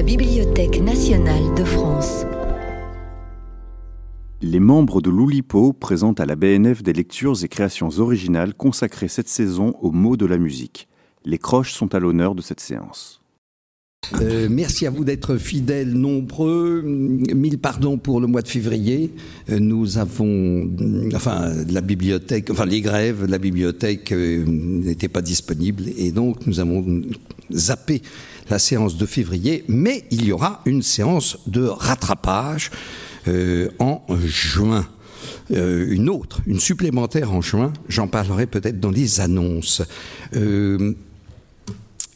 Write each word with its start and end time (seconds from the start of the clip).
la 0.00 0.06
Bibliothèque 0.06 0.80
nationale 0.80 1.54
de 1.58 1.62
France. 1.62 2.24
Les 4.40 4.58
membres 4.58 5.02
de 5.02 5.10
l'Oulipo 5.10 5.74
présentent 5.74 6.20
à 6.20 6.24
la 6.24 6.36
BNF 6.36 6.82
des 6.82 6.94
lectures 6.94 7.44
et 7.44 7.48
créations 7.48 7.90
originales 7.98 8.54
consacrées 8.54 9.08
cette 9.08 9.28
saison 9.28 9.74
aux 9.82 9.90
mots 9.90 10.16
de 10.16 10.24
la 10.24 10.38
musique. 10.38 10.88
Les 11.26 11.36
croches 11.36 11.74
sont 11.74 11.94
à 11.94 11.98
l'honneur 11.98 12.34
de 12.34 12.40
cette 12.40 12.60
séance. 12.60 13.20
Euh, 14.22 14.48
merci 14.50 14.86
à 14.86 14.90
vous 14.90 15.04
d'être 15.04 15.36
fidèles 15.36 15.92
nombreux. 15.92 16.80
Mille 16.82 17.58
pardons 17.58 17.98
pour 17.98 18.22
le 18.22 18.26
mois 18.26 18.40
de 18.40 18.48
février. 18.48 19.12
Euh, 19.50 19.58
nous 19.58 19.98
avons, 19.98 20.66
enfin, 21.14 21.52
la 21.70 21.82
bibliothèque, 21.82 22.48
enfin, 22.50 22.64
les 22.64 22.80
grèves, 22.80 23.26
la 23.26 23.36
bibliothèque 23.36 24.12
euh, 24.12 24.46
n'était 24.46 25.08
pas 25.08 25.20
disponible 25.20 25.84
et 25.98 26.10
donc 26.10 26.46
nous 26.46 26.58
avons 26.58 27.02
zappé 27.52 28.02
la 28.48 28.58
séance 28.58 28.96
de 28.96 29.06
février, 29.06 29.64
mais 29.68 30.04
il 30.10 30.24
y 30.24 30.32
aura 30.32 30.60
une 30.66 30.82
séance 30.82 31.38
de 31.46 31.64
rattrapage 31.64 32.70
en 33.78 34.02
juin. 34.24 34.86
une 35.50 36.08
autre, 36.08 36.40
une 36.46 36.58
supplémentaire 36.58 37.32
en 37.32 37.42
juin, 37.42 37.72
j'en 37.88 38.08
parlerai 38.08 38.46
peut-être 38.46 38.80
dans 38.80 38.90
les 38.90 39.20
annonces 39.20 39.82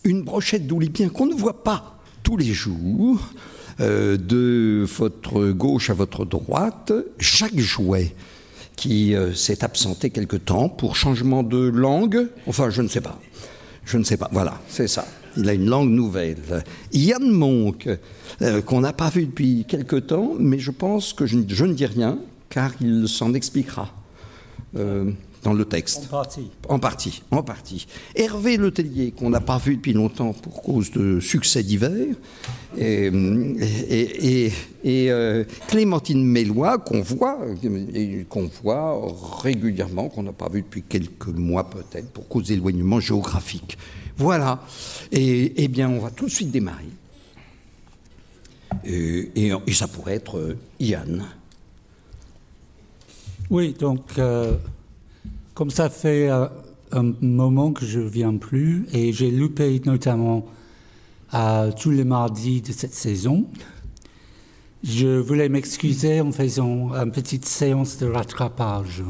une 0.05 0.23
brochette 0.23 0.67
d'oulipien 0.67 1.09
qu'on 1.09 1.27
ne 1.27 1.35
voit 1.35 1.65
pas 1.65 1.99
tous 2.23 2.37
les 2.37 2.53
jours, 2.53 3.21
euh, 3.81 4.17
de 4.17 4.87
votre 4.99 5.51
gauche 5.51 5.91
à 5.91 5.95
votre 5.95 6.25
droite, 6.25 6.93
chaque 7.19 7.59
jouet 7.59 8.15
qui 8.77 9.15
euh, 9.15 9.35
s'est 9.35 9.65
absenté 9.65 10.11
quelque 10.11 10.37
temps 10.37 10.69
pour 10.69 10.97
changement 10.97 11.43
de 11.43 11.59
langue, 11.59 12.29
enfin 12.47 12.71
je 12.71 12.83
ne 12.83 12.89
sais 12.89 13.01
pas, 13.01 13.19
je 13.85 13.99
ne 13.99 14.05
sais 14.05 14.17
pas, 14.17 14.29
voilà, 14.33 14.61
c'est 14.69 14.89
ça. 14.89 15.07
Il 15.37 15.49
a 15.49 15.55
une 15.55 15.69
langue 15.69 15.91
nouvelle. 15.91 16.65
Yann 16.93 17.31
Monk, 17.31 17.89
euh, 18.43 18.63
qu'on 18.63 18.81
n'a 18.81 18.93
pas 18.93 19.11
vu 19.11 19.27
depuis 19.27 19.65
quelque 19.67 19.97
temps, 19.97 20.33
mais 20.39 20.59
je 20.59 20.71
pense 20.71 21.13
que 21.13 21.27
je, 21.27 21.39
je 21.47 21.65
ne 21.65 21.73
dis 21.75 21.87
rien, 21.87 22.19
car 22.51 22.73
il 22.81 23.09
s'en 23.09 23.35
expliquera 23.35 23.93
dans 25.45 25.53
le 25.53 25.65
texte. 25.65 26.07
En 26.07 26.17
partie. 26.17 26.51
En 26.69 26.79
partie, 26.79 27.23
en 27.31 27.43
partie. 27.43 27.87
Hervé 28.17 28.57
Letellier, 28.57 29.13
qu'on 29.13 29.31
n'a 29.31 29.41
pas 29.41 29.59
vu 29.59 29.77
depuis 29.77 29.93
longtemps 29.93 30.33
pour 30.33 30.63
cause 30.63 30.91
de 30.91 31.21
succès 31.21 31.63
divers, 31.63 32.17
et, 32.77 33.07
et, 33.89 34.53
et, 34.83 35.11
euh, 35.11 35.45
Clémentine 35.69 36.25
Mélois, 36.25 36.79
qu'on 36.79 37.03
voit, 37.03 37.39
qu'on 38.29 38.51
voit 38.63 39.01
régulièrement, 39.43 40.09
qu'on 40.09 40.25
n'a 40.25 40.33
pas 40.33 40.49
vu 40.49 40.63
depuis 40.63 40.83
quelques 40.83 41.29
mois 41.29 41.71
peut-être, 41.71 42.11
pour 42.11 42.27
cause 42.27 42.49
d'éloignement 42.49 42.99
géographique. 42.99 43.79
Voilà. 44.17 44.61
Et 45.13 45.53
eh 45.57 45.69
bien, 45.69 45.89
on 45.89 45.99
va 45.99 46.11
tout 46.11 46.27
de 46.27 46.31
suite 46.31 46.51
démarrer. 46.51 46.89
Et, 48.85 49.53
ça 49.73 49.89
pourrait 49.89 50.15
être 50.15 50.39
euh, 50.39 50.57
Yann. 50.81 51.25
Oui, 53.51 53.75
donc 53.79 54.01
euh, 54.19 54.57
comme 55.55 55.71
ça 55.71 55.91
fait 55.91 56.29
euh, 56.31 56.47
un 56.93 57.13
moment 57.21 57.73
que 57.73 57.85
je 57.85 58.01
ne 58.01 58.09
viens 58.09 58.37
plus 58.37 58.87
et 58.93 59.13
j'ai 59.13 59.31
loupé 59.31 59.81
notamment 59.85 60.47
tous 61.81 61.91
les 61.91 62.05
mardis 62.05 62.61
de 62.63 62.71
cette 62.71 62.95
saison, 62.95 63.47
je 64.85 65.19
voulais 65.19 65.49
m'excuser 65.49 66.21
en 66.21 66.31
faisant 66.31 66.95
une 66.95 67.11
petite 67.11 67.45
séance 67.45 67.99
de 67.99 68.07
rattrapage. 68.07 69.03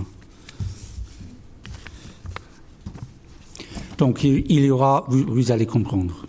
Donc 4.04 4.22
il, 4.22 4.50
y 4.50 4.70
aura, 4.70 5.06
vous, 5.08 5.50
allez 5.50 5.64
comprendre, 5.64 6.26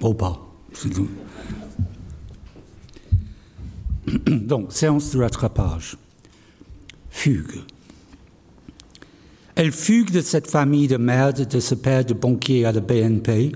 ou 0.00 0.14
pas. 0.14 0.40
Donc, 4.26 4.72
séance 4.72 5.10
de 5.10 5.18
rattrapage. 5.20 5.98
Fugue. 7.10 7.60
Elle 9.56 9.72
fugue 9.72 10.10
de 10.10 10.22
cette 10.22 10.50
famille 10.50 10.88
de 10.88 10.96
merde, 10.96 11.46
de 11.46 11.60
ce 11.60 11.74
père 11.74 12.06
de 12.06 12.14
banquier 12.14 12.64
à 12.64 12.72
la 12.72 12.80
BNP, 12.80 13.52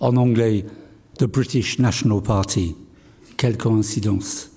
en 0.00 0.16
anglais, 0.16 0.66
The 1.18 1.26
British 1.26 1.78
National 1.78 2.20
Party. 2.20 2.74
Quelle 3.36 3.58
coïncidence. 3.58 4.50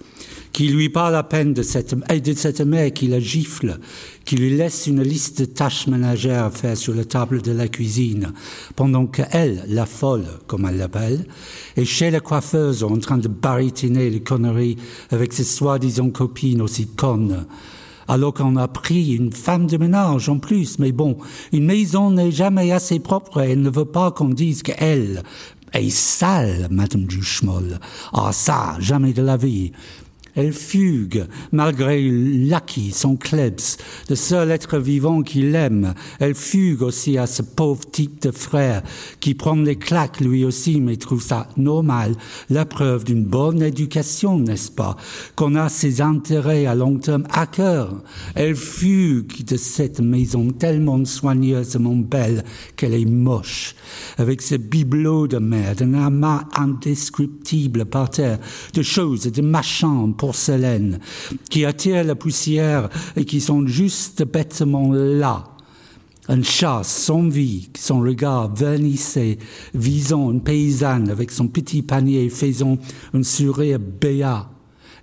Qui 0.55 0.69
lui 0.69 0.88
parle 0.88 1.16
à 1.16 1.23
peine 1.23 1.53
de 1.53 1.61
cette, 1.61 1.93
de 1.93 2.33
cette 2.33 2.61
mère 2.61 2.93
qui 2.93 3.07
la 3.07 3.19
gifle, 3.19 3.77
qui 4.23 4.38
lui 4.38 4.55
laisse 4.55 4.88
une 4.88 5.03
liste 5.03 5.41
de 5.41 5.43
tâches 5.43 5.88
ménagères 5.88 6.45
à 6.45 6.49
faire 6.49 6.77
sur 6.77 6.95
la 6.95 7.03
table 7.03 7.41
de 7.41 7.51
la 7.51 7.67
cuisine, 7.67 8.31
pendant 8.77 9.05
qu'elle, 9.05 9.66
la 9.67 9.85
folle, 9.85 10.23
comme 10.47 10.66
elle 10.66 10.77
l'appelle, 10.77 11.25
est 11.75 11.83
chez 11.83 12.09
la 12.09 12.21
coiffeuse 12.21 12.85
en 12.85 12.97
train 12.99 13.17
de 13.17 13.27
baritiner 13.27 14.09
les 14.09 14.21
conneries 14.21 14.77
avec 15.11 15.33
ses 15.33 15.43
soi-disant 15.43 16.09
copines 16.09 16.61
aussi 16.61 16.87
connes 16.87 17.45
alors 18.07 18.35
qu'on 18.35 18.55
a 18.55 18.67
pris 18.69 19.16
une 19.16 19.33
femme 19.33 19.66
de 19.67 19.75
ménage 19.75 20.29
en 20.29 20.37
plus. 20.37 20.79
Mais 20.79 20.93
bon, 20.93 21.17
une 21.51 21.66
maison 21.66 22.11
n'est 22.11 22.31
jamais 22.31 22.72
assez 22.72 22.99
propre 22.99 23.41
et 23.41 23.51
elle 23.51 23.61
ne 23.61 23.69
veut 23.69 23.83
pas 23.83 24.11
qu'on 24.11 24.29
dise 24.29 24.61
qu'elle 24.61 25.23
est 25.73 25.89
sale, 25.89 26.67
Madame 26.69 27.05
Duchemol. 27.05 27.79
Ah 28.13 28.31
ça, 28.31 28.77
jamais 28.79 29.11
de 29.11 29.23
la 29.23 29.37
vie. 29.37 29.72
Elle 30.35 30.53
fugue, 30.53 31.25
malgré 31.51 32.01
Lucky, 32.01 32.91
son 32.91 33.16
klebs, 33.16 33.78
le 34.09 34.16
seul 34.16 34.51
être 34.51 34.78
vivant 34.78 35.22
qu'il 35.22 35.56
aime. 35.56 35.94
Elle 36.19 36.35
fugue 36.35 36.81
aussi 36.81 37.18
à 37.18 37.25
ce 37.25 37.41
pauvre 37.41 37.90
type 37.90 38.22
de 38.22 38.31
frère 38.31 38.84
qui 39.19 39.34
prend 39.34 39.56
les 39.56 39.78
claques 39.78 40.19
lui 40.19 40.44
aussi, 40.44 40.81
mais 40.81 40.97
trouve 40.97 41.23
ça 41.23 41.47
normal. 41.57 42.16
La 42.50 42.66
preuve 42.66 43.06
d'une 43.06 43.23
bonne 43.23 43.62
éducation, 43.62 44.38
n'est-ce 44.40 44.72
pas? 44.72 44.97
Qu'on 45.35 45.56
a 45.56 45.69
ses 45.69 46.01
intérêts 46.01 46.66
à 46.66 46.75
long 46.75 46.97
terme 46.97 47.23
à 47.31 47.47
cœur. 47.47 48.03
Elle 48.35 48.56
fugue 48.56 49.44
de 49.46 49.57
cette 49.57 50.00
maison 50.00 50.50
tellement 50.50 51.03
soigneusement 51.06 51.96
belle 51.96 52.44
qu'elle 52.75 52.94
est 52.94 53.06
moche, 53.06 53.75
avec 54.17 54.41
ce 54.41 54.56
bibelot 54.56 55.28
de 55.28 55.38
merde, 55.38 55.81
un 55.81 55.94
amas 55.94 56.44
indescriptible 56.56 57.85
par 57.85 58.09
terre, 58.09 58.40
de 58.73 58.81
choses, 58.81 59.31
de 59.31 59.41
machins, 59.41 60.13
qui 61.49 61.65
attirent 61.65 62.03
la 62.03 62.15
poussière 62.15 62.89
et 63.15 63.25
qui 63.25 63.41
sont 63.41 63.65
juste 63.67 64.23
bêtement 64.23 64.91
là. 64.91 65.43
Un 66.27 66.41
chat 66.41 66.81
sans 66.83 67.27
vie, 67.27 67.69
son 67.77 67.99
regard 67.99 68.53
vernissé, 68.53 69.37
visant 69.75 70.31
une 70.31 70.41
paysanne 70.41 71.11
avec 71.11 71.31
son 71.31 71.47
petit 71.47 71.83
panier 71.83 72.29
faisant 72.29 72.79
un 73.13 73.21
sourire 73.21 73.79
béat 73.79 74.49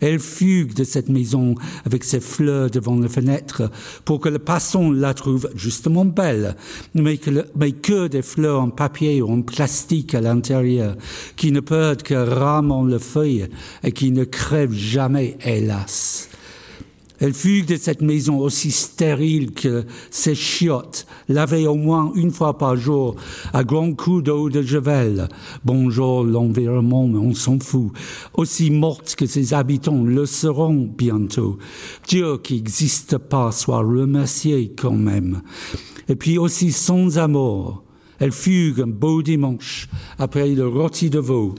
elle 0.03 0.19
fugue 0.19 0.75
de 0.75 0.85
cette 0.85 1.09
maison 1.09 1.55
avec 1.85 2.05
ses 2.05 2.21
fleurs 2.21 2.71
devant 2.71 2.99
la 2.99 3.09
fenêtre 3.09 3.71
pour 4.05 4.21
que 4.21 4.29
le 4.29 4.39
passant 4.39 4.91
la 4.91 5.15
trouve 5.15 5.49
justement 5.55 6.05
belle, 6.05 6.57
mais 6.95 7.17
que, 7.17 7.31
mais 7.57 7.73
que 7.73 8.09
des 8.09 8.23
fleurs 8.23 8.61
en 8.61 8.71
papier 8.71 9.23
ou 9.23 9.31
en 9.31 9.43
plastique 9.43 10.15
à 10.15 10.21
l'intérieur, 10.21 10.97
qui 11.37 11.53
ne 11.53 11.61
peuvent 11.61 12.03
que 12.03 12.15
ramer 12.15 12.91
le 12.91 12.99
feuille 12.99 13.47
et 13.83 13.93
qui 13.93 14.11
ne 14.11 14.25
crèvent 14.25 14.75
jamais, 14.75 15.37
hélas. 15.45 16.29
Elle 17.23 17.35
fugue 17.35 17.67
de 17.67 17.77
cette 17.77 18.03
maison 18.03 18.41
aussi 18.41 18.73
stérile 18.73 19.53
que 19.53 19.85
ses 20.11 20.35
chiottes, 20.35 21.07
lavées 21.29 21.69
au 21.69 21.77
moins 21.77 22.11
une 22.17 22.33
fois 22.33 22.59
par 22.59 22.75
jour 22.77 23.15
à 23.53 23.63
grands 23.63 23.93
coups 23.93 24.25
d'eau 24.25 24.51
de 24.51 24.61
javel. 24.61 25.29
Bonjour 25.65 26.25
l'environnement, 26.25 27.07
mais 27.07 27.21
on 27.21 27.33
s'en 27.33 27.61
fout. 27.61 27.93
Aussi 28.35 28.73
morte 28.73 29.15
que 29.15 29.27
ses 29.27 29.55
habitants 29.55 30.03
le 30.03 30.27
seront 30.27 30.91
bientôt. 30.99 31.59
Dieu 32.09 32.39
qui 32.39 32.55
n'existe 32.55 33.19
pas 33.19 33.53
soit 33.53 33.85
remercié 33.85 34.73
quand 34.77 34.91
même. 34.91 35.43
Et 36.09 36.17
puis 36.17 36.39
aussi 36.39 36.73
sans 36.73 37.19
amour. 37.19 37.85
Elle 38.19 38.33
fugue 38.33 38.81
un 38.81 38.89
beau 38.89 39.23
dimanche 39.23 39.89
après 40.19 40.49
le 40.49 40.67
rôti 40.67 41.09
de 41.09 41.21
veau 41.21 41.55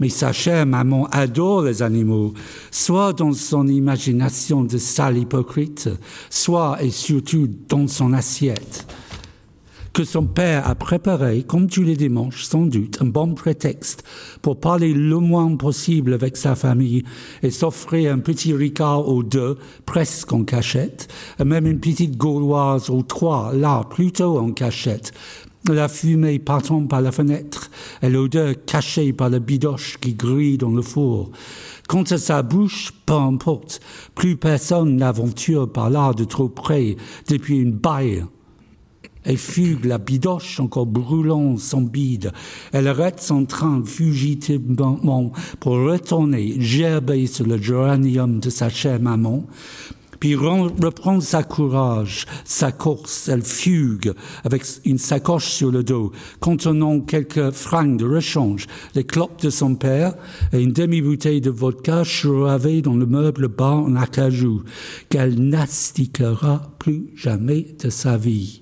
mais 0.00 0.08
sa 0.08 0.32
chère 0.32 0.66
maman 0.66 1.06
adore 1.10 1.62
les 1.62 1.82
animaux, 1.82 2.34
soit 2.70 3.12
dans 3.12 3.32
son 3.32 3.66
imagination 3.66 4.62
de 4.62 4.78
sale 4.78 5.18
hypocrite, 5.18 5.90
soit 6.30 6.82
et 6.82 6.90
surtout 6.90 7.48
dans 7.68 7.88
son 7.88 8.12
assiette. 8.12 8.86
Que 9.94 10.02
son 10.02 10.26
père 10.26 10.68
a 10.68 10.74
préparé, 10.74 11.44
comme 11.44 11.68
tous 11.68 11.84
les 11.84 11.94
dimanches, 11.94 12.42
sans 12.42 12.66
doute, 12.66 12.98
un 13.00 13.06
bon 13.06 13.34
prétexte 13.34 14.02
pour 14.42 14.58
parler 14.58 14.92
le 14.92 15.18
moins 15.20 15.54
possible 15.54 16.14
avec 16.14 16.36
sa 16.36 16.56
famille 16.56 17.04
et 17.44 17.52
s'offrir 17.52 18.12
un 18.12 18.18
petit 18.18 18.52
ricard 18.52 19.08
ou 19.08 19.22
deux, 19.22 19.56
presque 19.86 20.32
en 20.32 20.42
cachette, 20.42 21.06
et 21.38 21.44
même 21.44 21.68
une 21.68 21.78
petite 21.78 22.16
gauloise 22.16 22.90
ou 22.90 23.04
trois, 23.04 23.52
là, 23.54 23.84
plutôt 23.88 24.36
en 24.36 24.50
cachette, 24.50 25.12
la 25.72 25.88
fumée 25.88 26.38
partant 26.38 26.84
par 26.86 27.00
la 27.00 27.12
fenêtre 27.12 27.70
et 28.02 28.10
l'odeur 28.10 28.54
cachée 28.66 29.12
par 29.12 29.30
le 29.30 29.38
bidoche 29.38 29.96
qui 30.00 30.14
grille 30.14 30.58
dans 30.58 30.70
le 30.70 30.82
four. 30.82 31.30
Quant 31.88 32.02
à 32.02 32.18
sa 32.18 32.42
bouche, 32.42 32.92
peu 33.06 33.14
importe, 33.14 33.80
plus 34.14 34.36
personne 34.36 34.96
n'aventure 34.96 35.70
par 35.72 35.90
là 35.90 36.12
de 36.12 36.24
trop 36.24 36.48
près 36.48 36.96
depuis 37.28 37.58
une 37.58 37.72
baille. 37.72 38.24
Elle 39.24 39.38
fugue 39.38 39.86
la 39.86 39.96
bidoche 39.96 40.60
encore 40.60 40.84
brûlant 40.84 41.56
son 41.56 41.80
bide. 41.80 42.30
Elle 42.72 42.88
arrête 42.88 43.22
son 43.22 43.46
train 43.46 43.82
fugitivement 43.82 45.32
pour 45.60 45.72
retourner 45.72 46.60
gerber 46.60 47.26
sur 47.26 47.46
le 47.46 47.56
géranium 47.56 48.38
de 48.38 48.50
sa 48.50 48.68
chère 48.68 49.00
maman 49.00 49.46
puis 50.24 50.36
reprend 50.36 51.20
sa 51.20 51.42
courage, 51.42 52.24
sa 52.46 52.72
course, 52.72 53.28
elle 53.28 53.42
fugue 53.42 54.14
avec 54.42 54.64
une 54.86 54.96
sacoche 54.96 55.50
sur 55.50 55.70
le 55.70 55.84
dos, 55.84 56.12
contenant 56.40 57.00
quelques 57.00 57.50
francs 57.50 57.98
de 57.98 58.06
rechange, 58.06 58.66
les 58.94 59.04
clopes 59.04 59.42
de 59.42 59.50
son 59.50 59.74
père 59.74 60.14
et 60.54 60.62
une 60.62 60.72
demi-bouteille 60.72 61.42
de 61.42 61.50
vodka 61.50 62.04
churavée 62.04 62.80
dans 62.80 62.96
le 62.96 63.04
meuble 63.04 63.48
bas 63.48 63.74
en 63.74 63.96
acajou, 63.96 64.62
qu'elle 65.10 65.38
n'astiquera 65.38 66.72
plus 66.78 67.10
jamais 67.14 67.74
de 67.84 67.90
sa 67.90 68.16
vie. 68.16 68.60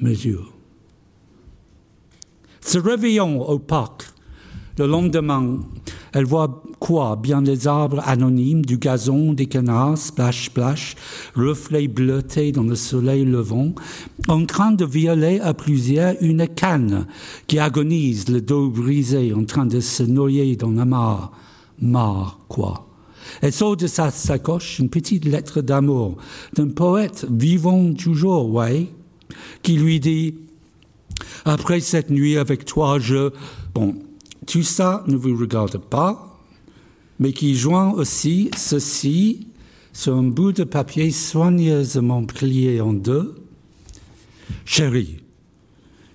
Mesure. 0.00 0.54
Se 2.62 2.78
réveillant 2.78 3.36
au 3.36 3.58
parc, 3.58 4.14
le 4.78 4.86
lendemain, 4.86 5.60
elle 6.12 6.24
voit 6.24 6.62
quoi? 6.78 7.16
Bien 7.16 7.42
des 7.42 7.66
arbres 7.66 8.02
anonymes, 8.06 8.64
du 8.64 8.78
gazon, 8.78 9.32
des 9.32 9.46
canards, 9.46 9.98
splash, 9.98 10.46
splash, 10.46 10.94
reflets 11.34 11.88
bleutés 11.88 12.52
dans 12.52 12.62
le 12.62 12.74
soleil 12.74 13.24
levant, 13.24 13.74
en 14.28 14.44
train 14.44 14.72
de 14.72 14.84
violer 14.84 15.40
à 15.40 15.54
plusieurs 15.54 16.14
une 16.20 16.46
canne 16.46 17.06
qui 17.46 17.58
agonise, 17.58 18.28
le 18.28 18.40
dos 18.40 18.70
brisé, 18.70 19.32
en 19.32 19.44
train 19.44 19.66
de 19.66 19.80
se 19.80 20.02
noyer 20.02 20.56
dans 20.56 20.70
la 20.70 20.84
mare. 20.84 21.32
Mare, 21.80 22.40
quoi? 22.48 22.86
Elle 23.42 23.52
sort 23.52 23.76
de 23.76 23.86
sa 23.86 24.10
sacoche 24.10 24.78
une 24.78 24.88
petite 24.88 25.24
lettre 25.24 25.60
d'amour 25.60 26.16
d'un 26.54 26.68
poète 26.68 27.26
vivant 27.30 27.92
toujours, 27.92 28.50
ouais, 28.50 28.88
qui 29.62 29.76
lui 29.76 30.00
dit 30.00 30.34
Après 31.44 31.80
cette 31.80 32.10
nuit 32.10 32.36
avec 32.36 32.64
toi, 32.64 32.98
je. 32.98 33.30
Bon, 33.74 33.94
tout 34.46 34.62
ça 34.62 35.04
ne 35.06 35.16
vous 35.16 35.36
regarde 35.36 35.78
pas, 35.78 36.40
mais 37.18 37.32
qui 37.32 37.56
joint 37.56 37.92
aussi 37.92 38.50
ceci 38.56 39.48
sur 39.92 40.14
un 40.14 40.22
bout 40.22 40.52
de 40.52 40.64
papier 40.64 41.10
soigneusement 41.10 42.24
plié 42.24 42.80
en 42.80 42.92
deux. 42.92 43.34
Chérie, 44.64 45.18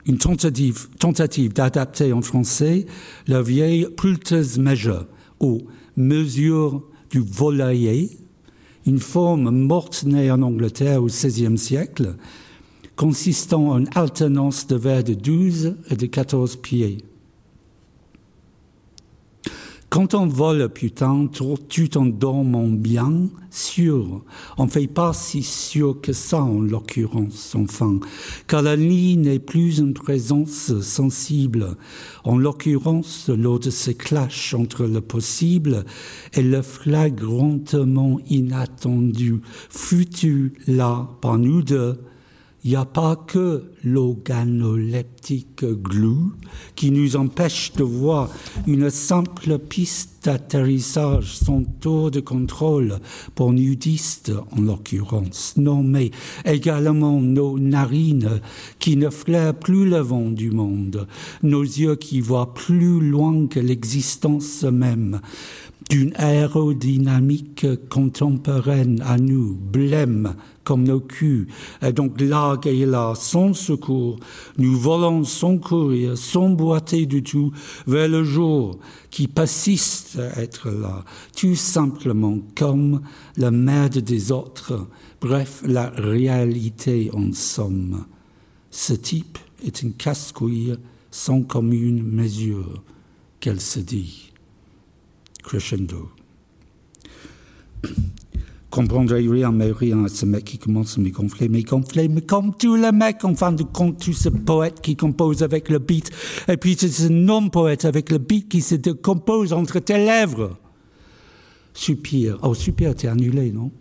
une 0.05 0.17
tentative, 0.17 1.53
d'adapter 1.53 2.13
en 2.13 2.21
français 2.21 2.85
la 3.27 3.41
vieille 3.41 3.87
Pulter's 3.97 4.57
Measure, 4.57 5.07
ou 5.39 5.61
mesure 5.97 6.83
du 7.09 7.19
volailler, 7.19 8.17
une 8.85 8.99
forme 8.99 9.51
morte 9.51 10.03
née 10.05 10.31
en 10.31 10.41
Angleterre 10.41 11.03
au 11.03 11.07
XVIe 11.07 11.57
siècle, 11.57 12.15
consistant 12.95 13.71
en 13.71 13.85
alternance 13.95 14.67
de 14.67 14.75
vers 14.75 15.03
de 15.03 15.13
12 15.13 15.75
et 15.89 15.95
de 15.95 16.05
14 16.05 16.57
pieds. 16.57 16.99
Quand 19.91 20.13
on 20.13 20.25
vole, 20.25 20.69
putain, 20.69 21.27
tu 21.67 21.89
t'en 21.89 22.05
dormant 22.05 22.69
bien 22.69 23.27
sûr. 23.49 24.23
On 24.57 24.65
fait 24.69 24.87
pas 24.87 25.11
si 25.11 25.43
sûr 25.43 25.99
que 25.99 26.13
ça, 26.13 26.41
en 26.41 26.61
l'occurrence, 26.61 27.57
enfin, 27.59 27.99
car 28.47 28.61
la 28.61 28.77
ligne 28.77 29.23
n'est 29.23 29.39
plus 29.39 29.79
une 29.79 29.93
présence 29.93 30.79
sensible. 30.79 31.75
En 32.23 32.37
l'occurrence, 32.37 33.29
de 33.29 33.69
ce 33.69 33.91
clash 33.91 34.53
entre 34.53 34.85
le 34.85 35.01
possible 35.01 35.83
et 36.35 36.41
le 36.41 36.61
flagrantement 36.61 38.21
inattendu, 38.29 39.41
fut-tu 39.69 40.53
là 40.67 41.09
par 41.19 41.37
nous 41.37 41.63
deux, 41.63 41.99
il 42.63 42.71
n'y 42.71 42.75
a 42.75 42.85
pas 42.85 43.15
que 43.15 43.71
l'organoleptique 43.83 45.65
glue 45.65 46.29
qui 46.75 46.91
nous 46.91 47.15
empêche 47.15 47.73
de 47.73 47.83
voir 47.83 48.29
une 48.67 48.91
simple 48.91 49.57
piste 49.57 50.11
d'atterrissage 50.25 51.37
sans 51.37 51.63
tour 51.63 52.11
de 52.11 52.19
contrôle 52.19 52.99
pour 53.33 53.53
nudistes 53.53 54.31
en 54.51 54.61
l'occurrence. 54.61 55.55
Non, 55.57 55.81
mais 55.81 56.11
également 56.45 57.19
nos 57.19 57.57
narines 57.57 58.41
qui 58.77 58.95
ne 58.95 59.09
flairent 59.09 59.55
plus 59.55 59.89
le 59.89 59.97
vent 59.97 60.29
du 60.29 60.51
monde, 60.51 61.07
nos 61.41 61.63
yeux 61.63 61.95
qui 61.95 62.21
voient 62.21 62.53
plus 62.53 62.99
loin 62.99 63.47
que 63.47 63.59
l'existence 63.59 64.63
même, 64.63 65.19
d'une 65.89 66.13
aérodynamique 66.15 67.65
contemporaine 67.89 69.01
à 69.03 69.17
nous, 69.17 69.55
blême 69.55 70.35
comme 70.63 70.83
nos 70.83 70.99
culs, 70.99 71.47
et 71.81 71.91
donc 71.91 72.19
là 72.21 72.57
et 72.65 72.85
là, 72.85 73.13
sans 73.15 73.53
secours, 73.53 74.19
nous 74.57 74.77
volons 74.77 75.23
sans 75.23 75.57
courir, 75.57 76.17
sans 76.17 76.49
boiter 76.49 77.05
du 77.05 77.23
tout, 77.23 77.51
vers 77.87 78.07
le 78.07 78.23
jour 78.23 78.79
qui 79.09 79.27
persiste 79.27 80.19
à 80.19 80.41
être 80.41 80.69
là, 80.69 81.03
tout 81.35 81.55
simplement 81.55 82.37
comme 82.55 83.01
la 83.37 83.51
merde 83.51 83.97
des 83.97 84.31
autres, 84.31 84.87
bref, 85.19 85.63
la 85.65 85.89
réalité 85.89 87.09
en 87.13 87.33
somme. 87.33 88.05
Ce 88.69 88.93
type 88.93 89.37
est 89.65 89.81
une 89.81 89.93
casse-couille 89.93 90.77
sans 91.11 91.41
commune 91.41 92.03
mesure 92.03 92.83
qu'elle 93.39 93.59
se 93.59 93.79
dit 93.79 94.31
crescendo. 95.43 96.09
Comprendrez 98.71 99.27
rien, 99.27 99.51
mais 99.51 99.71
rien 99.71 100.05
à 100.05 100.07
ce 100.07 100.25
mec 100.25 100.45
qui 100.45 100.57
commence 100.57 100.97
à 100.97 101.01
me 101.01 101.09
gonfler, 101.09 101.49
me 101.49 101.61
gonfler, 101.61 102.07
mais 102.07 102.21
comme 102.21 102.55
tous 102.55 102.75
les 102.75 102.91
mecs, 102.91 103.23
en 103.23 103.35
fin 103.35 103.51
de 103.51 103.63
compte, 103.63 103.99
tout 103.99 104.13
ce 104.13 104.29
poète 104.29 104.81
qui 104.81 104.95
compose 104.95 105.43
avec 105.43 105.69
le 105.69 105.77
beat, 105.77 106.09
et 106.47 106.57
puis 106.57 106.75
c'est 106.79 106.87
ce 106.87 107.07
non-poète 107.07 107.85
avec 107.85 108.09
le 108.09 108.17
beat 108.17 108.49
qui 108.49 108.61
se 108.61 108.75
décompose 108.75 109.53
entre 109.53 109.79
tes 109.79 109.97
lèvres. 109.97 110.57
Soupir. 111.73 112.39
Oh, 112.41 112.53
soupir, 112.53 112.95
t'es 112.95 113.07
annulé, 113.07 113.51
non? 113.51 113.71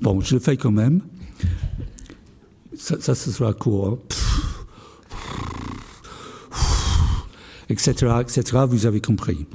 Bon, 0.00 0.20
je 0.20 0.34
le 0.34 0.40
fais 0.40 0.56
quand 0.56 0.72
même. 0.72 1.02
Ça, 2.76 2.96
ça 3.00 3.14
ce 3.14 3.30
sera 3.30 3.52
court. 3.52 3.98
Etc., 7.68 7.92
etc., 8.20 8.64
vous 8.68 8.86
avez 8.86 9.00
compris 9.00 9.46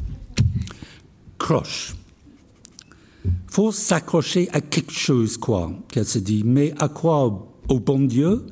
croche. 1.49 1.95
Faut 3.59 3.73
s'accrocher 3.73 4.47
à 4.53 4.61
quelque 4.61 4.93
chose, 4.93 5.35
quoi, 5.35 5.73
qu'elle 5.89 6.05
se 6.05 6.17
dit. 6.17 6.43
Mais 6.45 6.73
à 6.79 6.87
quoi 6.87 7.45
Au 7.67 7.79
bon 7.81 7.99
Dieu? 7.99 8.45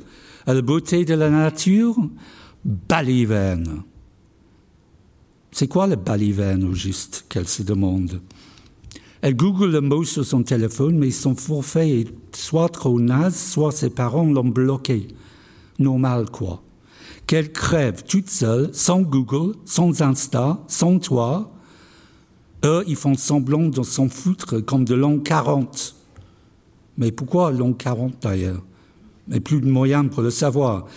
À 0.46 0.54
la 0.54 0.62
beauté 0.62 1.06
de 1.06 1.14
la 1.14 1.30
nature? 1.30 1.96
Baliverne. 2.66 3.84
C'est 5.54 5.70
quoi 5.70 5.88
le 5.88 5.96
baliverne 5.96 6.66
au 6.66 6.74
juste 6.74 7.26
qu'elle 7.30 7.48
se 7.48 7.64
demande? 7.64 8.20
Elle 9.22 9.38
google 9.38 9.72
le 9.72 9.80
mot 9.80 10.04
sur 10.04 10.26
son 10.26 10.44
téléphone, 10.44 10.98
mais 10.98 11.12
son 11.12 11.36
forfait 11.36 12.02
est 12.02 12.36
soit 12.36 12.68
trop 12.68 13.00
naze, 13.00 13.38
soit 13.38 13.72
ses 13.72 13.92
parents 13.92 14.26
l'ont 14.26 14.44
bloqué. 14.44 15.08
Normal, 15.80 16.30
quoi. 16.30 16.62
Qu'elle 17.28 17.54
crève 17.54 18.04
toute 18.04 18.30
seule, 18.30 18.72
sans 18.74 19.04
Google, 19.04 19.56
sans 19.64 20.02
Insta, 20.02 20.62
sans 20.68 21.00
toi, 21.00 21.57
eux, 22.66 22.84
ils 22.88 22.96
font 22.96 23.16
semblant 23.16 23.68
de 23.68 23.84
s'en 23.84 24.10
foutre 24.10 24.60
comme 24.66 24.86
de 24.86 24.96
l'an 24.96 25.20
40. 25.20 25.96
Mais 26.98 27.12
pourquoi 27.12 27.52
l'an 27.52 27.74
40 27.74 28.16
d'ailleurs? 28.22 28.64
Mais 29.28 29.40
plus 29.40 29.62
de 29.62 29.70
moyens 29.70 30.10
pour 30.10 30.24
le 30.24 30.32
savoir. 30.32 30.88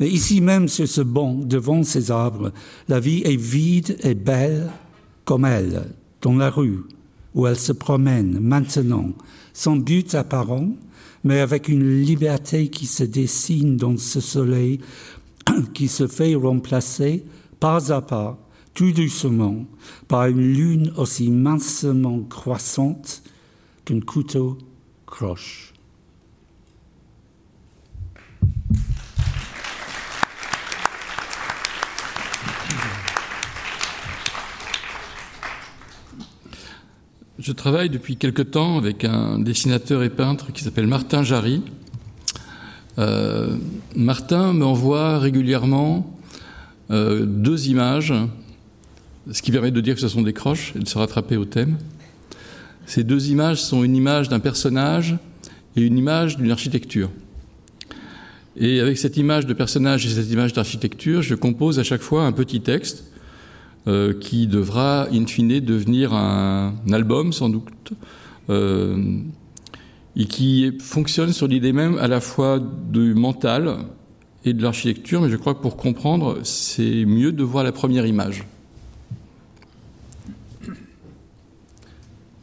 Mais 0.00 0.08
ici 0.08 0.40
même, 0.40 0.68
sur 0.68 0.88
ce 0.88 1.02
banc, 1.02 1.34
devant 1.34 1.84
ces 1.84 2.10
arbres, 2.10 2.52
la 2.88 2.98
vie 2.98 3.22
est 3.24 3.36
vide 3.36 3.96
et 4.02 4.14
belle 4.14 4.70
comme 5.24 5.44
elle, 5.44 5.84
dans 6.20 6.34
la 6.34 6.50
rue, 6.50 6.82
où 7.34 7.46
elle 7.46 7.58
se 7.58 7.72
promène 7.72 8.40
maintenant, 8.40 9.10
sans 9.52 9.76
but 9.76 10.14
apparent, 10.14 10.68
mais 11.22 11.40
avec 11.40 11.68
une 11.68 12.02
liberté 12.02 12.68
qui 12.68 12.86
se 12.86 13.04
dessine 13.04 13.76
dans 13.76 13.96
ce 13.96 14.20
soleil, 14.20 14.80
qui 15.74 15.88
se 15.88 16.06
fait 16.06 16.34
remplacer 16.34 17.24
pas 17.60 17.92
à 17.92 18.02
pas 18.02 18.43
tout 18.74 18.90
doucement 18.90 19.64
par 20.08 20.26
une 20.26 20.40
lune 20.40 20.92
aussi 20.96 21.30
mincement 21.30 22.20
croissante 22.24 23.22
qu'un 23.84 24.00
couteau 24.00 24.58
croche. 25.06 25.72
Je 37.38 37.52
travaille 37.52 37.90
depuis 37.90 38.16
quelque 38.16 38.42
temps 38.42 38.78
avec 38.78 39.04
un 39.04 39.38
dessinateur 39.38 40.02
et 40.02 40.08
peintre 40.08 40.50
qui 40.52 40.64
s'appelle 40.64 40.86
Martin 40.86 41.22
Jarry. 41.22 41.62
Euh, 42.98 43.56
Martin 43.94 44.54
m'envoie 44.54 45.18
régulièrement 45.18 46.18
euh, 46.90 47.26
deux 47.26 47.68
images 47.68 48.14
ce 49.30 49.42
qui 49.42 49.50
permet 49.50 49.70
de 49.70 49.80
dire 49.80 49.94
que 49.94 50.00
ce 50.00 50.08
sont 50.08 50.22
des 50.22 50.32
croches 50.32 50.74
et 50.76 50.78
de 50.78 50.88
se 50.88 50.98
rattraper 50.98 51.36
au 51.36 51.44
thème. 51.44 51.78
Ces 52.86 53.04
deux 53.04 53.30
images 53.30 53.62
sont 53.62 53.82
une 53.82 53.96
image 53.96 54.28
d'un 54.28 54.40
personnage 54.40 55.16
et 55.76 55.82
une 55.82 55.96
image 55.96 56.36
d'une 56.36 56.50
architecture. 56.50 57.10
Et 58.56 58.80
avec 58.80 58.98
cette 58.98 59.16
image 59.16 59.46
de 59.46 59.54
personnage 59.54 60.06
et 60.06 60.10
cette 60.10 60.30
image 60.30 60.52
d'architecture, 60.52 61.22
je 61.22 61.34
compose 61.34 61.78
à 61.78 61.82
chaque 61.82 62.02
fois 62.02 62.24
un 62.24 62.32
petit 62.32 62.60
texte 62.60 63.04
euh, 63.86 64.14
qui 64.18 64.46
devra, 64.46 65.08
in 65.12 65.26
fine, 65.26 65.60
devenir 65.60 66.14
un, 66.14 66.74
album, 66.92 67.32
sans 67.32 67.48
doute, 67.48 67.92
euh, 68.50 69.18
et 70.14 70.26
qui 70.26 70.72
fonctionne 70.80 71.32
sur 71.32 71.48
l'idée 71.48 71.72
même 71.72 71.98
à 71.98 72.06
la 72.06 72.20
fois 72.20 72.60
du 72.60 73.14
mental 73.14 73.78
et 74.44 74.52
de 74.52 74.62
l'architecture, 74.62 75.20
mais 75.20 75.30
je 75.30 75.36
crois 75.36 75.54
que 75.54 75.60
pour 75.60 75.76
comprendre, 75.76 76.38
c'est 76.44 77.04
mieux 77.06 77.32
de 77.32 77.42
voir 77.42 77.64
la 77.64 77.72
première 77.72 78.06
image. 78.06 78.44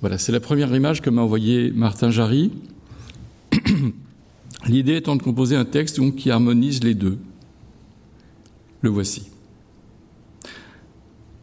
Voilà, 0.02 0.18
c'est 0.18 0.32
la 0.32 0.40
première 0.40 0.74
image 0.76 1.02
que 1.02 1.12
m'a 1.12 1.22
envoyée 1.22 1.72
Martin 1.72 2.10
Jarry. 2.10 2.52
L'idée 4.68 4.96
étant 4.96 5.16
de 5.16 5.22
composer 5.22 5.56
un 5.56 5.66
texte 5.66 6.00
qui 6.16 6.32
harmonise 6.32 6.84
les 6.84 6.96
deux. 6.96 7.20
Le 8.82 8.90
voici. 8.90 9.28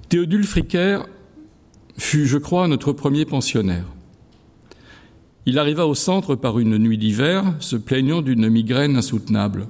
Théodule 0.09 0.43
Fricker 0.43 1.07
fut, 1.97 2.27
je 2.27 2.37
crois, 2.37 2.67
notre 2.67 2.93
premier 2.93 3.25
pensionnaire. 3.25 3.87
Il 5.47 5.61
arriva 5.61 5.87
au 5.87 5.95
centre 5.95 6.35
par 6.35 6.59
une 6.59 6.79
nuit 6.79 6.99
d'hiver, 6.99 7.55
se 7.61 7.77
plaignant 7.77 8.23
d'une 8.23 8.49
migraine 8.49 8.97
insoutenable. 8.97 9.69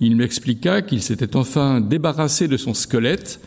Il 0.00 0.16
m'expliqua 0.16 0.82
qu'il 0.82 1.02
s'était 1.02 1.36
enfin 1.36 1.80
débarrassé 1.80 2.48
de 2.48 2.56
son 2.56 2.74
squelette, 2.74 3.40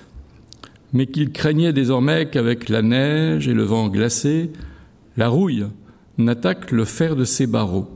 mais 0.95 1.07
qu'il 1.07 1.31
craignait 1.33 1.73
désormais 1.73 2.29
qu'avec 2.29 2.69
la 2.69 2.81
neige 2.81 3.49
et 3.49 3.53
le 3.53 3.63
vent 3.63 3.89
glacé, 3.89 4.49
la 5.17 5.27
rouille 5.27 5.65
n'attaque 6.17 6.71
le 6.71 6.85
fer 6.85 7.17
de 7.17 7.25
ses 7.25 7.47
barreaux. 7.47 7.89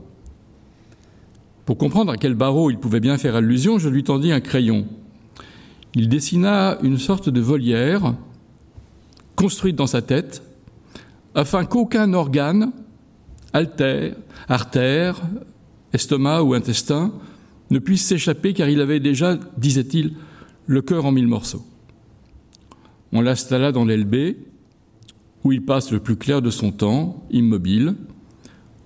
Pour 1.64 1.78
comprendre 1.78 2.12
à 2.12 2.18
quel 2.18 2.34
barreau 2.34 2.70
il 2.70 2.76
pouvait 2.76 3.00
bien 3.00 3.16
faire 3.16 3.36
allusion, 3.36 3.78
je 3.78 3.88
lui 3.88 4.04
tendis 4.04 4.32
un 4.32 4.40
crayon. 4.40 4.86
Il 5.94 6.10
dessina 6.10 6.76
une 6.82 6.98
sorte 6.98 7.30
de 7.30 7.40
volière 7.40 8.14
construite 9.34 9.76
dans 9.76 9.86
sa 9.86 10.02
tête 10.02 10.42
afin 11.34 11.64
qu'aucun 11.64 12.12
organe, 12.12 12.70
altère, 13.54 14.14
artère, 14.46 15.22
estomac 15.94 16.42
ou 16.42 16.52
intestin, 16.52 17.14
ne 17.70 17.78
puisse 17.78 18.04
s'échapper 18.04 18.52
car 18.52 18.68
il 18.68 18.82
avait 18.82 19.00
déjà, 19.00 19.38
disait-il, 19.56 20.12
le 20.66 20.82
cœur 20.82 21.06
en 21.06 21.12
mille 21.12 21.28
morceaux. 21.28 21.64
On 23.12 23.20
l'installa 23.20 23.72
dans 23.72 23.84
l'LB, 23.84 24.36
où 25.44 25.52
il 25.52 25.64
passe 25.64 25.90
le 25.90 26.00
plus 26.00 26.16
clair 26.16 26.42
de 26.42 26.50
son 26.50 26.70
temps, 26.70 27.26
immobile. 27.30 27.96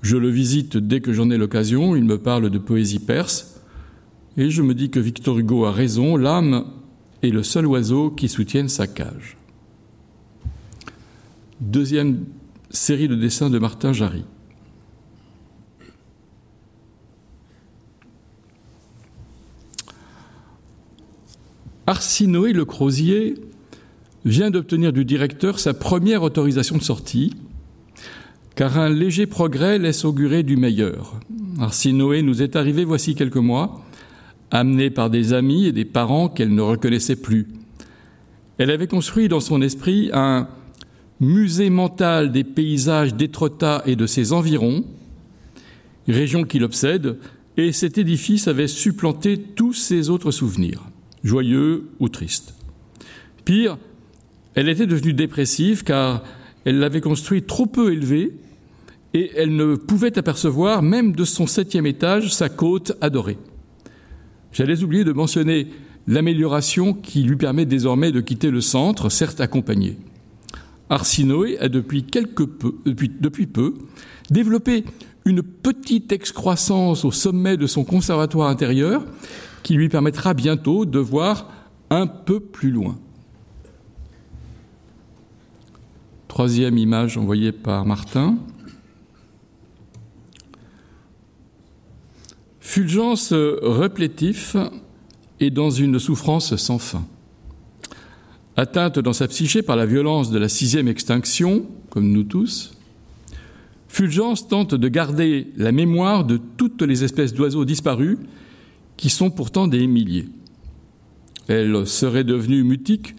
Je 0.02 0.16
le 0.16 0.28
visite 0.28 0.76
dès 0.76 1.00
que 1.00 1.12
j'en 1.12 1.30
ai 1.30 1.36
l'occasion, 1.36 1.96
il 1.96 2.04
me 2.04 2.18
parle 2.18 2.50
de 2.50 2.58
poésie 2.58 3.00
perse, 3.00 3.60
et 4.36 4.50
je 4.50 4.62
me 4.62 4.74
dis 4.74 4.90
que 4.90 5.00
Victor 5.00 5.38
Hugo 5.38 5.64
a 5.64 5.72
raison, 5.72 6.16
l'âme 6.16 6.66
est 7.22 7.30
le 7.30 7.42
seul 7.42 7.66
oiseau 7.66 8.10
qui 8.10 8.28
soutienne 8.28 8.68
sa 8.68 8.86
cage. 8.86 9.36
Deuxième 11.60 12.24
série 12.70 13.08
de 13.08 13.14
dessins 13.14 13.50
de 13.50 13.58
Martin 13.58 13.92
Jarry. 13.92 14.24
Arsinoé 21.86 22.52
le 22.52 22.64
Crozier 22.64 23.34
vient 24.24 24.50
d'obtenir 24.50 24.92
du 24.92 25.04
directeur 25.04 25.58
sa 25.58 25.74
première 25.74 26.22
autorisation 26.22 26.76
de 26.76 26.82
sortie, 26.82 27.34
car 28.54 28.78
un 28.78 28.88
léger 28.88 29.26
progrès 29.26 29.78
laisse 29.78 30.04
augurer 30.04 30.42
du 30.42 30.56
meilleur. 30.56 31.18
Arsinoé 31.60 32.22
nous 32.22 32.42
est 32.42 32.56
arrivé 32.56 32.84
voici 32.84 33.14
quelques 33.14 33.36
mois, 33.36 33.84
amenée 34.50 34.90
par 34.90 35.10
des 35.10 35.32
amis 35.32 35.66
et 35.66 35.72
des 35.72 35.84
parents 35.84 36.28
qu'elle 36.28 36.54
ne 36.54 36.62
reconnaissait 36.62 37.16
plus. 37.16 37.48
Elle 38.58 38.70
avait 38.70 38.86
construit 38.86 39.28
dans 39.28 39.40
son 39.40 39.60
esprit 39.60 40.10
un 40.12 40.48
musée 41.20 41.70
mental 41.70 42.32
des 42.32 42.44
paysages 42.44 43.14
d'Étretat 43.14 43.82
et 43.86 43.96
de 43.96 44.06
ses 44.06 44.32
environs, 44.32 44.84
région 46.06 46.44
qui 46.44 46.58
l'obsède, 46.58 47.18
et 47.56 47.72
cet 47.72 47.98
édifice 47.98 48.48
avait 48.48 48.68
supplanté 48.68 49.38
tous 49.38 49.72
ses 49.72 50.10
autres 50.10 50.30
souvenirs, 50.30 50.84
joyeux 51.22 51.88
ou 52.00 52.08
tristes. 52.08 52.54
Pire, 53.44 53.78
elle 54.54 54.68
était 54.68 54.86
devenue 54.86 55.12
dépressive 55.12 55.84
car 55.84 56.22
elle 56.64 56.78
l'avait 56.78 57.00
construit 57.00 57.42
trop 57.42 57.66
peu 57.66 57.92
élevé 57.92 58.32
et 59.12 59.30
elle 59.36 59.54
ne 59.54 59.76
pouvait 59.76 60.18
apercevoir, 60.18 60.82
même 60.82 61.14
de 61.14 61.24
son 61.24 61.46
septième 61.46 61.86
étage, 61.86 62.34
sa 62.34 62.48
côte 62.48 62.96
adorée. 63.00 63.38
J'allais 64.52 64.82
oublier 64.82 65.04
de 65.04 65.12
mentionner 65.12 65.68
l'amélioration 66.06 66.94
qui 66.94 67.22
lui 67.22 67.36
permet 67.36 67.64
désormais 67.64 68.12
de 68.12 68.20
quitter 68.20 68.50
le 68.50 68.60
centre, 68.60 69.08
certes 69.08 69.40
accompagné. 69.40 69.98
Arsinoé 70.90 71.58
a 71.58 71.68
depuis, 71.68 72.04
quelque 72.04 72.42
peu, 72.42 72.74
depuis 72.84 73.46
peu 73.46 73.74
développé 74.30 74.84
une 75.24 75.42
petite 75.42 76.12
excroissance 76.12 77.04
au 77.04 77.10
sommet 77.10 77.56
de 77.56 77.66
son 77.66 77.84
conservatoire 77.84 78.48
intérieur 78.48 79.04
qui 79.62 79.74
lui 79.74 79.88
permettra 79.88 80.34
bientôt 80.34 80.84
de 80.84 80.98
voir 80.98 81.50
un 81.90 82.06
peu 82.06 82.40
plus 82.40 82.70
loin. 82.70 82.98
Troisième 86.34 86.78
image 86.78 87.16
envoyée 87.16 87.52
par 87.52 87.86
Martin. 87.86 88.36
Fulgence 92.58 93.32
replétif 93.32 94.56
est 95.38 95.50
dans 95.50 95.70
une 95.70 96.00
souffrance 96.00 96.56
sans 96.56 96.80
fin. 96.80 97.06
Atteinte 98.56 98.98
dans 98.98 99.12
sa 99.12 99.28
psyché 99.28 99.62
par 99.62 99.76
la 99.76 99.86
violence 99.86 100.32
de 100.32 100.40
la 100.40 100.48
sixième 100.48 100.88
extinction, 100.88 101.66
comme 101.88 102.10
nous 102.10 102.24
tous, 102.24 102.76
Fulgence 103.86 104.48
tente 104.48 104.74
de 104.74 104.88
garder 104.88 105.52
la 105.56 105.70
mémoire 105.70 106.24
de 106.24 106.40
toutes 106.56 106.82
les 106.82 107.04
espèces 107.04 107.32
d'oiseaux 107.32 107.64
disparus, 107.64 108.18
qui 108.96 109.08
sont 109.08 109.30
pourtant 109.30 109.68
des 109.68 109.86
milliers. 109.86 110.28
Elle 111.46 111.86
serait 111.86 112.24
devenue 112.24 112.64
mutique 112.64 113.14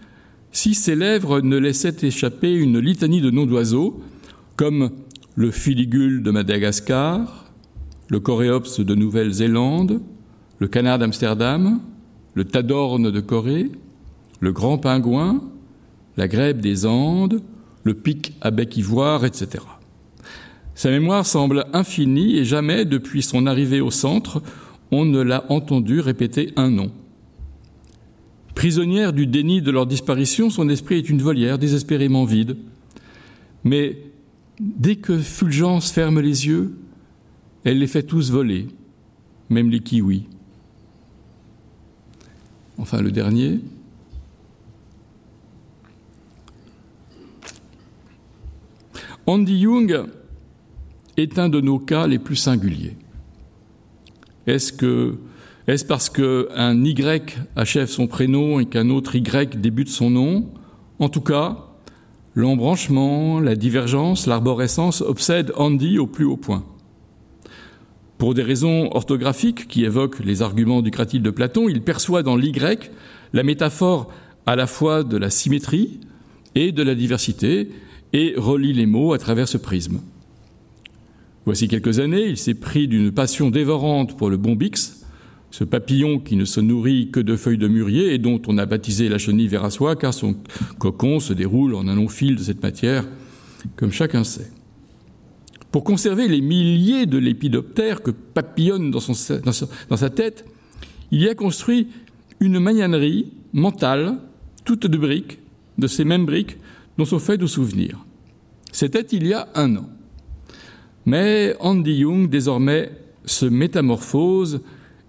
si 0.55 0.73
ses 0.73 0.95
lèvres 0.95 1.41
ne 1.41 1.57
laissaient 1.57 1.97
échapper 2.01 2.53
une 2.53 2.79
litanie 2.79 3.19
de 3.19 3.29
noms 3.29 3.45
d'oiseaux, 3.45 4.01
comme 4.55 4.89
le 5.35 5.51
filigule 5.51 6.23
de 6.23 6.31
Madagascar, 6.31 7.51
le 8.07 8.21
coréops 8.21 8.79
de 8.79 8.95
Nouvelle-Zélande, 8.95 9.99
le 10.59 10.67
canard 10.69 10.97
d'Amsterdam, 10.97 11.81
le 12.35 12.45
tadorne 12.45 13.11
de 13.11 13.19
Corée, 13.19 13.69
le 14.39 14.53
grand 14.53 14.77
pingouin, 14.77 15.43
la 16.15 16.29
grèbe 16.29 16.61
des 16.61 16.85
Andes, 16.85 17.41
le 17.83 17.93
pic 17.93 18.33
à 18.39 18.49
bec 18.49 18.77
ivoire, 18.77 19.25
etc. 19.25 19.61
Sa 20.73 20.89
mémoire 20.89 21.25
semble 21.25 21.65
infinie 21.73 22.37
et 22.37 22.45
jamais, 22.45 22.85
depuis 22.85 23.23
son 23.23 23.45
arrivée 23.45 23.81
au 23.81 23.91
centre, 23.91 24.41
on 24.89 25.03
ne 25.03 25.19
l'a 25.19 25.43
entendu 25.49 25.99
répéter 25.99 26.53
un 26.55 26.69
nom. 26.69 26.91
Prisonnière 28.55 29.11
du 29.11 29.27
déni 29.27 29.61
de 29.61 29.69
leur 29.69 29.85
disparition, 29.85 30.49
son 30.49 30.69
esprit 30.69 30.95
est 30.95 31.09
une 31.09 31.21
volière 31.21 31.59
désespérément 31.59 32.23
vide. 32.23 32.57
Mais 33.65 33.99
dès 34.59 34.95
que 34.95 35.19
Fulgence 35.19 35.91
ferme 35.91 36.21
les 36.21 36.47
yeux, 36.47 36.77
elle 37.65 37.79
les 37.79 37.87
fait 37.87 38.03
tous 38.03 38.31
voler, 38.31 38.67
même 39.49 39.69
les 39.69 39.81
kiwis. 39.81 40.25
Enfin, 42.77 43.01
le 43.01 43.11
dernier. 43.11 43.59
Andy 49.27 49.57
Young 49.57 50.05
est 51.17 51.39
un 51.39 51.49
de 51.49 51.59
nos 51.59 51.79
cas 51.79 52.07
les 52.07 52.19
plus 52.19 52.35
singuliers. 52.35 52.95
Est-ce 54.47 54.71
que 54.71 55.17
est-ce 55.67 55.85
parce 55.85 56.09
qu'un 56.09 56.83
Y 56.83 57.37
achève 57.55 57.87
son 57.87 58.07
prénom 58.07 58.59
et 58.59 58.65
qu'un 58.65 58.89
autre 58.89 59.15
Y 59.15 59.59
débute 59.59 59.89
son 59.89 60.09
nom? 60.09 60.49
En 60.99 61.09
tout 61.09 61.21
cas, 61.21 61.57
l'embranchement, 62.35 63.39
la 63.39 63.55
divergence, 63.55 64.27
l'arborescence 64.27 65.01
obsèdent 65.01 65.53
Andy 65.55 65.97
au 65.97 66.07
plus 66.07 66.25
haut 66.25 66.37
point. 66.37 66.63
Pour 68.17 68.33
des 68.33 68.43
raisons 68.43 68.89
orthographiques 68.93 69.67
qui 69.67 69.83
évoquent 69.83 70.23
les 70.23 70.41
arguments 70.41 70.81
du 70.81 70.91
cratyle 70.91 71.21
de 71.21 71.29
Platon, 71.31 71.67
il 71.67 71.81
perçoit 71.81 72.23
dans 72.23 72.37
l'Y 72.37 72.53
la 73.33 73.43
métaphore 73.43 74.09
à 74.45 74.55
la 74.55 74.67
fois 74.67 75.03
de 75.03 75.17
la 75.17 75.29
symétrie 75.29 75.99
et 76.53 76.71
de 76.71 76.83
la 76.83 76.95
diversité 76.95 77.69
et 78.13 78.33
relie 78.37 78.71
les 78.71 78.85
mots 78.85 79.13
à 79.13 79.17
travers 79.17 79.47
ce 79.47 79.57
prisme. 79.57 79.99
Voici 81.45 81.67
quelques 81.67 81.99
années, 81.99 82.27
il 82.27 82.37
s'est 82.37 82.53
pris 82.53 82.87
d'une 82.87 83.11
passion 83.11 83.49
dévorante 83.49 84.15
pour 84.17 84.29
le 84.29 84.37
bon 84.37 84.55
Bix, 84.55 85.04
ce 85.57 85.63
papillon 85.63 86.19
qui 86.19 86.35
ne 86.35 86.43
se 86.43 86.59
nourrit 86.59 87.11
que 87.11 87.21
de 87.21 87.37
feuilles 87.37 87.57
de 87.57 87.69
mûrier 87.69 88.13
et 88.13 88.17
dont 88.17 88.41
on 88.47 88.57
a 88.57 88.65
baptisé 88.65 89.07
la 89.07 89.17
chenille 89.17 89.47
verrasoie 89.47 89.95
car 89.95 90.13
son 90.13 90.35
cocon 90.79 91.21
se 91.21 91.31
déroule 91.31 91.75
en 91.75 91.87
un 91.87 91.95
long 91.95 92.09
fil 92.09 92.35
de 92.35 92.41
cette 92.41 92.61
matière, 92.61 93.07
comme 93.77 93.93
chacun 93.93 94.25
sait. 94.25 94.51
pour 95.71 95.85
conserver 95.85 96.27
les 96.27 96.41
milliers 96.41 97.05
de 97.05 97.17
lépidoptères 97.17 98.03
que 98.03 98.11
papillonnent 98.11 98.91
dans, 98.91 98.99
sa 98.99 100.09
tête, 100.09 100.45
il 101.11 101.21
y 101.21 101.29
a 101.29 101.35
construit 101.35 101.87
une 102.41 102.59
magnanerie 102.59 103.31
mentale, 103.53 104.17
toute 104.65 104.87
de 104.87 104.97
briques, 104.97 105.39
de 105.77 105.87
ces 105.87 106.03
mêmes 106.03 106.25
briques 106.25 106.57
dont 106.97 107.05
sont 107.05 107.19
faits 107.19 107.39
de 107.39 107.47
souvenirs. 107.47 108.05
C'était 108.73 109.07
il 109.13 109.25
y 109.25 109.33
a 109.33 109.47
un 109.55 109.77
an. 109.77 109.89
Mais 111.05 111.55
Andy 111.61 112.01
Jung, 112.01 112.29
désormais, 112.29 112.91
se 113.23 113.45
métamorphose 113.45 114.59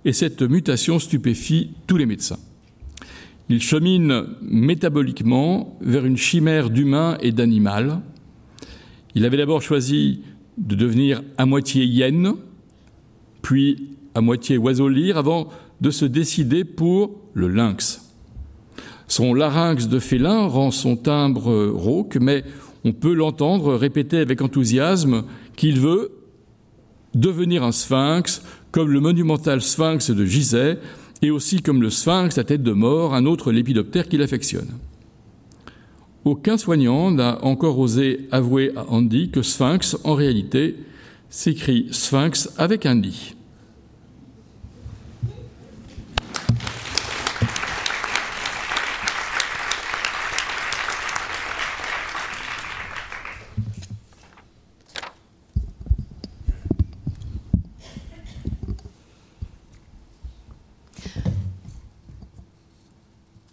et 0.06 0.12
cette 0.12 0.40
mutation 0.42 1.00
stupéfie 1.00 1.72
tous 1.88 1.96
les 1.96 2.06
médecins. 2.06 2.38
Il 3.48 3.60
chemine 3.60 4.24
métaboliquement 4.40 5.76
vers 5.80 6.06
une 6.06 6.16
chimère 6.16 6.70
d'humain 6.70 7.18
et 7.20 7.32
d'animal. 7.32 8.00
Il 9.16 9.24
avait 9.24 9.36
d'abord 9.36 9.62
choisi 9.62 10.22
de 10.58 10.76
devenir 10.76 11.22
à 11.38 11.44
moitié 11.44 11.84
hyène, 11.84 12.34
puis 13.42 13.96
à 14.14 14.20
moitié 14.20 14.56
oiseau 14.58 14.88
lyre, 14.88 15.18
avant 15.18 15.48
de 15.80 15.90
se 15.90 16.04
décider 16.04 16.64
pour 16.64 17.20
le 17.34 17.48
lynx. 17.48 18.00
Son 19.08 19.34
larynx 19.34 19.88
de 19.88 19.98
félin 19.98 20.46
rend 20.46 20.70
son 20.70 20.96
timbre 20.96 21.66
rauque, 21.66 22.16
mais 22.20 22.44
on 22.84 22.92
peut 22.92 23.12
l'entendre 23.12 23.74
répéter 23.74 24.18
avec 24.18 24.40
enthousiasme 24.40 25.24
qu'il 25.56 25.80
veut 25.80 26.12
devenir 27.16 27.64
un 27.64 27.72
sphinx, 27.72 28.42
comme 28.76 28.92
le 28.92 29.00
monumental 29.00 29.62
sphinx 29.62 30.10
de 30.10 30.26
Gizeh, 30.26 30.76
et 31.22 31.30
aussi 31.30 31.62
comme 31.62 31.80
le 31.80 31.88
sphinx 31.88 32.36
à 32.36 32.44
tête 32.44 32.62
de 32.62 32.72
mort, 32.72 33.14
un 33.14 33.24
autre 33.24 33.50
lépidoptère 33.50 34.06
qu'il 34.06 34.20
affectionne. 34.20 34.68
Aucun 36.26 36.58
soignant 36.58 37.10
n'a 37.10 37.42
encore 37.42 37.78
osé 37.78 38.28
avouer 38.32 38.72
à 38.76 38.84
Andy 38.90 39.30
que 39.30 39.40
sphinx, 39.40 39.96
en 40.04 40.12
réalité, 40.12 40.76
s'écrit 41.30 41.86
sphinx 41.90 42.50
avec 42.58 42.84
un 42.84 43.00
lit. 43.00 43.35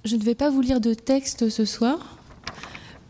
Je 0.06 0.18
ne 0.18 0.24
vais 0.24 0.36
pas 0.36 0.50
vous 0.50 0.60
lire 0.60 0.82
de 0.82 0.94
texte 0.94 1.48
ce 1.48 1.64
soir. 1.64 2.18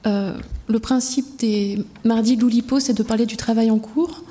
Euh, 0.05 0.37
le 0.67 0.79
principe 0.79 1.39
des 1.39 1.83
mardis 2.03 2.35
Loulipo, 2.35 2.79
c'est 2.79 2.93
de 2.93 3.01
parler 3.01 3.25
du 3.25 3.35
travail 3.35 3.71
en 3.71 3.79
cours. 3.79 4.23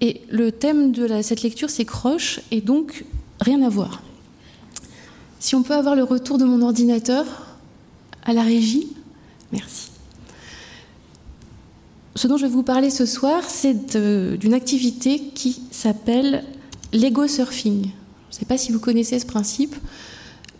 Et 0.00 0.22
le 0.30 0.52
thème 0.52 0.92
de 0.92 1.20
cette 1.20 1.42
lecture, 1.42 1.68
c'est 1.68 1.84
croche, 1.84 2.40
et 2.50 2.62
donc 2.62 3.04
rien 3.40 3.60
à 3.62 3.68
voir. 3.68 4.02
Si 5.38 5.54
on 5.54 5.62
peut 5.62 5.74
avoir 5.74 5.96
le 5.96 6.02
retour 6.02 6.38
de 6.38 6.46
mon 6.46 6.62
ordinateur 6.62 7.26
à 8.24 8.32
la 8.32 8.42
régie, 8.42 8.88
merci. 9.52 9.90
Ce 12.14 12.26
dont 12.26 12.38
je 12.38 12.46
vais 12.46 12.52
vous 12.52 12.62
parler 12.62 12.88
ce 12.88 13.04
soir, 13.04 13.42
c'est 13.46 13.98
d'une 14.38 14.54
activité 14.54 15.20
qui 15.34 15.60
s'appelle 15.70 16.42
l'ego 16.94 17.28
surfing. 17.28 17.82
Je 17.82 18.36
ne 18.36 18.38
sais 18.38 18.46
pas 18.46 18.56
si 18.56 18.72
vous 18.72 18.80
connaissez 18.80 19.18
ce 19.18 19.26
principe. 19.26 19.76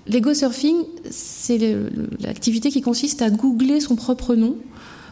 L'ego 0.09 0.35
surfing, 0.35 0.77
c'est 1.11 1.59
l'activité 2.21 2.71
qui 2.71 2.81
consiste 2.81 3.23
à 3.23 3.31
googler 3.31 3.81
son 3.81 3.97
propre 3.97 4.35
nom 4.35 4.57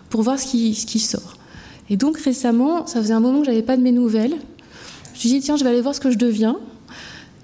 pour 0.08 0.22
voir 0.22 0.38
ce 0.38 0.46
qui, 0.46 0.98
sort. 1.00 1.34
Et 1.90 1.96
donc 1.96 2.16
récemment, 2.18 2.86
ça 2.86 3.00
faisait 3.00 3.14
un 3.14 3.20
moment 3.20 3.40
que 3.40 3.46
j'avais 3.46 3.62
pas 3.62 3.76
de 3.76 3.82
mes 3.82 3.90
nouvelles. 3.90 4.30
Je 4.30 5.10
me 5.14 5.18
suis 5.18 5.28
dit 5.28 5.40
tiens, 5.40 5.56
je 5.56 5.64
vais 5.64 5.70
aller 5.70 5.80
voir 5.80 5.94
ce 5.94 6.00
que 6.00 6.10
je 6.10 6.18
deviens. 6.18 6.56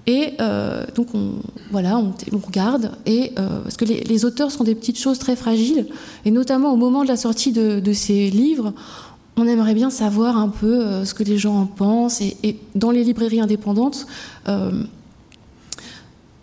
Et 0.07 0.33
euh, 0.39 0.85
donc 0.95 1.13
on, 1.13 1.33
voilà, 1.71 1.97
on, 1.97 2.13
regarde. 2.37 2.91
Et 3.05 3.33
euh, 3.37 3.61
parce 3.61 3.75
que 3.75 3.85
les, 3.85 4.25
auteurs 4.25 4.51
sont 4.51 4.63
des 4.63 4.73
petites 4.73 4.97
choses 4.97 5.19
très 5.19 5.35
fragiles, 5.35 5.87
et 6.25 6.31
notamment 6.31 6.71
au 6.73 6.77
moment 6.77 7.03
de 7.03 7.09
la 7.09 7.17
sortie 7.17 7.51
de, 7.51 7.93
ces 7.93 8.29
livres, 8.29 8.73
on 9.37 9.45
aimerait 9.45 9.75
bien 9.75 9.89
savoir 9.89 10.37
un 10.37 10.49
peu 10.49 10.85
euh, 10.85 11.05
ce 11.05 11.13
que 11.13 11.23
les 11.23 11.37
gens 11.37 11.59
en 11.59 11.65
pensent. 11.65 12.21
Et, 12.21 12.57
dans 12.75 12.91
les 12.91 13.03
librairies 13.03 13.41
indépendantes 13.41 14.07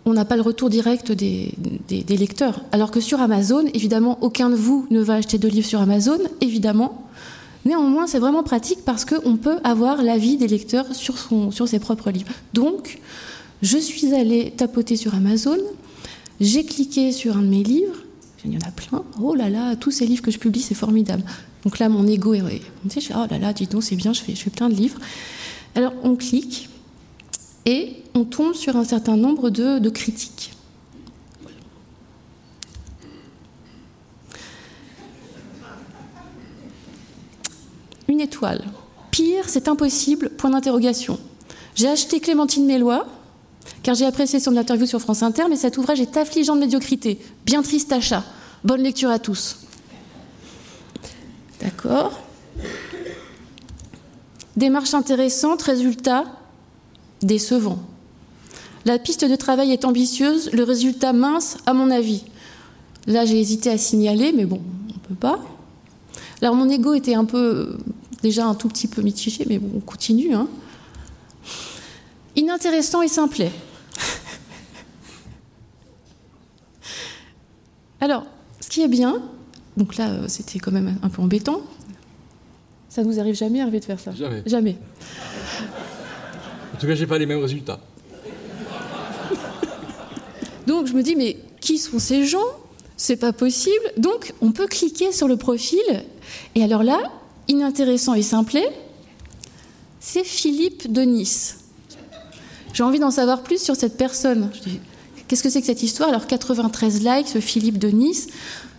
on 0.09 0.13
n'a 0.13 0.25
pas 0.25 0.35
le 0.35 0.41
retour 0.41 0.69
direct 0.69 1.11
des, 1.11 1.53
lecteurs. 1.89 2.61
Alors 2.71 2.91
que 2.91 2.99
sur 2.99 3.21
Amazon, 3.21 3.65
évidemment, 3.73 4.17
aucun 4.21 4.49
de 4.49 4.55
vous 4.55 4.87
ne 4.89 5.01
va 5.01 5.15
acheter 5.15 5.37
de 5.37 5.47
livres 5.47 5.67
sur 5.67 5.81
Amazon, 5.81 6.17
évidemment. 6.41 7.05
Néanmoins, 7.65 8.07
c'est 8.07 8.19
vraiment 8.19 8.43
pratique 8.43 8.79
parce 8.85 9.05
qu'on 9.05 9.37
peut 9.37 9.59
avoir 9.63 10.01
l'avis 10.01 10.37
des 10.37 10.47
lecteurs 10.47 10.95
sur, 10.95 11.67
ses 11.67 11.79
propres 11.79 12.09
livres. 12.09 12.31
Donc, 12.53 12.99
je 13.61 13.77
suis 13.77 14.13
allée 14.13 14.51
tapoter 14.51 14.95
sur 14.95 15.13
Amazon, 15.13 15.57
j'ai 16.39 16.63
cliqué 16.63 17.11
sur 17.11 17.37
un 17.37 17.41
de 17.41 17.47
mes 17.47 17.63
livres, 17.63 17.97
il 18.45 18.53
y 18.53 18.57
en 18.57 18.67
a 18.67 18.71
plein, 18.71 19.03
oh 19.21 19.35
là 19.35 19.49
là, 19.49 19.75
tous 19.75 19.91
ces 19.91 20.05
livres 20.05 20.21
que 20.21 20.31
je 20.31 20.39
publie, 20.39 20.61
c'est 20.61 20.73
formidable. 20.73 21.23
Donc 21.65 21.77
là, 21.77 21.89
mon 21.89 22.07
ego 22.07 22.33
est 22.33 22.43
oh 23.13 23.25
là 23.29 23.37
là, 23.37 23.51
dis 23.51 23.67
donc, 23.67 23.83
c'est 23.83 23.97
bien, 23.97 24.13
je 24.13 24.21
je 24.27 24.33
fais 24.35 24.49
plein 24.49 24.69
de 24.69 24.75
livres. 24.75 24.97
Alors, 25.75 25.93
on 26.03 26.15
clique, 26.15 26.69
et 27.65 27.97
on 28.19 28.25
tombe 28.25 28.53
sur 28.53 28.75
un 28.75 28.83
certain 28.83 29.15
nombre 29.15 29.49
de, 29.49 29.89
critiques. 29.89 30.51
Une 38.09 38.19
étoile. 38.19 38.65
Pire, 39.11 39.45
c'est 39.47 39.67
impossible, 39.67 40.31
point 40.31 40.49
d'interrogation. 40.49 41.17
J'ai 41.75 41.87
acheté 41.87 42.19
Clémentine 42.19 42.65
Mélois, 42.65 43.07
car 43.83 43.95
j'ai 43.95 44.05
apprécié 44.05 44.39
son 44.39 44.57
interview 44.57 44.85
sur 44.85 44.99
France 44.99 45.23
Inter, 45.23 45.43
mais 45.49 45.55
cet 45.55 45.77
ouvrage 45.77 46.01
est 46.01 46.17
affligeant 46.17 46.55
de 46.55 46.61
médiocrité. 46.61 47.19
Bien 47.45 47.61
triste 47.61 47.93
achat. 47.93 48.25
Bonne 48.65 48.81
lecture 48.81 49.09
à 49.09 49.19
tous. 49.19 49.59
D'accord. 51.61 52.19
Démarche 54.57 54.93
intéressante, 54.93 55.61
résultat, 55.61 56.25
décevant. 57.21 57.79
La 58.85 58.97
piste 58.97 59.25
de 59.25 59.35
travail 59.35 59.71
est 59.71 59.85
ambitieuse, 59.85 60.51
le 60.53 60.63
résultat 60.63 61.13
mince, 61.13 61.57
à 61.65 61.73
mon 61.73 61.91
avis. 61.91 62.23
Là, 63.07 63.25
j'ai 63.25 63.39
hésité 63.39 63.69
à 63.69 63.77
signaler, 63.77 64.33
mais 64.33 64.45
bon, 64.45 64.61
on 64.89 64.93
ne 64.93 64.99
peut 64.99 65.15
pas. 65.15 65.39
Alors, 66.41 66.55
mon 66.55 66.69
ego 66.69 66.93
était 66.93 67.15
un 67.15 67.25
peu, 67.25 67.77
déjà 68.21 68.45
un 68.45 68.55
tout 68.55 68.69
petit 68.69 68.87
peu 68.87 69.01
mitigé, 69.01 69.45
mais 69.47 69.59
bon, 69.59 69.69
on 69.75 69.81
continue. 69.81 70.33
Hein. 70.33 70.47
Inintéressant 72.35 73.01
et 73.01 73.09
simplet. 73.09 73.51
Alors, 78.01 78.25
ce 78.61 78.69
qui 78.69 78.81
est 78.81 78.87
bien, 78.87 79.21
donc 79.75 79.97
là, 79.97 80.09
euh, 80.09 80.27
c'était 80.27 80.59
quand 80.59 80.71
même 80.71 80.97
un 81.03 81.09
peu 81.09 81.21
embêtant. 81.21 81.61
Ça 82.87 83.03
ne 83.03 83.07
vous 83.07 83.19
arrive 83.19 83.35
jamais, 83.35 83.59
Hervé, 83.59 83.79
de 83.79 83.85
faire 83.85 83.99
ça 83.99 84.13
Jamais. 84.13 84.41
Jamais. 84.45 84.77
En 86.73 86.77
tout 86.77 86.87
cas, 86.87 86.95
j'ai 86.95 87.07
pas 87.07 87.17
les 87.17 87.25
mêmes 87.25 87.41
résultats. 87.41 87.79
Donc 90.69 90.85
je 90.85 90.93
me 90.93 91.01
dis, 91.01 91.15
mais 91.15 91.35
qui 91.61 91.79
sont 91.79 91.97
ces 91.97 92.25
gens? 92.25 92.45
C'est 92.95 93.15
pas 93.15 93.33
possible. 93.33 93.91
Donc 93.97 94.35
on 94.39 94.51
peut 94.51 94.67
cliquer 94.67 95.11
sur 95.11 95.27
le 95.27 95.35
profil. 95.35 95.81
Et 96.53 96.63
alors 96.63 96.83
là, 96.83 96.99
inintéressant 97.47 98.13
et 98.13 98.21
simplet, 98.21 98.69
c'est 99.99 100.23
Philippe 100.23 100.91
de 100.91 101.01
Nice. 101.01 101.57
J'ai 102.71 102.83
envie 102.83 102.99
d'en 102.99 103.09
savoir 103.09 103.41
plus 103.41 103.59
sur 103.59 103.75
cette 103.75 103.97
personne. 103.97 104.51
Qu'est-ce 105.27 105.41
que 105.41 105.49
c'est 105.49 105.59
que 105.59 105.65
cette 105.65 105.81
histoire? 105.81 106.09
Alors 106.09 106.27
93 106.27 107.03
likes, 107.03 107.29
ce 107.29 107.39
Philippe 107.39 107.79
de 107.79 107.87
Nice. 107.87 108.27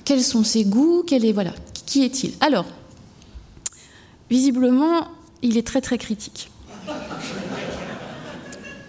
Quels 0.04 0.22
sont 0.22 0.44
ses 0.44 0.64
goûts? 0.64 1.02
Quel 1.04 1.24
est 1.24 1.32
voilà 1.32 1.54
Qui 1.86 2.04
est-il? 2.04 2.34
Alors, 2.40 2.66
visiblement, 4.30 5.08
il 5.42 5.58
est 5.58 5.66
très 5.66 5.80
très 5.80 5.98
critique 5.98 6.50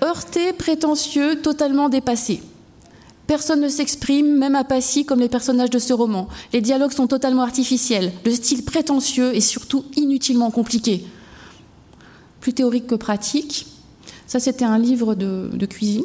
heurté, 0.04 0.52
prétentieux, 0.54 1.42
totalement 1.42 1.88
dépassé. 1.88 2.42
Personne 3.32 3.62
ne 3.62 3.70
s'exprime, 3.70 4.38
même 4.38 4.56
à 4.56 4.66
Passy, 4.66 5.06
comme 5.06 5.22
les 5.22 5.30
personnages 5.30 5.70
de 5.70 5.80
ce 5.80 5.94
roman. 5.94 6.28
Les 6.52 6.60
dialogues 6.60 6.92
sont 6.92 7.08
totalement 7.08 7.44
artificiels, 7.44 8.12
le 8.26 8.32
style 8.32 8.66
prétentieux 8.66 9.34
et 9.34 9.40
surtout 9.40 9.86
inutilement 9.96 10.52
compliqué. 10.52 11.06
Plus 12.42 12.52
théorique 12.52 12.88
que 12.88 12.96
pratique. 12.96 13.68
Ça, 14.28 14.42
c'était 14.42 14.66
un 14.66 14.78
livre 14.78 15.16
de, 15.16 15.66
cuisine. 15.66 16.04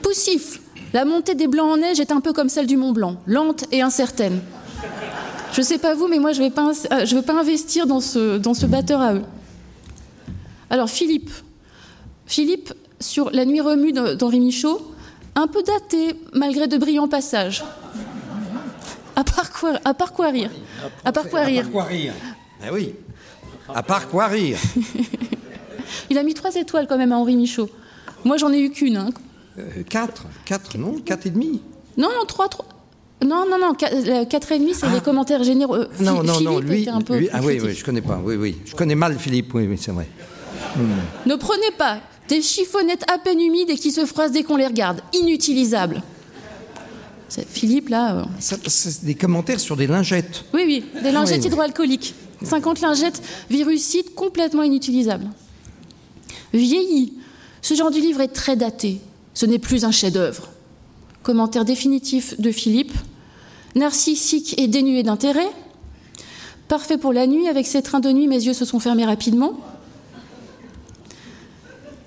Poussif. 0.00 0.62
La 0.94 1.04
montée 1.04 1.34
des 1.34 1.46
blancs 1.46 1.72
en 1.72 1.76
neige 1.76 2.00
est 2.00 2.10
un 2.10 2.22
peu 2.22 2.32
comme 2.32 2.48
celle 2.48 2.66
du 2.66 2.78
Mont 2.78 2.92
Blanc, 2.92 3.16
lente 3.26 3.66
et 3.70 3.82
incertaine. 3.82 4.40
Je 5.52 5.60
ne 5.60 5.66
sais 5.66 5.76
pas 5.76 5.94
vous, 5.94 6.08
mais 6.08 6.20
moi, 6.20 6.32
je 6.32 6.40
ne 6.40 6.46
vais, 6.46 6.50
pas, 6.50 6.72
euh, 6.90 7.22
pas 7.22 7.38
investir 7.38 7.86
dans 7.86 8.00
ce, 8.00 8.38
dans 8.38 8.54
ce 8.54 8.64
batteur 8.64 9.02
à 9.02 9.12
eux. 9.12 9.24
Alors, 10.70 10.88
Philippe, 10.88 11.32
Philippe, 12.24 12.72
sur 12.98 13.30
La 13.30 13.44
nuit 13.44 13.60
remue 13.60 13.92
d'Henri 13.92 14.40
Michaud, 14.40 14.94
un 15.38 15.46
peu 15.46 15.62
daté 15.62 16.16
malgré 16.34 16.66
de 16.66 16.76
brillants 16.76 17.08
passages. 17.08 17.64
À 19.14 19.24
parcourir. 19.24 19.78
À 19.84 19.94
parcourir. 19.94 20.50
À 21.04 21.12
parcourir. 21.12 21.64
Ah 22.62 22.66
oui. 22.72 22.94
À 23.72 23.82
part 23.82 24.08
quoi 24.08 24.26
rire? 24.26 24.58
Il 26.10 26.18
a 26.18 26.22
mis 26.22 26.34
trois 26.34 26.54
étoiles 26.54 26.86
quand 26.88 26.98
même 26.98 27.12
à 27.12 27.16
Henri 27.16 27.36
Michaud. 27.36 27.68
Moi, 28.24 28.36
j'en 28.36 28.52
ai 28.52 28.58
eu 28.60 28.70
qu'une. 28.70 28.96
Hein. 28.96 29.10
Euh, 29.58 29.82
Quatre 29.88 30.24
Quatre, 30.44 30.76
non? 30.78 30.98
Quatre 31.04 31.26
et 31.26 31.30
demi? 31.30 31.62
Non, 31.96 32.08
non, 32.18 32.24
trois, 32.26 32.48
trois. 32.48 32.66
Non, 33.24 33.44
non, 33.50 33.58
non, 33.60 33.74
qua- 33.74 33.90
euh, 33.92 34.24
quatre 34.24 34.52
et 34.52 34.58
demi, 34.58 34.74
c'est 34.74 34.88
les 34.88 35.00
commentaires 35.00 35.42
généraux. 35.42 35.74
Euh, 35.76 35.88
Non, 36.00 36.22
non, 36.22 36.40
non, 36.40 36.58
lui. 36.60 36.82
était 36.82 36.90
un 36.90 37.00
peu 37.00 37.16
lui- 37.16 37.26
plus 37.26 37.34
ah 37.34 37.40
oui, 37.40 37.46
critique. 37.56 37.64
oui, 37.68 37.74
je 37.74 37.84
connais 37.84 38.00
pas. 38.00 38.20
Oui, 38.22 38.36
oui. 38.36 38.56
Je 38.64 38.74
connais 38.76 38.94
mal 38.94 39.18
Philippe, 39.18 39.52
oui, 39.54 39.66
oui, 39.68 39.76
c'est 39.80 39.90
vrai. 39.92 40.08
Ne 41.26 41.34
prenez 41.34 41.70
pas 41.76 41.98
des 42.28 42.42
chiffonnettes 42.42 43.04
à 43.10 43.18
peine 43.18 43.40
humides 43.40 43.70
et 43.70 43.76
qui 43.76 43.90
se 43.90 44.04
froissent 44.06 44.32
dès 44.32 44.42
qu'on 44.42 44.56
les 44.56 44.66
regarde. 44.66 45.00
Inutilisables. 45.14 46.02
C'est- 47.28 47.46
Philippe, 47.48 47.88
là. 47.90 48.16
euh, 48.20 48.24
C'est 48.68 49.04
des 49.04 49.14
commentaires 49.14 49.60
sur 49.60 49.76
des 49.76 49.86
lingettes. 49.86 50.44
Oui, 50.54 50.62
oui, 50.66 50.84
des 51.02 51.10
lingettes 51.10 51.42
oui. 51.42 51.46
hydroalcooliques. 51.48 52.14
50 52.42 52.80
lingettes 52.80 53.20
virucides 53.50 54.14
complètement 54.14 54.62
inutilisables. 54.62 55.28
Vieilli. 56.52 57.14
Ce 57.62 57.74
genre 57.74 57.90
de 57.90 57.98
livre 57.98 58.20
est 58.20 58.28
très 58.28 58.56
daté. 58.56 59.00
Ce 59.34 59.44
n'est 59.44 59.58
plus 59.58 59.84
un 59.84 59.90
chef-d'œuvre. 59.90 60.48
Commentaire 61.22 61.64
définitif 61.64 62.40
de 62.40 62.50
Philippe. 62.50 62.92
Narcissique 63.74 64.54
et 64.58 64.68
dénué 64.68 65.02
d'intérêt. 65.02 65.48
Parfait 66.68 66.96
pour 66.98 67.12
la 67.12 67.26
nuit, 67.26 67.48
avec 67.48 67.66
ses 67.66 67.82
trains 67.82 68.00
de 68.00 68.10
nuit, 68.10 68.26
mes 68.28 68.42
yeux 68.42 68.52
se 68.54 68.64
sont 68.64 68.80
fermés 68.80 69.04
rapidement. 69.04 69.58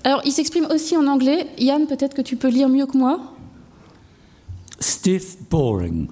Alors, 0.04 0.20
il 0.24 0.32
s'exprime 0.32 0.66
aussi 0.70 0.96
en 0.96 1.06
anglais. 1.06 1.46
Yann, 1.58 1.86
peut-être 1.86 2.14
que 2.14 2.22
tu 2.22 2.36
peux 2.36 2.48
lire 2.48 2.68
mieux 2.68 2.86
que 2.86 2.96
moi. 2.96 3.20
Stiff, 4.80 5.36
boring. 5.48 6.08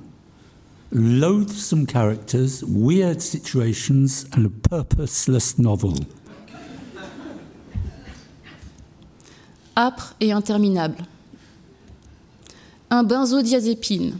Loathsome 0.92 1.86
characters, 1.86 2.64
weird 2.68 3.20
situations, 3.20 4.26
and 4.36 4.46
a 4.46 4.68
purposeless 4.68 5.58
novel. 5.58 5.94
âpre 9.76 10.14
et 10.20 10.32
interminable. 10.32 10.96
Un 12.90 13.02
benzodiazépine. 13.02 14.18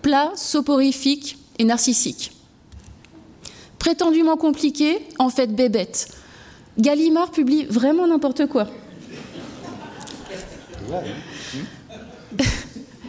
Plat, 0.00 0.32
soporifique 0.36 1.38
et 1.58 1.64
narcissique. 1.64 2.32
Prétendument 3.78 4.36
compliqué, 4.36 5.06
en 5.18 5.28
fait 5.28 5.54
bébête. 5.54 6.16
Gallimard 6.78 7.30
publie 7.30 7.64
vraiment 7.64 8.06
n'importe 8.06 8.46
quoi. 8.46 8.66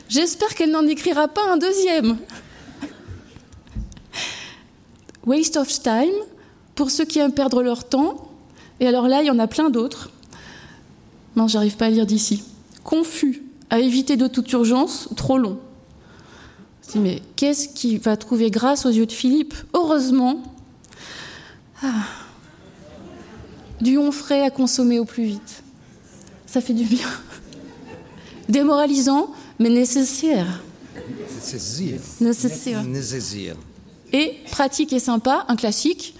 J'espère 0.09 0.53
qu'elle 0.55 0.71
n'en 0.71 0.85
écrira 0.85 1.27
pas 1.27 1.51
un 1.51 1.57
deuxième. 1.57 2.17
Waste 5.25 5.57
of 5.57 5.67
time, 5.81 6.13
pour 6.75 6.91
ceux 6.91 7.05
qui 7.05 7.19
aiment 7.19 7.33
perdre 7.33 7.63
leur 7.63 7.87
temps. 7.87 8.29
Et 8.79 8.87
alors 8.87 9.07
là, 9.07 9.21
il 9.21 9.27
y 9.27 9.31
en 9.31 9.39
a 9.39 9.47
plein 9.47 9.69
d'autres. 9.69 10.11
Non, 11.35 11.47
j'arrive 11.47 11.77
pas 11.77 11.85
à 11.85 11.89
lire 11.89 12.05
d'ici. 12.05 12.43
Confus, 12.83 13.43
à 13.69 13.79
éviter 13.79 14.17
de 14.17 14.27
toute 14.27 14.51
urgence, 14.51 15.09
trop 15.15 15.37
long. 15.37 15.57
Mais 16.95 17.21
qu'est-ce 17.37 17.69
qui 17.69 17.97
va 17.97 18.17
trouver 18.17 18.51
grâce 18.51 18.85
aux 18.85 18.89
yeux 18.89 19.07
de 19.07 19.11
Philippe? 19.11 19.55
Heureusement. 19.73 20.43
Ah. 21.81 22.22
Du 23.83 23.99
frais 24.11 24.41
à 24.41 24.49
consommer 24.49 24.97
au 24.97 25.03
plus 25.03 25.25
vite. 25.25 25.61
Ça 26.45 26.61
fait 26.61 26.73
du 26.73 26.85
bien. 26.85 27.07
Démoralisant, 28.47 29.31
mais 29.59 29.67
nécessaire. 29.67 30.61
Nécessaire. 31.35 31.99
Nécessaire. 32.21 32.83
Nécessaire. 32.83 33.55
Et 34.13 34.35
pratique 34.51 34.93
et 34.93 34.99
sympa, 34.99 35.43
un 35.49 35.57
classique. 35.57 36.15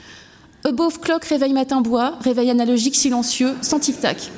Above 0.66 1.00
clock, 1.00 1.24
réveil 1.24 1.54
matin 1.54 1.80
bois, 1.80 2.18
réveil 2.20 2.50
analogique 2.50 2.96
silencieux, 2.96 3.56
sans 3.62 3.80
tic-tac. 3.80 4.30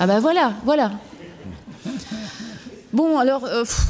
Ah 0.00 0.08
bah 0.08 0.18
voilà, 0.18 0.54
voilà. 0.64 0.98
Bon, 2.92 3.18
alors, 3.18 3.44
euh, 3.44 3.62
pff, 3.62 3.86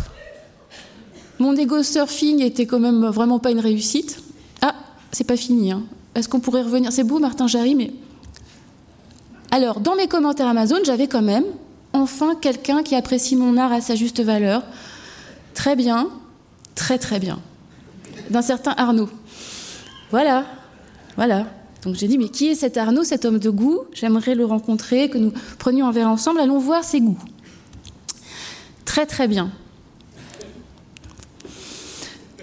mon 1.38 1.56
ego 1.56 1.82
surfing 1.82 2.42
était 2.42 2.66
quand 2.66 2.80
même 2.80 3.06
vraiment 3.06 3.38
pas 3.38 3.50
une 3.50 3.60
réussite. 3.60 4.18
Ah, 4.60 4.74
c'est 5.10 5.24
pas 5.24 5.38
fini. 5.38 5.72
Hein. 5.72 5.84
Est-ce 6.14 6.28
qu'on 6.28 6.40
pourrait 6.40 6.62
revenir? 6.62 6.92
C'est 6.92 7.04
beau, 7.04 7.18
Martin 7.18 7.46
Jarry, 7.46 7.74
mais. 7.74 7.90
Alors, 9.54 9.78
dans 9.78 9.94
mes 9.94 10.08
commentaires 10.08 10.48
Amazon, 10.48 10.78
j'avais 10.82 11.06
quand 11.06 11.22
même 11.22 11.44
enfin 11.92 12.34
quelqu'un 12.34 12.82
qui 12.82 12.96
apprécie 12.96 13.36
mon 13.36 13.56
art 13.56 13.70
à 13.70 13.80
sa 13.80 13.94
juste 13.94 14.20
valeur. 14.20 14.64
Très 15.54 15.76
bien, 15.76 16.08
très 16.74 16.98
très 16.98 17.20
bien. 17.20 17.38
D'un 18.30 18.42
certain 18.42 18.74
Arnaud. 18.76 19.08
Voilà, 20.10 20.44
voilà. 21.14 21.46
Donc 21.84 21.94
j'ai 21.94 22.08
dit, 22.08 22.18
mais 22.18 22.30
qui 22.30 22.48
est 22.48 22.56
cet 22.56 22.76
Arnaud, 22.76 23.04
cet 23.04 23.24
homme 23.24 23.38
de 23.38 23.48
goût? 23.48 23.82
J'aimerais 23.92 24.34
le 24.34 24.44
rencontrer, 24.44 25.08
que 25.08 25.18
nous 25.18 25.32
prenions 25.60 25.86
un 25.86 25.92
verre 25.92 26.08
ensemble, 26.08 26.40
allons 26.40 26.58
voir 26.58 26.82
ses 26.82 27.00
goûts. 27.00 27.22
Très 28.84 29.06
très 29.06 29.28
bien. 29.28 29.52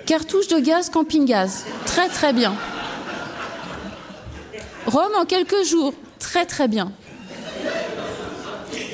Cartouche 0.05 0.47
de 0.47 0.59
gaz, 0.59 0.89
camping-gaz. 0.89 1.65
Très 1.85 2.07
très 2.07 2.31
bien. 2.31 2.53
Rome 4.85 5.11
en 5.19 5.25
quelques 5.25 5.65
jours. 5.65 5.93
Très 6.19 6.45
très 6.45 6.69
bien. 6.69 6.93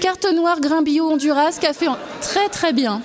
Carte 0.08 0.34
noire, 0.34 0.62
grain 0.62 0.86
Honduras, 1.02 1.58
café 1.60 1.90
en... 1.90 1.98
Très 2.22 2.48
très 2.48 2.72
bien. 2.72 3.02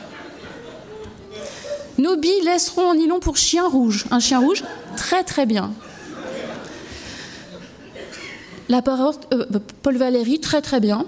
Nos 1.98 2.16
billes 2.16 2.44
laisseront 2.44 2.90
en 2.90 2.94
nylon 2.94 3.18
pour 3.18 3.36
chien 3.36 3.66
rouge. 3.66 4.04
Un 4.12 4.20
chien 4.20 4.38
rouge, 4.38 4.62
très 4.96 5.24
très 5.24 5.44
bien. 5.44 5.72
La 8.68 8.82
parole, 8.82 9.16
euh, 9.34 9.46
Paul 9.82 9.96
Valéry, 9.96 10.38
très 10.38 10.62
très 10.62 10.78
bien. 10.78 11.04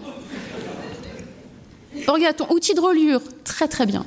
Orgaton, 2.08 2.48
outil 2.50 2.74
de 2.74 2.80
reliure, 2.80 3.22
très 3.44 3.68
très 3.68 3.86
bien. 3.86 4.04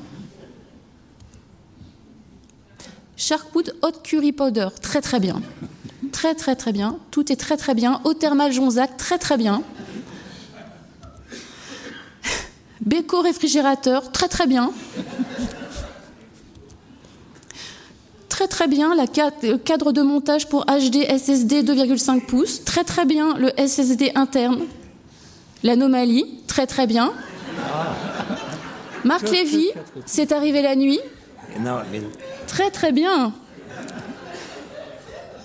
Sharkwood 3.16 3.78
Hot 3.82 3.94
Curry 4.04 4.34
Powder, 4.34 4.68
très 4.82 5.00
très 5.00 5.22
bien. 5.22 5.42
Très 6.12 6.36
très 6.36 6.58
très 6.58 6.74
bien. 6.74 7.00
Tout 7.12 7.32
est 7.32 7.38
très 7.38 7.56
très 7.56 7.76
bien. 7.76 8.02
Eau 8.04 8.14
thermale 8.14 8.52
Jonzac, 8.52 8.98
très 8.98 9.18
très 9.18 9.38
bien. 9.38 9.64
Beko 12.88 13.22
réfrigérateur, 13.22 14.12
très 14.14 14.30
très 14.30 14.48
bien. 14.48 14.72
Très 18.30 18.48
très 18.48 18.70
bien 18.70 18.96
la 18.96 19.04
le 19.44 19.58
cadre 19.58 19.92
de 19.92 20.02
montage 20.02 20.48
pour 20.48 20.66
HD 20.68 21.04
SSD 21.04 21.64
2,5 21.64 22.22
pouces. 22.22 22.64
Très 22.64 22.86
très 22.86 23.04
bien 23.04 23.38
le 23.38 23.52
SSD 23.58 24.14
interne. 24.16 24.68
L'anomalie, 25.64 26.40
très 26.48 26.66
très 26.66 26.88
bien. 26.88 27.12
Marc 29.04 29.30
Lévy, 29.32 29.68
c'est 30.06 30.32
arrivé 30.32 30.62
la 30.62 30.78
nuit. 30.78 31.02
Très 32.48 32.72
très 32.72 32.94
bien. 32.94 33.34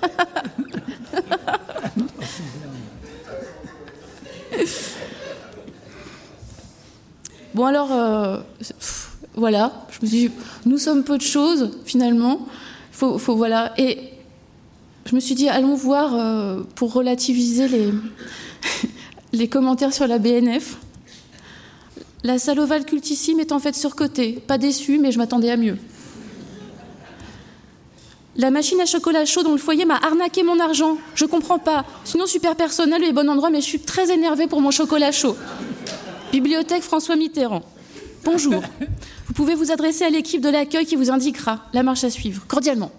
bon 7.54 7.64
alors, 7.66 7.92
euh, 7.92 8.38
voilà, 9.34 9.86
je 9.90 10.06
me 10.06 10.10
suis 10.10 10.30
nous 10.66 10.78
sommes 10.78 11.04
peu 11.04 11.16
de 11.16 11.22
choses 11.22 11.70
finalement. 11.84 12.46
Faut, 12.92 13.18
faut 13.18 13.36
voilà. 13.36 13.72
Et 13.78 13.98
je 15.06 15.14
me 15.14 15.20
suis 15.20 15.34
dit, 15.34 15.48
allons 15.48 15.74
voir 15.74 16.14
euh, 16.14 16.62
pour 16.74 16.92
relativiser 16.92 17.68
les, 17.68 17.90
les 19.32 19.48
commentaires 19.48 19.92
sur 19.92 20.06
la 20.06 20.18
BNF. 20.18 20.76
La 22.24 22.38
salle 22.38 22.60
ovale 22.60 22.84
cultissime 22.84 23.40
est 23.40 23.50
en 23.50 23.58
fait 23.58 23.74
surcotée. 23.74 24.42
Pas 24.46 24.58
déçue, 24.58 24.98
mais 24.98 25.10
je 25.10 25.18
m'attendais 25.18 25.50
à 25.50 25.56
mieux. 25.56 25.76
La 28.36 28.50
machine 28.50 28.80
à 28.80 28.86
chocolat 28.86 29.26
chaud 29.26 29.42
dans 29.42 29.52
le 29.52 29.58
foyer 29.58 29.84
m'a 29.84 29.96
arnaqué 29.96 30.42
mon 30.42 30.58
argent. 30.58 30.96
Je 31.14 31.26
comprends 31.26 31.58
pas. 31.58 31.84
Sinon, 32.04 32.26
super 32.26 32.56
personnel 32.56 33.02
et 33.04 33.12
bon 33.12 33.28
endroit, 33.28 33.50
mais 33.50 33.60
je 33.60 33.66
suis 33.66 33.80
très 33.80 34.10
énervée 34.10 34.46
pour 34.46 34.60
mon 34.60 34.70
chocolat 34.70 35.12
chaud. 35.12 35.36
Bibliothèque 36.32 36.82
François 36.82 37.14
Mitterrand. 37.14 37.62
Bonjour. 38.24 38.62
Vous 39.26 39.34
pouvez 39.34 39.54
vous 39.54 39.70
adresser 39.70 40.04
à 40.04 40.08
l'équipe 40.08 40.40
de 40.40 40.48
l'accueil 40.48 40.86
qui 40.86 40.96
vous 40.96 41.10
indiquera 41.10 41.66
la 41.74 41.82
marche 41.82 42.04
à 42.04 42.10
suivre, 42.10 42.46
cordialement. 42.48 42.90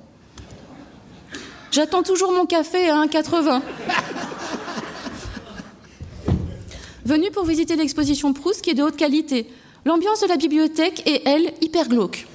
J'attends 1.72 2.04
toujours 2.04 2.32
mon 2.32 2.46
café 2.46 2.90
à 2.90 3.04
1,80. 3.04 3.62
Venu 7.06 7.32
pour 7.32 7.46
visiter 7.46 7.76
l'exposition 7.76 8.34
Proust 8.34 8.62
qui 8.62 8.70
est 8.70 8.76
de 8.76 8.84
haute 8.84 8.98
qualité. 8.98 9.50
L'ambiance 9.84 10.22
de 10.22 10.28
la 10.28 10.38
bibliothèque 10.38 11.02
est, 11.08 11.28
elle, 11.28 11.54
hyper 11.62 11.90
glauque. 11.90 12.28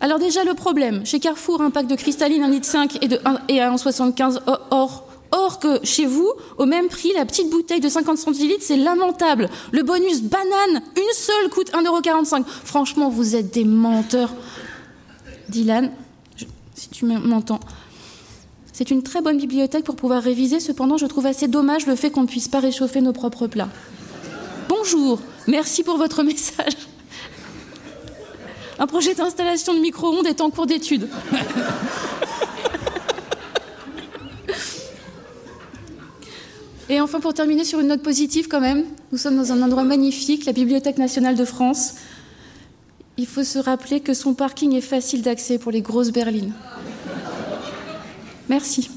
Alors 0.00 0.20
déjà 0.20 0.44
le 0.44 0.54
problème, 0.54 1.04
chez 1.04 1.18
Carrefour, 1.18 1.62
un 1.62 1.70
pack 1.70 1.88
de 1.88 1.96
cristalline 1.96 2.44
1,5 2.44 2.50
litre 2.52 2.68
et, 3.02 3.08
de 3.08 3.20
1, 3.24 3.40
et 3.48 3.60
à 3.60 3.74
1,75 3.74 4.38
or. 4.70 5.07
Or 5.30 5.58
que 5.58 5.84
chez 5.84 6.06
vous, 6.06 6.32
au 6.56 6.64
même 6.64 6.88
prix, 6.88 7.12
la 7.14 7.26
petite 7.26 7.50
bouteille 7.50 7.80
de 7.80 7.88
50 7.88 8.16
centilitres, 8.16 8.62
c'est 8.62 8.76
lamentable. 8.76 9.48
Le 9.72 9.82
bonus 9.82 10.22
banane, 10.22 10.82
une 10.96 11.12
seule, 11.14 11.50
coûte 11.50 11.70
1,45€. 11.72 12.44
Franchement, 12.64 13.08
vous 13.10 13.36
êtes 13.36 13.52
des 13.52 13.64
menteurs. 13.64 14.32
Dylan, 15.48 15.90
si 16.74 16.88
tu 16.90 17.04
m'entends, 17.04 17.60
C'est 18.72 18.90
une 18.90 19.02
très 19.02 19.20
bonne 19.20 19.38
bibliothèque 19.38 19.84
pour 19.84 19.96
pouvoir 19.96 20.22
réviser, 20.22 20.60
cependant 20.60 20.96
je 20.98 21.06
trouve 21.06 21.26
assez 21.26 21.48
dommage 21.48 21.86
le 21.86 21.96
fait 21.96 22.10
qu'on 22.10 22.22
ne 22.22 22.26
puisse 22.26 22.48
pas 22.48 22.60
réchauffer 22.60 23.00
nos 23.00 23.12
propres 23.12 23.48
plats. 23.48 23.70
Bonjour, 24.68 25.18
merci 25.48 25.82
pour 25.82 25.96
votre 25.96 26.22
message. 26.30 26.76
Un 28.78 28.86
projet 28.86 29.14
d'installation 29.14 29.74
de 29.74 29.80
micro-ondes 29.80 30.26
est 30.26 30.40
en 30.40 30.50
cours 30.50 30.66
d'étude. 30.66 31.08
Et 36.90 37.00
enfin, 37.00 37.20
pour 37.20 37.34
terminer 37.34 37.64
sur 37.64 37.80
une 37.80 37.88
note 37.88 38.02
positive 38.02 38.48
quand 38.48 38.60
même, 38.60 38.84
nous 39.12 39.18
sommes 39.18 39.36
dans 39.36 39.52
un 39.52 39.60
endroit 39.60 39.84
magnifique, 39.84 40.46
la 40.46 40.52
Bibliothèque 40.52 40.96
nationale 40.96 41.36
de 41.36 41.44
France. 41.44 41.94
Il 43.18 43.26
faut 43.26 43.44
se 43.44 43.58
rappeler 43.58 44.00
que 44.00 44.14
son 44.14 44.32
parking 44.32 44.74
est 44.74 44.80
facile 44.80 45.22
d'accès 45.22 45.58
pour 45.58 45.70
les 45.70 45.82
grosses 45.82 46.12
berlines. 46.12 46.52
Merci. 48.48 48.90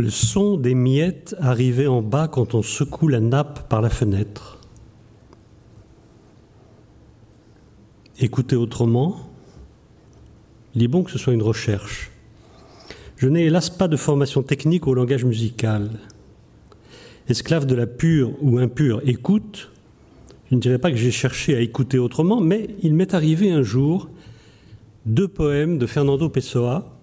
Le 0.00 0.08
son 0.08 0.56
des 0.56 0.74
miettes 0.74 1.36
arrivait 1.40 1.86
en 1.86 2.00
bas 2.00 2.26
quand 2.26 2.54
on 2.54 2.62
secoue 2.62 3.06
la 3.06 3.20
nappe 3.20 3.68
par 3.68 3.82
la 3.82 3.90
fenêtre. 3.90 4.58
Écoutez 8.18 8.56
autrement, 8.56 9.30
il 10.74 10.82
est 10.82 10.88
bon 10.88 11.02
que 11.02 11.10
ce 11.10 11.18
soit 11.18 11.34
une 11.34 11.42
recherche. 11.42 12.10
Je 13.18 13.28
n'ai 13.28 13.44
hélas 13.44 13.68
pas 13.68 13.88
de 13.88 13.96
formation 13.98 14.42
technique 14.42 14.86
au 14.86 14.94
langage 14.94 15.26
musical. 15.26 15.90
Esclave 17.28 17.66
de 17.66 17.74
la 17.74 17.86
pure 17.86 18.32
ou 18.40 18.56
impure 18.56 19.02
écoute, 19.04 19.70
je 20.50 20.54
ne 20.54 20.60
dirais 20.60 20.78
pas 20.78 20.90
que 20.90 20.96
j'ai 20.96 21.10
cherché 21.10 21.54
à 21.54 21.60
écouter 21.60 21.98
autrement, 21.98 22.40
mais 22.40 22.74
il 22.82 22.94
m'est 22.94 23.12
arrivé 23.12 23.52
un 23.52 23.62
jour 23.62 24.08
deux 25.04 25.28
poèmes 25.28 25.76
de 25.76 25.84
Fernando 25.84 26.30
Pessoa 26.30 26.99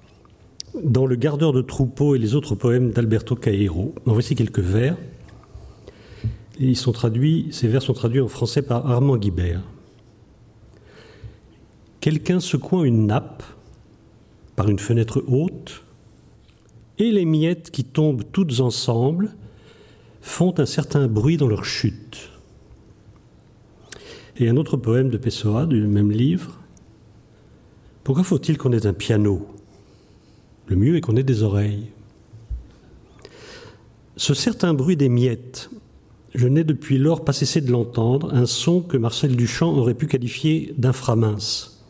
dans 0.84 1.06
Le 1.06 1.16
gardeur 1.16 1.54
de 1.54 1.62
troupeau 1.62 2.16
et 2.16 2.20
les 2.20 2.36
autres 2.36 2.56
poèmes 2.56 2.92
d'Alberto 2.92 3.36
Cairo. 3.36 3.96
En 4.06 4.14
voici 4.14 4.36
quelques 4.36 4.60
vers. 4.60 4.98
ils 6.60 6.76
sont 6.76 6.92
traduits, 6.92 7.48
ces 7.52 7.68
vers 7.68 7.82
sont 7.82 7.94
traduits 7.94 8.22
en 8.22 8.28
français 8.28 8.62
par 8.62 8.90
Armand 8.90 9.18
Guibert. 9.18 9.62
Quelqu'un 12.00 12.40
secouant 12.40 12.84
une 12.84 13.08
nappe 13.08 13.44
par 14.56 14.70
une 14.70 14.80
fenêtre 14.80 15.24
haute, 15.28 15.84
et 17.00 17.12
les 17.12 17.26
miettes 17.26 17.70
qui 17.70 17.84
tombent 17.84 18.24
toutes 18.32 18.60
ensemble 18.60 19.36
font 20.22 20.60
un 20.60 20.66
certain 20.66 21.08
bruit 21.08 21.38
dans 21.38 21.48
leur 21.48 21.64
chute. 21.64 22.32
Et 24.38 24.50
un 24.50 24.58
autre 24.58 24.78
poème 24.78 25.10
de 25.10 25.18
Pessoa, 25.18 25.66
du 25.66 25.86
même 25.86 26.12
livre. 26.12 26.60
Pourquoi 28.04 28.24
faut-il 28.24 28.58
qu'on 28.58 28.72
ait 28.72 28.88
un 28.88 28.94
piano? 28.94 29.48
Le 30.68 30.76
mieux 30.76 30.98
est 30.98 31.02
qu'on 31.02 31.16
ait 31.16 31.24
des 31.24 31.44
oreilles. 31.44 31.88
Ce 34.16 34.34
certain 34.34 34.74
bruit 34.74 34.98
des 34.98 35.10
miettes, 35.10 35.70
je 36.36 36.48
n'ai 36.48 36.64
depuis 36.64 36.98
lors 36.98 37.24
pas 37.24 37.34
cessé 37.34 37.62
de 37.62 37.72
l'entendre, 37.72 38.34
un 38.34 38.46
son 38.46 38.82
que 38.82 38.98
Marcel 38.98 39.36
Duchamp 39.36 39.78
aurait 39.78 39.94
pu 39.94 40.08
qualifier 40.08 40.74
d'inframince. 40.78 41.84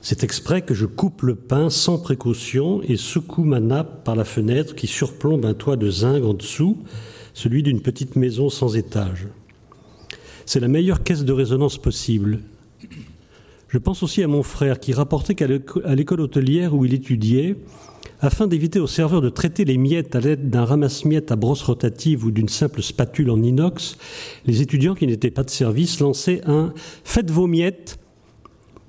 C'est 0.00 0.24
exprès 0.24 0.62
que 0.62 0.74
je 0.74 0.84
coupe 0.84 1.22
le 1.22 1.36
pain 1.36 1.70
sans 1.70 1.98
précaution 1.98 2.82
et 2.82 2.96
secoue 2.96 3.44
ma 3.44 3.60
nappe 3.60 4.04
par 4.04 4.16
la 4.16 4.24
fenêtre 4.24 4.74
qui 4.74 4.88
surplombe 4.88 5.46
un 5.46 5.54
toit 5.54 5.76
de 5.76 5.88
zinc 5.88 6.24
en 6.24 6.34
dessous, 6.34 6.78
celui 7.34 7.62
d'une 7.62 7.80
petite 7.80 8.16
maison 8.16 8.50
sans 8.50 8.76
étage. 8.76 9.28
C'est 10.44 10.60
la 10.60 10.68
meilleure 10.68 11.04
caisse 11.04 11.24
de 11.24 11.32
résonance 11.32 11.78
possible. 11.78 12.40
Je 13.72 13.78
pense 13.78 14.02
aussi 14.02 14.22
à 14.22 14.28
mon 14.28 14.42
frère 14.42 14.78
qui 14.80 14.92
rapportait 14.92 15.34
qu'à 15.34 15.46
l'école 15.46 16.20
hôtelière 16.20 16.74
où 16.74 16.84
il 16.84 16.92
étudiait, 16.92 17.56
afin 18.20 18.46
d'éviter 18.46 18.78
aux 18.78 18.86
serveurs 18.86 19.22
de 19.22 19.30
traiter 19.30 19.64
les 19.64 19.78
miettes 19.78 20.14
à 20.14 20.20
l'aide 20.20 20.50
d'un 20.50 20.66
ramasse-miettes 20.66 21.32
à 21.32 21.36
brosse 21.36 21.62
rotative 21.62 22.26
ou 22.26 22.30
d'une 22.30 22.50
simple 22.50 22.82
spatule 22.82 23.30
en 23.30 23.42
inox, 23.42 23.96
les 24.44 24.60
étudiants 24.60 24.94
qui 24.94 25.06
n'étaient 25.06 25.30
pas 25.30 25.42
de 25.42 25.48
service 25.48 26.00
lançaient 26.00 26.42
un 26.44 26.74
Faites 27.02 27.30
vos 27.30 27.46
miettes 27.46 27.98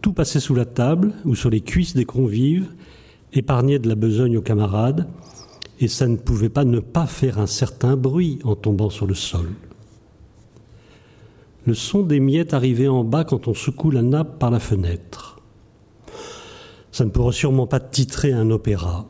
Tout 0.01 0.11
passait 0.11 0.41
sous 0.41 0.53
la 0.53 0.65
table 0.65 1.13
ou 1.23 1.33
sur 1.33 1.49
les 1.49 1.61
cuisses 1.61 1.95
des 1.95 2.03
convives, 2.03 2.67
épargnait 3.31 3.79
de 3.79 3.87
la 3.87 3.95
besogne 3.95 4.35
aux 4.35 4.41
camarades, 4.41 5.07
et 5.79 5.87
ça 5.87 6.09
ne 6.09 6.17
pouvait 6.17 6.49
pas 6.49 6.65
ne 6.65 6.81
pas 6.81 7.07
faire 7.07 7.39
un 7.39 7.47
certain 7.47 7.95
bruit 7.95 8.39
en 8.43 8.57
tombant 8.57 8.89
sur 8.89 9.07
le 9.07 9.15
sol. 9.15 9.47
Le 11.65 11.73
son 11.73 12.03
des 12.03 12.19
miettes 12.19 12.53
arrivait 12.53 12.87
en 12.87 13.03
bas 13.03 13.23
quand 13.23 13.47
on 13.47 13.53
secoue 13.53 13.89
la 13.89 14.01
nappe 14.01 14.37
par 14.37 14.51
la 14.51 14.59
fenêtre. 14.59 15.39
Ça 16.91 17.05
ne 17.05 17.09
pourrait 17.09 17.33
sûrement 17.33 17.67
pas 17.67 17.79
titrer 17.79 18.33
un 18.33 18.51
opéra, 18.51 19.07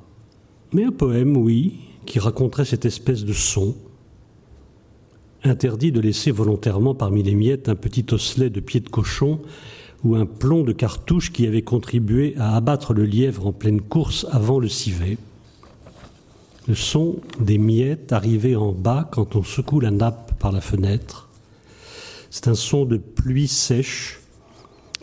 mais 0.72 0.84
un 0.84 0.92
poème, 0.92 1.36
oui, 1.36 1.80
qui 2.06 2.20
raconterait 2.20 2.66
cette 2.66 2.86
espèce 2.86 3.26
de 3.26 3.34
son. 3.34 3.76
Interdit 5.44 5.92
de 5.92 6.00
laisser 6.00 6.32
volontairement 6.32 6.96
parmi 6.96 7.24
les 7.24 7.36
miettes 7.36 7.70
un 7.70 7.76
petit 7.76 8.06
osselet 8.12 8.50
de 8.50 8.60
pied 8.60 8.80
de 8.80 8.90
cochon 8.90 9.42
ou 10.04 10.16
un 10.16 10.26
plomb 10.26 10.64
de 10.64 10.74
cartouche 10.74 11.32
qui 11.32 11.48
avait 11.48 11.62
contribué 11.64 12.36
à 12.38 12.56
abattre 12.56 12.94
le 12.94 13.04
lièvre 13.04 13.48
en 13.48 13.52
pleine 13.52 13.82
course 13.82 14.28
avant 14.32 14.60
le 14.60 14.70
civet. 14.70 15.18
Le 16.68 16.76
son 16.76 17.18
des 17.40 17.58
miettes 17.58 18.14
arrivait 18.14 18.56
en 18.56 18.72
bas 18.72 19.10
quand 19.12 19.36
on 19.36 19.44
secoue 19.44 19.80
la 19.80 19.92
nappe 19.92 20.40
par 20.40 20.52
la 20.52 20.62
fenêtre. 20.62 21.30
C'est 22.34 22.48
un 22.48 22.56
son 22.56 22.86
de 22.86 22.98
pluie 22.98 23.48
sèche, 23.48 24.20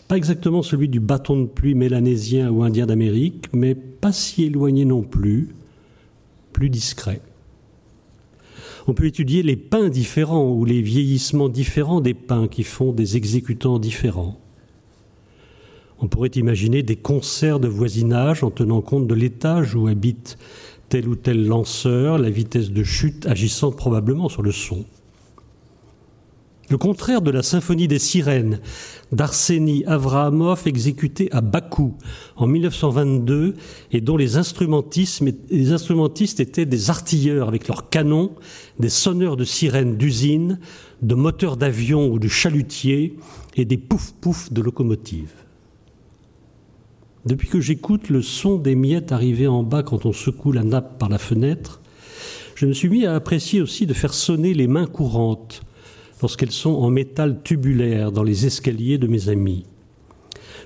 pas 0.09 0.17
exactement 0.17 0.63
celui 0.63 0.89
du 0.89 0.99
bâton 0.99 1.39
de 1.39 1.45
pluie 1.45 1.75
mélanésien 1.75 2.51
ou 2.51 2.61
indien 2.61 2.85
d'Amérique, 2.85 3.45
mais 3.53 3.73
pas 3.73 4.11
si 4.11 4.43
éloigné 4.43 4.83
non 4.83 5.01
plus, 5.01 5.55
plus 6.51 6.69
discret. 6.69 7.21
On 8.85 8.93
peut 8.93 9.05
étudier 9.05 9.43
les 9.43 9.55
pins 9.55 9.87
différents 9.87 10.51
ou 10.51 10.65
les 10.65 10.81
vieillissements 10.81 11.47
différents 11.47 12.01
des 12.01 12.13
pins 12.13 12.49
qui 12.49 12.63
font 12.63 12.91
des 12.91 13.15
exécutants 13.15 13.79
différents. 13.79 14.37
On 15.99 16.09
pourrait 16.09 16.31
imaginer 16.35 16.83
des 16.83 16.97
concerts 16.97 17.61
de 17.61 17.69
voisinage 17.69 18.43
en 18.43 18.51
tenant 18.51 18.81
compte 18.81 19.07
de 19.07 19.15
l'étage 19.15 19.73
où 19.73 19.87
habite 19.87 20.37
tel 20.89 21.07
ou 21.07 21.15
tel 21.15 21.47
lanceur, 21.47 22.17
la 22.17 22.29
vitesse 22.29 22.71
de 22.71 22.83
chute 22.83 23.25
agissant 23.25 23.71
probablement 23.71 24.27
sur 24.27 24.41
le 24.41 24.51
son. 24.51 24.83
Le 26.71 26.77
contraire 26.77 27.21
de 27.21 27.31
la 27.31 27.43
symphonie 27.43 27.89
des 27.89 27.99
sirènes 27.99 28.61
d'Arseny 29.11 29.83
Avrahamov 29.87 30.61
exécutée 30.67 31.27
à 31.33 31.41
Bakou 31.41 31.97
en 32.37 32.47
1922 32.47 33.55
et 33.91 33.99
dont 33.99 34.15
les, 34.15 34.37
instrumentistes 34.37 36.39
étaient 36.39 36.65
des 36.65 36.89
artilleurs 36.89 37.49
avec 37.49 37.67
leurs 37.67 37.89
canons, 37.89 38.31
des 38.79 38.87
sonneurs 38.87 39.35
de 39.35 39.43
sirènes 39.43 39.97
d'usine, 39.97 40.59
de 41.01 41.13
moteurs 41.13 41.57
d'avion 41.57 42.07
ou 42.07 42.19
de 42.19 42.29
chalutiers 42.29 43.17
et 43.57 43.65
des 43.65 43.77
pouf-pouf 43.77 44.53
de 44.53 44.61
locomotives. 44.61 45.33
Depuis 47.25 47.49
que 47.49 47.59
j'écoute 47.59 48.07
le 48.07 48.21
son 48.21 48.55
des 48.55 48.75
miettes 48.75 49.11
arriver 49.11 49.47
en 49.47 49.63
bas 49.63 49.83
quand 49.83 50.05
on 50.05 50.13
secoue 50.13 50.53
la 50.53 50.63
nappe 50.63 50.99
par 50.99 51.09
la 51.09 51.17
fenêtre, 51.17 51.81
je 52.55 52.65
me 52.65 52.71
suis 52.71 52.87
mis 52.87 53.05
à 53.05 53.13
apprécier 53.13 53.61
aussi 53.61 53.85
de 53.85 53.93
faire 53.93 54.13
sonner 54.13 54.53
les 54.53 54.67
mains 54.67 54.87
courantes 54.87 55.63
lorsqu'elles 56.21 56.51
sont 56.51 56.75
en 56.75 56.89
métal 56.89 57.41
tubulaire 57.43 58.11
dans 58.11 58.23
les 58.23 58.45
escaliers 58.45 58.97
de 58.97 59.07
mes 59.07 59.29
amis. 59.29 59.65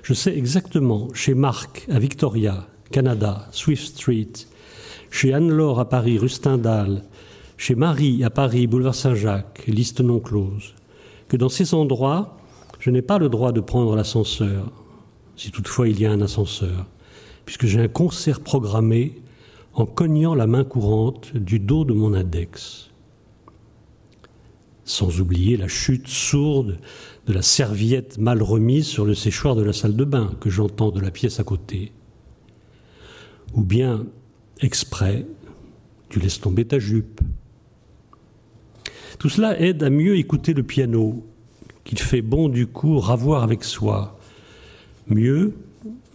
Je 0.02 0.14
sais 0.14 0.36
exactement, 0.36 1.08
chez 1.14 1.34
Marc 1.34 1.86
à 1.90 1.98
Victoria, 1.98 2.66
Canada, 2.90 3.48
Swift 3.50 3.96
Street, 3.96 4.32
chez 5.10 5.32
Anne-Laure 5.32 5.80
à 5.80 5.88
Paris, 5.88 6.18
rue 6.18 6.28
Stendhal, 6.28 7.02
chez 7.56 7.74
Marie 7.74 8.22
à 8.22 8.30
Paris, 8.30 8.66
boulevard 8.66 8.94
Saint-Jacques, 8.94 9.64
liste 9.66 10.00
non 10.00 10.20
close, 10.20 10.74
que 11.28 11.36
dans 11.36 11.48
ces 11.48 11.74
endroits, 11.74 12.36
je 12.78 12.90
n'ai 12.90 13.02
pas 13.02 13.18
le 13.18 13.28
droit 13.28 13.52
de 13.52 13.60
prendre 13.60 13.96
l'ascenseur, 13.96 14.70
si 15.36 15.50
toutefois 15.50 15.88
il 15.88 16.00
y 16.00 16.06
a 16.06 16.12
un 16.12 16.20
ascenseur, 16.20 16.86
puisque 17.44 17.66
j'ai 17.66 17.80
un 17.80 17.88
concert 17.88 18.40
programmé 18.40 19.22
en 19.74 19.86
cognant 19.86 20.34
la 20.34 20.46
main 20.46 20.64
courante 20.64 21.36
du 21.36 21.58
dos 21.58 21.84
de 21.84 21.92
mon 21.92 22.14
index 22.14 22.90
sans 24.86 25.20
oublier 25.20 25.56
la 25.56 25.68
chute 25.68 26.08
sourde 26.08 26.78
de 27.26 27.32
la 27.32 27.42
serviette 27.42 28.18
mal 28.18 28.40
remise 28.40 28.86
sur 28.86 29.04
le 29.04 29.14
séchoir 29.14 29.56
de 29.56 29.62
la 29.62 29.72
salle 29.72 29.96
de 29.96 30.04
bain 30.04 30.32
que 30.40 30.48
j'entends 30.48 30.92
de 30.92 31.00
la 31.00 31.10
pièce 31.10 31.40
à 31.40 31.44
côté. 31.44 31.92
Ou 33.52 33.62
bien, 33.62 34.06
exprès, 34.60 35.26
tu 36.08 36.20
laisses 36.20 36.40
tomber 36.40 36.64
ta 36.64 36.78
jupe. 36.78 37.20
Tout 39.18 39.28
cela 39.28 39.60
aide 39.60 39.82
à 39.82 39.90
mieux 39.90 40.16
écouter 40.16 40.54
le 40.54 40.62
piano, 40.62 41.26
qu'il 41.84 41.98
fait 41.98 42.22
bon 42.22 42.48
du 42.48 42.66
coup 42.68 42.98
ravoir 43.00 43.42
avec 43.42 43.64
soi. 43.64 44.18
Mieux, 45.08 45.54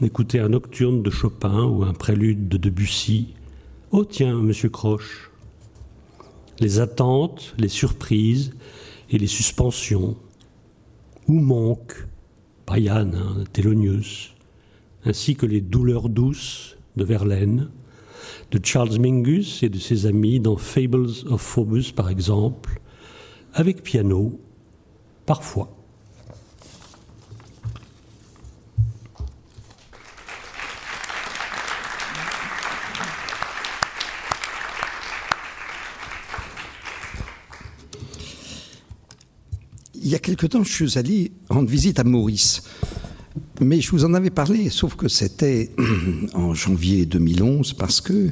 écouter 0.02 0.40
un 0.40 0.50
nocturne 0.50 1.04
de 1.04 1.10
Chopin 1.10 1.64
ou 1.64 1.84
un 1.84 1.94
prélude 1.94 2.48
de 2.48 2.58
Debussy. 2.58 3.34
Oh 3.92 4.06
tiens, 4.06 4.36
monsieur 4.36 4.70
Croche, 4.70 5.31
les 6.62 6.80
attentes, 6.80 7.54
les 7.58 7.68
surprises 7.68 8.52
et 9.10 9.18
les 9.18 9.28
suspensions. 9.28 10.16
Ou 11.28 11.40
manque, 11.40 12.08
Brian, 12.66 13.12
hein, 13.14 13.44
Thelonius, 13.52 14.36
ainsi 15.04 15.36
que 15.36 15.46
les 15.46 15.60
douleurs 15.60 16.08
douces 16.08 16.78
de 16.96 17.04
Verlaine, 17.04 17.70
de 18.52 18.60
Charles 18.64 19.00
Mingus 19.00 19.64
et 19.64 19.70
de 19.70 19.80
ses 19.80 20.06
amis 20.06 20.40
dans 20.40 20.58
Fables 20.58 21.10
of 21.26 21.42
Phobos 21.42 21.92
par 21.96 22.10
exemple, 22.10 22.80
avec 23.54 23.84
piano, 23.84 24.40
parfois. 25.26 25.81
Il 40.12 40.16
y 40.16 40.18
a 40.18 40.20
quelque 40.20 40.46
temps, 40.46 40.62
je 40.62 40.74
suis 40.74 40.98
allé 40.98 41.32
rendre 41.48 41.70
visite 41.70 41.98
à 41.98 42.04
Maurice. 42.04 42.64
Mais 43.62 43.80
je 43.80 43.92
vous 43.92 44.04
en 44.04 44.14
avais 44.14 44.30
parlé, 44.30 44.70
sauf 44.70 44.96
que 44.96 45.08
c'était 45.08 45.72
en 46.34 46.54
janvier 46.54 47.06
2011, 47.06 47.72
parce 47.76 48.02
que 48.02 48.30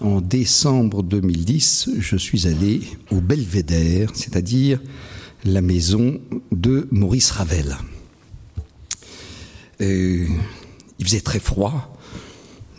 en 0.00 0.20
décembre 0.20 1.04
2010, 1.04 1.90
je 2.00 2.16
suis 2.16 2.48
allé 2.48 2.80
au 3.12 3.20
Belvédère, 3.20 4.10
c'est-à-dire 4.14 4.80
la 5.44 5.60
maison 5.60 6.20
de 6.50 6.88
Maurice 6.90 7.30
Ravel. 7.30 7.76
Euh, 9.82 10.26
il 10.98 11.06
faisait 11.06 11.20
très 11.20 11.38
froid. 11.38 11.96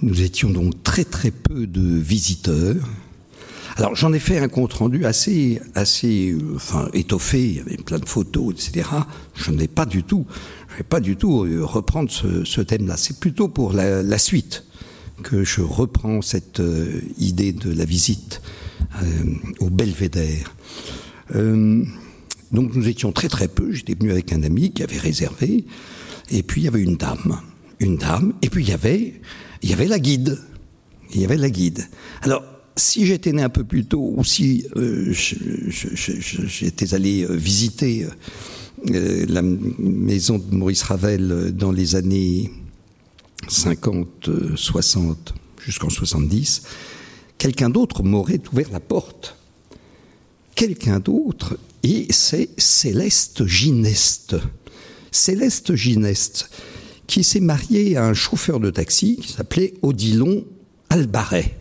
Nous 0.02 0.22
étions 0.22 0.50
donc 0.50 0.84
très 0.84 1.06
très 1.06 1.32
peu 1.32 1.66
de 1.66 1.98
visiteurs. 1.98 2.90
Alors 3.78 3.96
j'en 3.96 4.12
ai 4.12 4.18
fait 4.18 4.40
un 4.40 4.48
compte 4.48 4.74
rendu 4.74 5.06
assez, 5.06 5.62
assez, 5.76 6.32
euh, 6.32 6.56
enfin 6.56 6.90
étoffé. 6.94 7.44
Il 7.44 7.56
y 7.58 7.60
avait 7.60 7.78
plein 7.78 8.00
de 8.00 8.10
photos, 8.10 8.52
etc. 8.52 8.90
Je 9.36 9.52
ne 9.52 9.58
l'ai 9.58 9.68
pas 9.68 9.86
du 9.86 10.04
tout. 10.04 10.26
Je 10.72 10.78
vais 10.78 10.84
pas 10.84 11.00
du 11.00 11.16
tout 11.16 11.44
euh, 11.44 11.64
reprendre 11.64 12.10
ce, 12.10 12.62
thème-là. 12.62 12.98
C'est 12.98 13.20
plutôt 13.20 13.50
pour 13.50 13.74
la, 13.74 14.18
suite 14.18 14.64
que 15.22 15.44
je 15.44 15.62
reprends 15.62 16.24
cette 16.24 16.60
euh, 16.60 17.02
idée 17.20 17.54
de 17.54 17.72
la 17.72 17.86
visite 17.86 18.42
au 19.60 19.70
Belvédère. 19.70 20.56
Donc 21.34 22.74
nous 22.74 22.88
étions 22.88 23.12
très 23.12 23.28
très 23.28 23.48
peu. 23.48 23.72
J'étais 23.72 23.94
venu 23.94 24.12
avec 24.12 24.34
un 24.34 24.42
ami 24.42 24.72
qui 24.72 24.82
avait 24.82 24.98
réservé. 24.98 25.66
Et 26.32 26.42
puis 26.42 26.62
il 26.62 26.64
y 26.64 26.68
avait 26.68 26.82
une 26.82 26.98
dame, 26.98 27.42
une 27.80 27.98
dame. 27.98 28.34
Et 28.42 28.50
puis 28.50 28.64
il 28.64 28.70
y 28.70 28.74
avait, 28.74 29.22
il 29.62 29.70
y 29.70 29.74
avait 29.74 29.88
la 29.88 30.00
guide. 30.00 30.40
Il 31.14 31.22
y 31.22 31.26
avait 31.26 31.38
la 31.38 31.50
guide. 31.50 31.88
Alors 32.24 32.44
si 32.78 33.06
j'étais 33.06 33.34
né 33.34 33.42
un 33.42 33.50
peu 33.50 33.64
plus 33.64 33.86
tôt, 33.86 34.14
ou 34.16 34.24
si 34.24 34.66
euh, 34.76 35.12
j'étais 35.12 36.94
allé 36.94 37.26
visiter 37.30 38.06
euh, 38.90 39.26
la 39.28 39.42
maison 39.42 40.38
de 40.38 40.56
Maurice 40.56 40.84
Ravel 40.84 41.52
dans 41.54 41.72
les 41.72 41.96
années 41.96 42.52
50, 43.48 44.30
60, 44.56 45.34
jusqu'en 45.60 45.90
70, 45.90 46.64
quelqu'un 47.38 47.70
d'autre 47.70 48.04
m'aurait 48.04 48.42
ouvert 48.52 48.72
la 48.72 48.80
porte. 48.80 49.36
Quelqu'un 50.56 51.00
d'autre, 51.00 51.58
et 51.84 52.08
c'est 52.10 52.50
Céleste 52.58 53.46
Gineste. 53.46 54.36
Céleste 55.12 55.76
Gineste, 55.76 56.50
qui 57.06 57.24
s'est 57.24 57.40
mariée 57.40 57.96
à 57.96 58.06
un 58.06 58.14
chauffeur 58.14 58.60
de 58.60 58.70
taxi 58.70 59.18
qui 59.22 59.32
s'appelait 59.32 59.74
Odilon 59.82 60.46
Albaret 60.90 61.57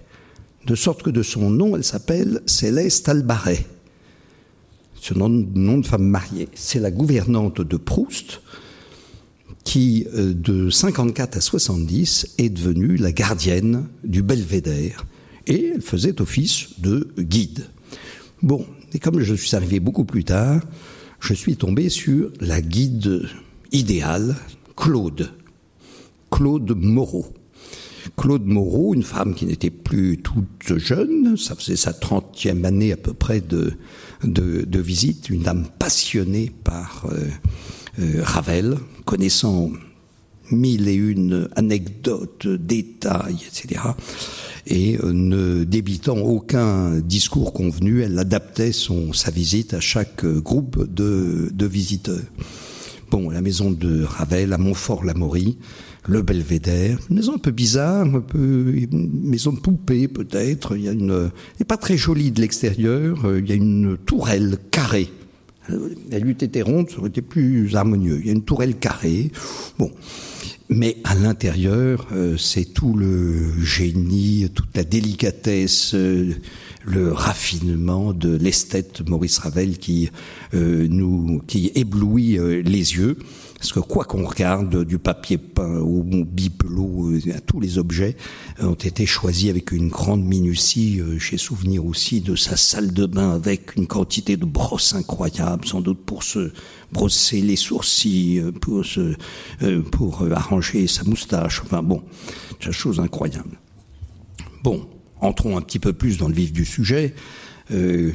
de 0.66 0.74
sorte 0.74 1.02
que 1.02 1.11
de 1.11 1.22
son 1.22 1.48
nom, 1.50 1.76
elle 1.76 1.85
s'appelle 1.85 2.40
Céleste 2.46 3.09
Albaret. 3.09 3.64
Ce 5.00 5.14
nom, 5.14 5.29
de 5.29 5.87
femme 5.87 6.09
mariée. 6.09 6.48
C'est 6.55 6.81
la 6.81 6.90
gouvernante 6.90 7.61
de 7.61 7.76
Proust 7.76 8.40
qui, 9.62 10.07
euh, 10.14 10.35
de 10.35 10.68
54 10.68 11.37
à 11.37 11.40
70, 11.40 12.35
est 12.38 12.48
devenue 12.48 12.96
la 12.96 13.12
gardienne 13.12 13.87
du 14.02 14.22
belvédère. 14.22 15.07
Et 15.46 15.72
elle 15.74 15.83
faisait 15.83 16.20
office 16.20 16.81
de 16.81 17.09
guide. 17.18 17.66
Bon, 18.42 18.66
et 18.92 18.98
comme 18.98 19.20
je 19.20 19.35
suis 19.35 19.55
arrivé 19.55 19.79
beaucoup 19.79 20.05
plus 20.05 20.24
tard, 20.24 20.61
je 21.20 21.35
suis 21.35 21.57
tombé 21.57 21.88
sur 21.88 22.33
la 22.40 22.61
guide 22.61 23.29
idéale, 23.70 24.35
Claude. 24.76 25.31
Claude 26.31 26.72
Moreau. 26.76 27.26
Claude 28.16 28.46
Moreau, 28.46 28.94
une 28.94 29.02
femme 29.02 29.34
qui 29.34 29.46
n'était 29.46 29.70
plus 29.70 30.18
toute 30.18 30.78
jeune, 30.78 31.36
ça 31.36 31.54
faisait 31.54 31.76
sa 31.76 31.92
trentième 31.92 32.64
année 32.64 32.92
à 32.92 32.96
peu 32.96 33.14
près 33.14 33.40
de, 33.40 33.72
de, 34.22 34.80
visite, 34.80 35.30
une 35.30 35.42
dame 35.42 35.66
passionnée 35.78 36.52
par 36.64 37.06
euh, 37.10 37.28
euh, 38.00 38.20
Ravel, 38.22 38.76
connaissant 39.04 39.70
mille 40.50 40.88
et 40.88 40.94
une 40.94 41.48
anecdotes, 41.56 42.46
détails, 42.46 43.38
etc. 43.46 43.80
Et 44.66 44.98
euh, 44.98 45.12
ne 45.12 45.64
débitant 45.64 46.18
aucun 46.18 46.98
discours 47.00 47.52
convenu, 47.52 48.02
elle 48.02 48.18
adaptait 48.18 48.72
son, 48.72 49.12
sa 49.12 49.30
visite 49.30 49.74
à 49.74 49.80
chaque 49.80 50.24
groupe 50.24 50.92
de, 50.92 51.50
de 51.52 51.66
visiteurs. 51.66 52.20
Bon, 53.10 53.30
la 53.30 53.40
maison 53.40 53.70
de 53.70 54.02
Ravel 54.02 54.52
à 54.52 54.58
Montfort-l'Amaury, 54.58 55.58
le 56.08 56.22
belvédère, 56.22 56.98
maison 57.10 57.34
un 57.34 57.38
peu 57.38 57.50
bizarre, 57.50 58.06
un 58.06 58.20
peu 58.20 58.86
maison 58.92 59.52
de 59.52 59.60
poupée 59.60 60.08
peut-être. 60.08 60.76
Il 60.76 60.84
y 60.84 60.88
a 60.88 60.92
une, 60.92 61.30
n'est 61.58 61.66
pas 61.66 61.76
très 61.76 61.96
jolie 61.96 62.30
de 62.30 62.40
l'extérieur. 62.40 63.18
Il 63.38 63.48
y 63.48 63.52
a 63.52 63.56
une 63.56 63.96
tourelle 63.98 64.58
carrée. 64.70 65.10
Elle 66.10 66.26
eût 66.26 66.30
été 66.30 66.62
ronde, 66.62 66.90
ça 66.90 66.98
aurait 66.98 67.08
été 67.08 67.22
plus 67.22 67.74
harmonieux. 67.74 68.18
Il 68.20 68.26
y 68.26 68.28
a 68.28 68.32
une 68.32 68.44
tourelle 68.44 68.76
carrée. 68.76 69.32
Bon, 69.78 69.90
mais 70.68 70.96
à 71.04 71.14
l'intérieur, 71.14 72.08
euh, 72.12 72.36
c'est 72.36 72.64
tout 72.64 72.94
le 72.94 73.52
génie, 73.62 74.50
toute 74.52 74.76
la 74.76 74.84
délicatesse, 74.84 75.94
euh, 75.94 76.34
le 76.87 77.12
raffinement 77.12 78.12
de 78.12 78.37
l'esthète 78.37 79.07
Maurice 79.09 79.38
Ravel 79.38 79.77
qui 79.77 80.11
euh, 80.55 80.87
nous, 80.88 81.42
qui 81.46 81.72
éblouit 81.75 82.38
les 82.62 82.94
yeux. 82.96 83.18
Parce 83.59 83.72
que 83.72 83.81
quoi 83.81 84.05
qu'on 84.05 84.25
regarde, 84.25 84.85
du 84.85 84.99
papier 84.99 85.38
peint 85.38 85.79
au 85.79 86.03
bipelot, 86.03 87.12
à 87.35 87.40
tous 87.40 87.59
les 87.59 87.79
objets 87.79 88.16
ont 88.61 88.75
été 88.75 89.07
choisis 89.07 89.49
avec 89.49 89.72
une 89.72 89.88
grande 89.88 90.22
minutie. 90.22 91.01
J'ai 91.18 91.38
souvenir 91.38 91.85
aussi 91.87 92.20
de 92.20 92.37
sa 92.37 92.57
salle 92.57 92.92
de 92.92 93.07
bain 93.07 93.31
avec 93.31 93.75
une 93.77 93.87
quantité 93.87 94.37
de 94.37 94.44
brosses 94.44 94.94
incroyable, 94.94 95.66
sans 95.66 95.81
doute 95.81 96.05
pour 96.05 96.22
se 96.22 96.53
brosser 96.92 97.40
les 97.40 97.57
sourcils, 97.57 98.42
pour 98.61 98.85
se, 98.85 99.14
pour 99.90 100.22
arranger 100.31 100.87
sa 100.87 101.05
moustache. 101.05 101.62
Enfin 101.64 101.83
bon, 101.83 102.03
c'est 102.61 102.66
une 102.66 102.72
chose 102.72 103.01
incroyable. 103.01 103.59
Bon, 104.62 104.87
entrons 105.20 105.57
un 105.57 105.61
petit 105.61 105.79
peu 105.79 105.92
plus 105.92 106.18
dans 106.18 106.29
le 106.29 106.35
vif 106.35 106.52
du 106.52 106.64
sujet. 106.64 107.14
Euh, 107.70 108.12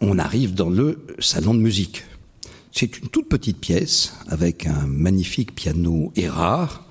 on 0.00 0.18
arrive 0.18 0.54
dans 0.54 0.70
le 0.70 1.04
salon 1.18 1.54
de 1.54 1.60
musique. 1.60 2.04
C'est 2.72 2.98
une 2.98 3.08
toute 3.08 3.28
petite 3.28 3.58
pièce 3.58 4.14
avec 4.28 4.66
un 4.66 4.86
magnifique 4.86 5.54
piano 5.54 6.12
Erard 6.16 6.86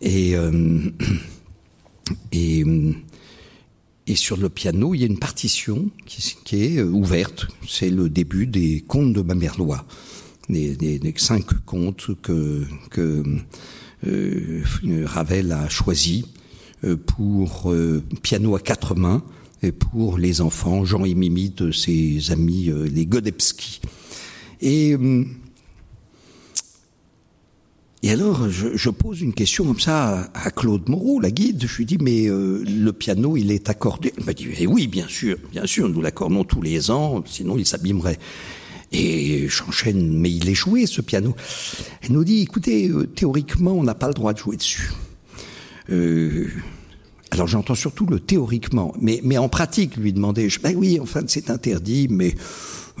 et 0.00 0.36
euh, 0.36 0.90
et 2.32 2.64
et 4.06 4.16
sur 4.16 4.36
le 4.36 4.50
piano, 4.50 4.94
il 4.94 5.00
y 5.00 5.04
a 5.04 5.06
une 5.06 5.18
partition 5.18 5.88
qui, 6.04 6.56
est 6.56 6.82
ouverte. 6.82 7.46
C'est 7.66 7.88
le 7.88 8.10
début 8.10 8.46
des 8.46 8.84
contes 8.86 9.14
de 9.14 9.22
Mamerlois, 9.22 9.86
des, 10.50 10.76
des, 10.76 11.14
cinq 11.16 11.46
contes 11.64 12.10
que, 12.20 12.64
que 12.90 13.24
euh, 14.06 14.62
Ravel 15.06 15.52
a 15.52 15.70
choisi 15.70 16.26
pour 16.94 17.72
euh, 17.72 18.02
piano 18.22 18.54
à 18.54 18.60
quatre 18.60 18.94
mains 18.94 19.22
et 19.62 19.72
pour 19.72 20.18
les 20.18 20.40
enfants, 20.40 20.84
Jean 20.84 21.04
et 21.04 21.14
Mimi 21.14 21.50
de 21.50 21.72
ses 21.72 22.30
amis, 22.30 22.68
euh, 22.68 22.86
les 22.86 23.06
Godebski. 23.06 23.80
Et, 24.60 24.96
alors, 28.06 28.48
je, 28.50 28.90
pose 28.90 29.22
une 29.22 29.32
question 29.32 29.64
comme 29.64 29.80
ça 29.80 30.30
à, 30.34 30.50
Claude 30.50 30.88
Moreau, 30.88 31.20
la 31.20 31.30
guide. 31.30 31.64
Je 31.66 31.76
lui 31.78 31.86
dis, 31.86 31.98
mais 31.98 32.26
euh, 32.28 32.62
le 32.64 32.92
piano, 32.92 33.36
il 33.36 33.50
est 33.50 33.70
accordé? 33.70 34.12
Il 34.18 34.24
m'a 34.24 34.34
dit, 34.34 34.48
eh 34.58 34.66
oui, 34.66 34.86
bien 34.86 35.08
sûr, 35.08 35.38
bien 35.50 35.66
sûr, 35.66 35.88
nous 35.88 36.02
l'accordons 36.02 36.44
tous 36.44 36.60
les 36.60 36.90
ans, 36.90 37.24
sinon 37.26 37.56
il 37.56 37.64
s'abîmerait. 37.66 38.18
Et 38.92 39.48
j'enchaîne, 39.48 40.18
mais 40.18 40.30
il 40.30 40.48
est 40.48 40.54
joué, 40.54 40.86
ce 40.86 41.00
piano. 41.00 41.34
Elle 42.02 42.12
nous 42.12 42.24
dit, 42.24 42.42
écoutez, 42.42 42.88
euh, 42.88 43.06
théoriquement, 43.06 43.72
on 43.72 43.82
n'a 43.82 43.94
pas 43.94 44.08
le 44.08 44.14
droit 44.14 44.32
de 44.32 44.38
jouer 44.38 44.56
dessus. 44.56 44.92
Euh, 45.90 46.48
alors 47.30 47.46
j'entends 47.46 47.74
surtout 47.74 48.06
le 48.06 48.20
théoriquement, 48.20 48.94
mais, 49.00 49.20
mais 49.24 49.38
en 49.38 49.48
pratique, 49.48 49.96
lui 49.96 50.12
demander, 50.12 50.48
je, 50.48 50.60
ben 50.60 50.74
oui, 50.76 50.98
enfin, 51.00 51.22
c'est 51.26 51.50
interdit, 51.50 52.06
mais 52.08 52.34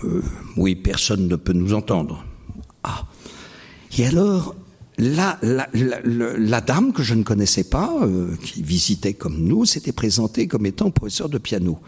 euh, 0.02 0.22
oui, 0.56 0.74
personne 0.74 1.28
ne 1.28 1.36
peut 1.36 1.52
nous 1.52 1.72
entendre. 1.72 2.24
Ah. 2.82 3.06
Et 3.96 4.06
alors, 4.06 4.56
la, 4.98 5.38
la, 5.42 5.68
la, 5.72 6.00
la, 6.02 6.60
dame 6.60 6.92
que 6.92 7.02
je 7.02 7.14
ne 7.14 7.22
connaissais 7.22 7.64
pas, 7.64 7.92
euh, 8.02 8.34
qui 8.42 8.62
visitait 8.62 9.14
comme 9.14 9.38
nous, 9.38 9.64
s'était 9.64 9.92
présentée 9.92 10.46
comme 10.48 10.66
étant 10.66 10.90
professeur 10.90 11.28
de 11.28 11.38
piano. 11.38 11.78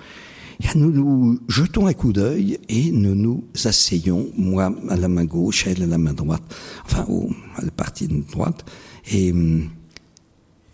Et 0.61 0.79
nous 0.79 0.91
nous 0.91 1.39
jetons 1.49 1.87
un 1.87 1.93
coup 1.93 2.13
d'œil 2.13 2.59
et 2.69 2.91
nous 2.91 3.15
nous 3.15 3.45
asseyons, 3.65 4.29
moi 4.37 4.73
à 4.89 4.97
la 4.97 5.09
main 5.09 5.25
gauche, 5.25 5.67
elle 5.67 5.83
à 5.83 5.87
la 5.87 5.99
main 5.99 6.15
droite, 6.15 6.43
enfin 6.85 7.05
au, 7.09 7.29
à 7.57 7.65
la 7.65 7.71
partie 7.71 8.09
droite, 8.09 8.65
et, 9.13 9.35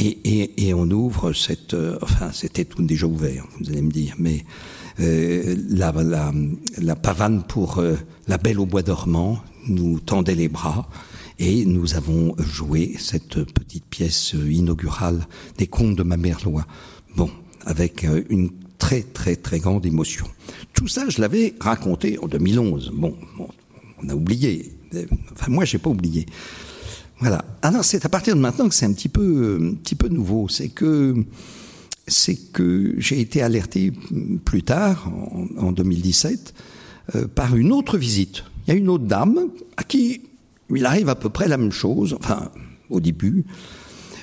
et, 0.03 0.18
et, 0.24 0.68
et 0.68 0.74
on 0.74 0.90
ouvre 0.90 1.32
cette, 1.32 1.74
euh, 1.74 1.98
enfin 2.03 2.30
c'était 2.32 2.64
tout 2.64 2.82
déjà 2.82 3.07
ouvert, 3.07 3.46
vous 3.61 3.70
allez 3.70 3.82
me 3.82 3.90
dire, 3.90 4.14
mais 4.18 4.44
euh, 5.00 5.57
la, 5.70 5.92
la, 5.92 6.32
la, 6.78 6.96
pavane 6.96 7.42
pour 7.44 7.78
euh, 7.78 7.96
la 8.28 8.36
belle 8.36 8.61
au 8.61 8.66
bois 8.66 8.82
dormant 8.82 9.38
nous 9.68 10.00
tendait 10.00 10.34
les 10.34 10.48
bras 10.48 10.88
et 11.38 11.64
nous 11.64 11.94
avons 11.94 12.34
joué 12.38 12.94
cette 12.98 13.42
petite 13.44 13.86
pièce 13.86 14.34
inaugurale 14.34 15.26
des 15.57 15.66
contes 15.66 15.96
de 15.96 16.03
ma 16.03 16.16
mère 16.16 16.44
loi. 16.44 16.66
Bon, 17.16 17.30
avec 17.64 18.05
euh, 18.05 18.22
une 18.28 18.50
très 18.78 19.03
très 19.03 19.36
très 19.36 19.61
grande 19.61 19.86
émotion. 19.86 20.26
Tout 20.74 20.88
ça, 20.88 21.09
je 21.09 21.20
l'avais 21.20 21.55
raconté 21.61 22.18
en 22.18 22.26
2011. 22.26 22.92
Bon, 22.94 23.16
on 24.03 24.09
a 24.09 24.14
oublié. 24.14 24.72
Enfin, 25.32 25.50
moi, 25.50 25.64
j'ai 25.64 25.78
pas 25.78 25.90
oublié. 25.90 26.26
Alors, 27.62 27.85
c'est 27.85 28.05
à 28.05 28.09
partir 28.09 28.35
de 28.35 28.41
maintenant 28.41 28.68
que 28.68 28.75
c'est 28.75 28.87
un 28.87 28.93
petit 28.93 29.09
peu, 29.09 29.77
peu 29.99 30.09
nouveau. 30.09 30.49
C'est 30.49 30.68
que, 30.68 31.25
j'ai 32.09 33.20
été 33.20 33.43
alerté 33.43 33.93
plus 34.45 34.62
tard, 34.62 35.11
en, 35.59 35.66
en 35.66 35.73
2017, 35.73 36.55
euh, 37.14 37.27
par 37.29 37.57
une 37.57 37.73
autre 37.73 37.99
visite. 37.99 38.45
Il 38.66 38.75
y 38.75 38.77
a 38.77 38.79
une 38.79 38.89
autre 38.89 39.05
dame 39.05 39.39
à 39.77 39.83
qui 39.83 40.23
il 40.75 40.87
arrive 40.87 41.09
à 41.09 41.14
peu 41.14 41.29
près 41.29 41.49
la 41.49 41.59
même 41.59 41.73
chose. 41.73 42.16
Enfin, 42.18 42.51
au 42.93 43.01
début. 43.01 43.45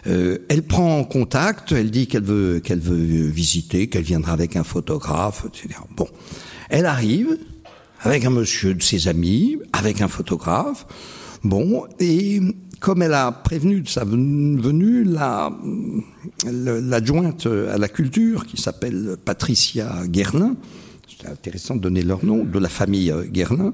Euh, 0.08 0.38
elle 0.48 0.64
prend 0.64 1.04
contact, 1.04 1.74
elle 1.74 1.92
dit 1.92 2.08
qu'elle 2.08 2.24
veut, 2.24 2.62
qu'elle 2.62 2.80
veut 2.80 3.28
visiter, 3.28 3.90
qu'elle 3.90 4.04
viendra 4.04 4.32
avec 4.32 4.56
un 4.56 4.64
photographe, 4.64 5.46
etc. 5.48 5.82
Bon, 5.98 6.08
elle 6.70 6.86
arrive 6.86 7.38
avec 8.02 8.24
un 8.24 8.30
monsieur 8.30 8.74
de 8.74 8.82
ses 8.82 9.10
amis, 9.10 9.58
avec 9.74 10.02
un 10.02 10.08
photographe. 10.08 10.86
Bon, 11.44 11.86
et 12.00 12.40
comme 12.80 13.02
elle 13.02 13.14
a 13.14 13.32
prévenu 13.32 13.82
de 13.82 13.90
sa 13.90 14.04
venue, 14.04 15.04
la, 15.04 15.52
l'adjointe 16.46 17.46
à 17.46 17.78
la 17.78 17.88
culture, 17.88 18.46
qui 18.46 18.62
s'appelle 18.62 19.18
Patricia 19.24 20.08
Guerlin, 20.08 20.56
c'est 21.08 21.28
intéressant 21.28 21.76
de 21.76 21.82
donner 21.82 22.02
leur 22.02 22.24
nom, 22.24 22.44
de 22.44 22.60
la 22.60 22.70
famille 22.70 23.14
Guerlin, 23.32 23.74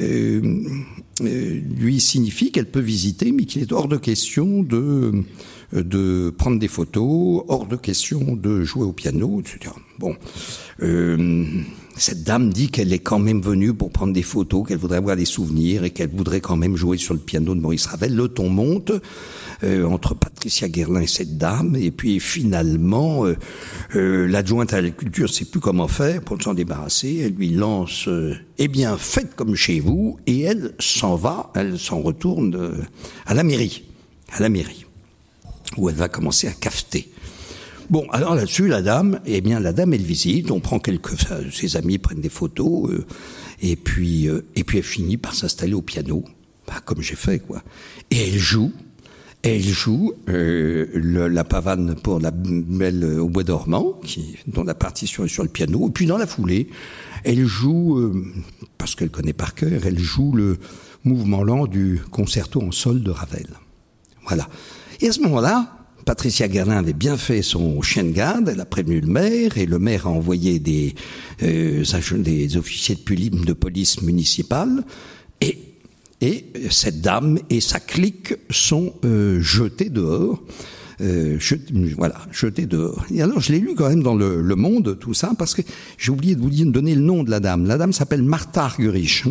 euh, 0.00 0.64
euh, 1.22 1.60
lui 1.76 1.98
signifie 2.00 2.52
qu'elle 2.52 2.70
peut 2.70 2.80
visiter, 2.80 3.32
mais 3.32 3.44
qu'il 3.44 3.62
est 3.62 3.72
hors 3.72 3.88
de 3.88 3.96
question 3.96 4.62
de, 4.62 5.24
de 5.72 6.30
prendre 6.30 6.58
des 6.58 6.68
photos, 6.68 7.44
hors 7.48 7.66
de 7.66 7.76
question 7.76 8.36
de 8.36 8.62
jouer 8.64 8.84
au 8.84 8.92
piano, 8.92 9.40
etc. 9.40 9.74
Bon, 9.98 10.14
euh, 10.82 11.44
cette 11.96 12.22
dame 12.22 12.52
dit 12.52 12.68
qu'elle 12.70 12.92
est 12.92 13.00
quand 13.00 13.18
même 13.18 13.42
venue 13.42 13.74
pour 13.74 13.90
prendre 13.90 14.12
des 14.12 14.22
photos, 14.22 14.66
qu'elle 14.66 14.78
voudrait 14.78 14.98
avoir 14.98 15.16
des 15.16 15.24
souvenirs 15.24 15.84
et 15.84 15.90
qu'elle 15.90 16.10
voudrait 16.10 16.40
quand 16.40 16.56
même 16.56 16.76
jouer 16.76 16.96
sur 16.96 17.12
le 17.14 17.20
piano 17.20 17.54
de 17.54 17.60
Maurice 17.60 17.86
Ravel. 17.86 18.14
Le 18.14 18.28
ton 18.28 18.48
monte 18.48 18.92
euh, 19.64 19.84
entre 19.84 20.14
Patricia 20.14 20.68
Guerlin 20.68 21.00
et 21.00 21.06
cette 21.08 21.36
dame, 21.36 21.74
et 21.76 21.90
puis 21.90 22.20
finalement, 22.20 23.26
euh, 23.26 23.36
euh, 23.96 24.28
l'adjointe 24.28 24.72
à 24.72 24.80
la 24.80 24.90
culture 24.90 25.28
sait 25.28 25.44
plus 25.44 25.60
comment 25.60 25.88
faire 25.88 26.22
pour 26.22 26.40
s'en 26.40 26.54
débarrasser. 26.54 27.22
Elle 27.24 27.34
lui 27.34 27.50
lance 27.50 28.06
euh, 28.06 28.34
"Eh 28.58 28.68
bien, 28.68 28.96
faites 28.96 29.34
comme 29.34 29.56
chez 29.56 29.80
vous", 29.80 30.18
et 30.26 30.42
elle 30.42 30.74
s'en 30.78 31.16
va, 31.16 31.50
elle 31.56 31.78
s'en 31.78 32.00
retourne 32.00 32.54
euh, 32.54 32.70
à 33.26 33.34
la 33.34 33.42
mairie, 33.42 33.82
à 34.30 34.40
la 34.40 34.48
mairie, 34.48 34.86
où 35.76 35.88
elle 35.88 35.96
va 35.96 36.08
commencer 36.08 36.48
à 36.48 36.52
cafeter. 36.52 37.10
Bon, 37.90 38.06
alors 38.10 38.34
là-dessus, 38.34 38.68
la 38.68 38.82
dame, 38.82 39.20
eh 39.24 39.40
bien, 39.40 39.60
la 39.60 39.72
dame, 39.72 39.94
elle 39.94 40.02
visite, 40.02 40.50
on 40.50 40.60
prend 40.60 40.78
quelques, 40.78 41.12
enfin, 41.14 41.38
ses 41.50 41.76
amis 41.76 41.98
prennent 41.98 42.20
des 42.20 42.28
photos, 42.28 42.90
euh, 42.90 43.06
et 43.62 43.76
puis, 43.76 44.28
euh, 44.28 44.42
et 44.56 44.64
puis 44.64 44.78
elle 44.78 44.84
finit 44.84 45.16
par 45.16 45.34
s'installer 45.34 45.74
au 45.74 45.82
piano, 45.82 46.24
bah, 46.66 46.80
comme 46.84 47.00
j'ai 47.00 47.16
fait, 47.16 47.38
quoi. 47.38 47.62
Et 48.10 48.28
elle 48.28 48.38
joue, 48.38 48.72
elle 49.42 49.62
joue 49.62 50.12
euh, 50.28 50.86
le, 50.94 51.28
la 51.28 51.44
pavane 51.44 51.94
pour 51.94 52.20
la 52.20 52.30
belle 52.30 53.04
au 53.04 53.28
bois 53.28 53.44
dormant, 53.44 53.98
qui, 54.04 54.36
dont 54.46 54.64
la 54.64 54.74
partition 54.74 55.24
est 55.24 55.28
sur 55.28 55.42
le 55.42 55.48
piano, 55.48 55.88
et 55.88 55.92
puis 55.92 56.06
dans 56.06 56.18
la 56.18 56.26
foulée, 56.26 56.68
elle 57.24 57.46
joue, 57.46 57.98
euh, 57.98 58.24
parce 58.76 58.94
qu'elle 58.94 59.10
connaît 59.10 59.32
par 59.32 59.54
cœur, 59.54 59.86
elle 59.86 59.98
joue 59.98 60.32
le 60.32 60.58
mouvement 61.04 61.42
lent 61.42 61.66
du 61.66 62.00
concerto 62.10 62.60
en 62.60 62.72
sol 62.72 63.02
de 63.02 63.10
Ravel. 63.10 63.46
Voilà. 64.26 64.48
Et 65.00 65.08
à 65.08 65.12
ce 65.12 65.20
moment-là, 65.20 65.78
Patricia 66.04 66.48
Guerlin 66.48 66.78
avait 66.78 66.92
bien 66.94 67.16
fait 67.16 67.42
son 67.42 67.82
chien 67.82 68.02
de 68.02 68.10
garde, 68.10 68.48
elle 68.48 68.60
a 68.60 68.64
prévenu 68.64 69.00
le 69.00 69.06
maire, 69.06 69.58
et 69.58 69.66
le 69.66 69.78
maire 69.78 70.06
a 70.06 70.10
envoyé 70.10 70.58
des, 70.58 70.94
euh, 71.42 71.84
des 72.16 72.56
officiers 72.56 72.96
de, 72.96 73.44
de 73.44 73.52
police 73.52 74.00
municipale, 74.02 74.84
et, 75.40 75.58
et 76.20 76.46
cette 76.70 77.00
dame 77.00 77.38
et 77.50 77.60
sa 77.60 77.78
clique 77.78 78.34
sont 78.50 78.94
euh, 79.04 79.40
jetés 79.40 79.90
dehors. 79.90 80.42
Euh, 81.00 81.38
voilà, 81.96 82.16
jeté 82.32 82.66
dehors. 82.66 83.04
Et 83.14 83.22
alors, 83.22 83.38
je 83.40 83.52
l'ai 83.52 83.60
lu 83.60 83.74
quand 83.76 83.88
même 83.88 84.02
dans 84.02 84.16
le, 84.16 84.42
le, 84.42 84.56
Monde, 84.56 84.98
tout 84.98 85.14
ça, 85.14 85.32
parce 85.38 85.54
que 85.54 85.62
j'ai 85.96 86.10
oublié 86.10 86.34
de 86.34 86.40
vous 86.40 86.50
donner 86.50 86.94
le 86.94 87.02
nom 87.02 87.22
de 87.22 87.30
la 87.30 87.38
dame. 87.38 87.66
La 87.66 87.76
dame 87.76 87.92
s'appelle 87.92 88.22
Martha 88.22 88.64
Argerich. 88.64 89.24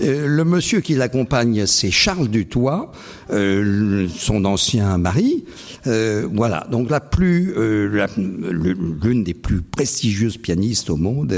Euh, 0.00 0.26
le 0.26 0.44
monsieur 0.44 0.80
qui 0.80 0.94
l'accompagne, 0.94 1.66
c'est 1.66 1.90
Charles 1.90 2.28
Dutoit, 2.28 2.92
euh, 3.30 4.06
son 4.16 4.44
ancien 4.44 4.96
mari. 4.98 5.44
Euh, 5.86 6.28
voilà, 6.32 6.66
donc 6.70 6.90
la 6.90 7.00
plus, 7.00 7.52
euh, 7.56 8.06
l'une 8.16 9.24
des 9.24 9.34
plus 9.34 9.62
prestigieuses 9.62 10.36
pianistes 10.36 10.90
au 10.90 10.96
monde 10.96 11.34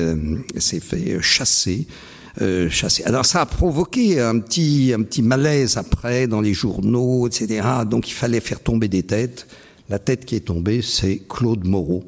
s'est 0.57 0.81
fait 0.81 1.21
chasser. 1.21 1.87
chasser. 2.71 3.03
Alors 3.05 3.27
ça 3.27 3.41
a 3.41 3.47
provoqué 3.47 4.21
un 4.21 4.39
petit, 4.39 4.93
un 4.95 5.03
petit 5.03 5.23
malaise 5.23 5.77
après 5.77 6.27
dans 6.27 6.41
les 6.41 6.55
journaux, 6.55 7.27
etc. 7.27 7.67
Donc 7.89 8.09
il 8.09 8.15
fallait 8.15 8.41
faire 8.41 8.61
tomber 8.61 8.89
des 8.89 9.03
têtes. 9.03 9.47
La 9.89 9.99
tête 9.99 10.25
qui 10.25 10.37
est 10.37 10.47
tombée, 10.47 10.83
c'est 10.83 11.23
Claude 11.29 11.67
Moreau. 11.67 12.05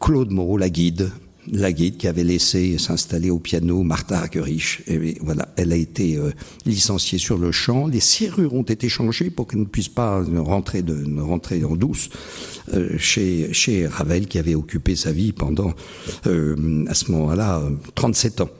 Claude 0.00 0.30
Moreau, 0.30 0.56
la 0.56 0.70
guide, 0.70 1.10
la 1.50 1.72
guide 1.72 1.96
qui 1.96 2.06
avait 2.06 2.24
laissé 2.24 2.78
s'installer 2.78 3.30
au 3.30 3.38
piano 3.38 3.82
Martha 3.82 4.18
Argerich. 4.18 4.82
Voilà, 5.20 5.48
elle 5.56 5.72
a 5.72 5.76
été 5.76 6.16
euh, 6.16 6.30
licenciée 6.66 7.18
sur 7.18 7.38
le 7.38 7.52
champ. 7.52 7.86
Les 7.86 8.00
serrures 8.00 8.54
ont 8.54 8.62
été 8.62 8.88
changées 8.88 9.30
pour 9.30 9.46
qu'elle 9.46 9.60
ne 9.60 9.64
puisse 9.64 9.88
pas 9.88 10.22
rentrer, 10.38 10.82
de, 10.82 11.04
en 11.64 11.76
douce 11.76 12.10
euh, 12.74 12.96
chez, 12.98 13.52
chez 13.52 13.86
Ravel 13.86 14.26
qui 14.26 14.38
avait 14.38 14.54
occupé 14.54 14.96
sa 14.96 15.12
vie 15.12 15.32
pendant, 15.32 15.72
euh, 16.26 16.84
à 16.88 16.94
ce 16.94 17.10
moment-là, 17.12 17.62
37 17.94 18.42
ans. 18.42 18.50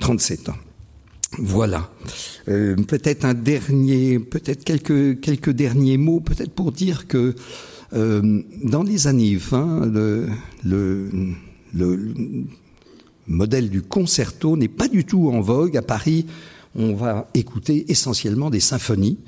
37 0.00 0.48
ans. 0.48 0.56
Voilà. 1.38 1.90
Euh, 2.48 2.76
peut-être 2.76 3.24
un 3.24 3.34
dernier, 3.34 4.18
peut-être 4.18 4.64
quelques, 4.64 5.20
quelques 5.20 5.50
derniers 5.50 5.96
mots, 5.96 6.20
peut-être 6.20 6.52
pour 6.52 6.72
dire 6.72 7.06
que 7.06 7.34
dans 7.94 8.82
les 8.82 9.06
années 9.06 9.36
20, 9.36 9.84
le, 9.92 10.28
le 10.64 11.10
le, 11.72 12.14
modèle 13.26 13.70
du 13.70 13.82
concerto 13.82 14.56
n'est 14.56 14.68
pas 14.68 14.88
du 14.88 15.04
tout 15.04 15.30
en 15.30 15.40
vogue. 15.40 15.76
À 15.76 15.82
Paris, 15.82 16.26
on 16.74 16.94
va 16.94 17.28
écouter 17.34 17.90
essentiellement 17.90 18.50
des 18.50 18.60
symphonies. 18.60 19.18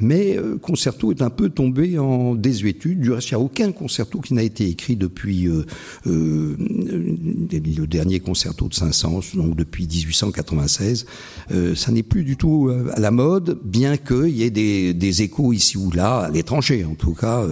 Mais 0.00 0.36
euh, 0.36 0.58
concerto 0.58 1.10
est 1.10 1.22
un 1.22 1.30
peu 1.30 1.48
tombé 1.48 1.98
en 1.98 2.34
désuétude. 2.34 3.00
Du 3.00 3.10
reste, 3.12 3.30
il 3.30 3.34
n'y 3.34 3.40
a 3.40 3.44
aucun 3.44 3.72
concerto 3.72 4.20
qui 4.20 4.34
n'a 4.34 4.42
été 4.42 4.68
écrit 4.68 4.96
depuis 4.96 5.48
euh, 5.48 5.64
euh, 6.06 6.56
le 6.58 7.86
dernier 7.86 8.20
concerto 8.20 8.68
de 8.68 8.74
Saint-Saëns, 8.74 9.34
donc 9.34 9.56
depuis 9.56 9.86
1896. 9.86 11.06
Euh, 11.50 11.74
ça 11.74 11.92
n'est 11.92 12.02
plus 12.02 12.24
du 12.24 12.36
tout 12.36 12.68
euh, 12.68 12.90
à 12.94 13.00
la 13.00 13.10
mode, 13.10 13.58
bien 13.64 13.96
qu'il 13.96 14.28
y 14.28 14.42
ait 14.42 14.50
des, 14.50 14.94
des, 14.94 15.22
échos 15.22 15.52
ici 15.52 15.76
ou 15.76 15.90
là, 15.90 16.20
à 16.20 16.30
l'étranger 16.30 16.84
en 16.84 16.94
tout 16.94 17.14
cas, 17.14 17.44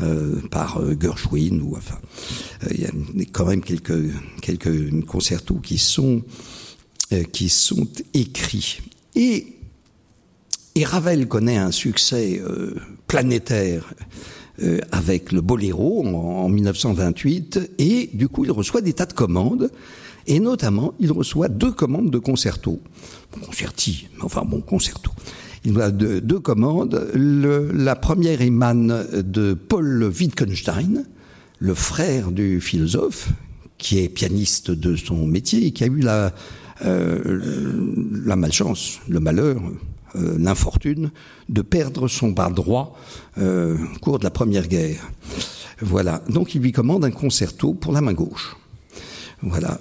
euh, 0.00 0.40
par 0.50 0.80
Gershwin 1.00 1.60
ou 1.60 1.76
enfin, 1.76 1.98
il 2.70 2.80
y 2.80 2.86
a 2.86 2.90
quand 3.32 3.46
même 3.46 3.60
quelques 3.60 4.10
quelques 4.40 5.04
concertos 5.06 5.56
qui 5.56 5.78
sont 5.78 6.22
qui 7.32 7.48
sont 7.48 7.86
écrits 8.14 8.80
et 9.14 9.57
et 10.78 10.84
Ravel 10.84 11.26
connaît 11.26 11.56
un 11.56 11.72
succès 11.72 12.40
euh, 12.40 12.76
planétaire 13.08 13.92
euh, 14.62 14.78
avec 14.92 15.32
le 15.32 15.40
Boléro 15.40 16.06
en, 16.06 16.14
en, 16.14 16.48
1928, 16.48 17.72
et 17.78 18.10
du 18.14 18.28
coup 18.28 18.44
il 18.44 18.52
reçoit 18.52 18.80
des 18.80 18.92
tas 18.92 19.06
de 19.06 19.12
commandes, 19.12 19.72
et 20.28 20.38
notamment 20.38 20.94
il 21.00 21.10
reçoit 21.10 21.48
deux 21.48 21.72
commandes 21.72 22.12
de 22.12 22.18
concerto, 22.18 22.80
concerti, 23.44 24.08
enfin 24.22 24.44
bon 24.46 24.60
concerto. 24.60 25.10
Il 25.64 25.80
a 25.80 25.90
deux, 25.90 26.38
commandes. 26.38 27.10
La 27.14 27.96
première 27.96 28.40
émane 28.40 29.04
de 29.12 29.54
Paul 29.54 30.04
Wittgenstein, 30.04 31.04
le 31.58 31.74
frère 31.74 32.30
du 32.30 32.60
philosophe, 32.60 33.30
qui 33.78 33.98
est 33.98 34.08
pianiste 34.08 34.70
de 34.70 34.94
son 34.94 35.26
métier 35.26 35.66
et 35.66 35.72
qui 35.72 35.82
a 35.82 35.88
eu 35.88 35.98
la, 35.98 36.32
euh, 36.84 37.40
la 38.24 38.36
malchance, 38.36 39.00
le 39.08 39.18
malheur, 39.18 39.60
l'infortune 40.14 41.10
de 41.48 41.62
perdre 41.62 42.08
son 42.08 42.30
bras 42.30 42.50
droit 42.50 42.96
au 43.38 43.98
cours 44.00 44.18
de 44.18 44.24
la 44.24 44.30
Première 44.30 44.68
Guerre. 44.68 45.10
Voilà, 45.80 46.22
donc 46.28 46.54
il 46.54 46.62
lui 46.62 46.72
commande 46.72 47.04
un 47.04 47.10
concerto 47.10 47.74
pour 47.74 47.92
la 47.92 48.00
main 48.00 48.14
gauche. 48.14 48.56
Voilà, 49.42 49.78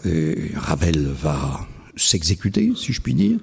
Ravel 0.55 1.07
va 1.07 1.61
s'exécuter, 1.95 2.73
si 2.75 2.93
je 2.93 3.01
puis 3.01 3.13
dire, 3.13 3.39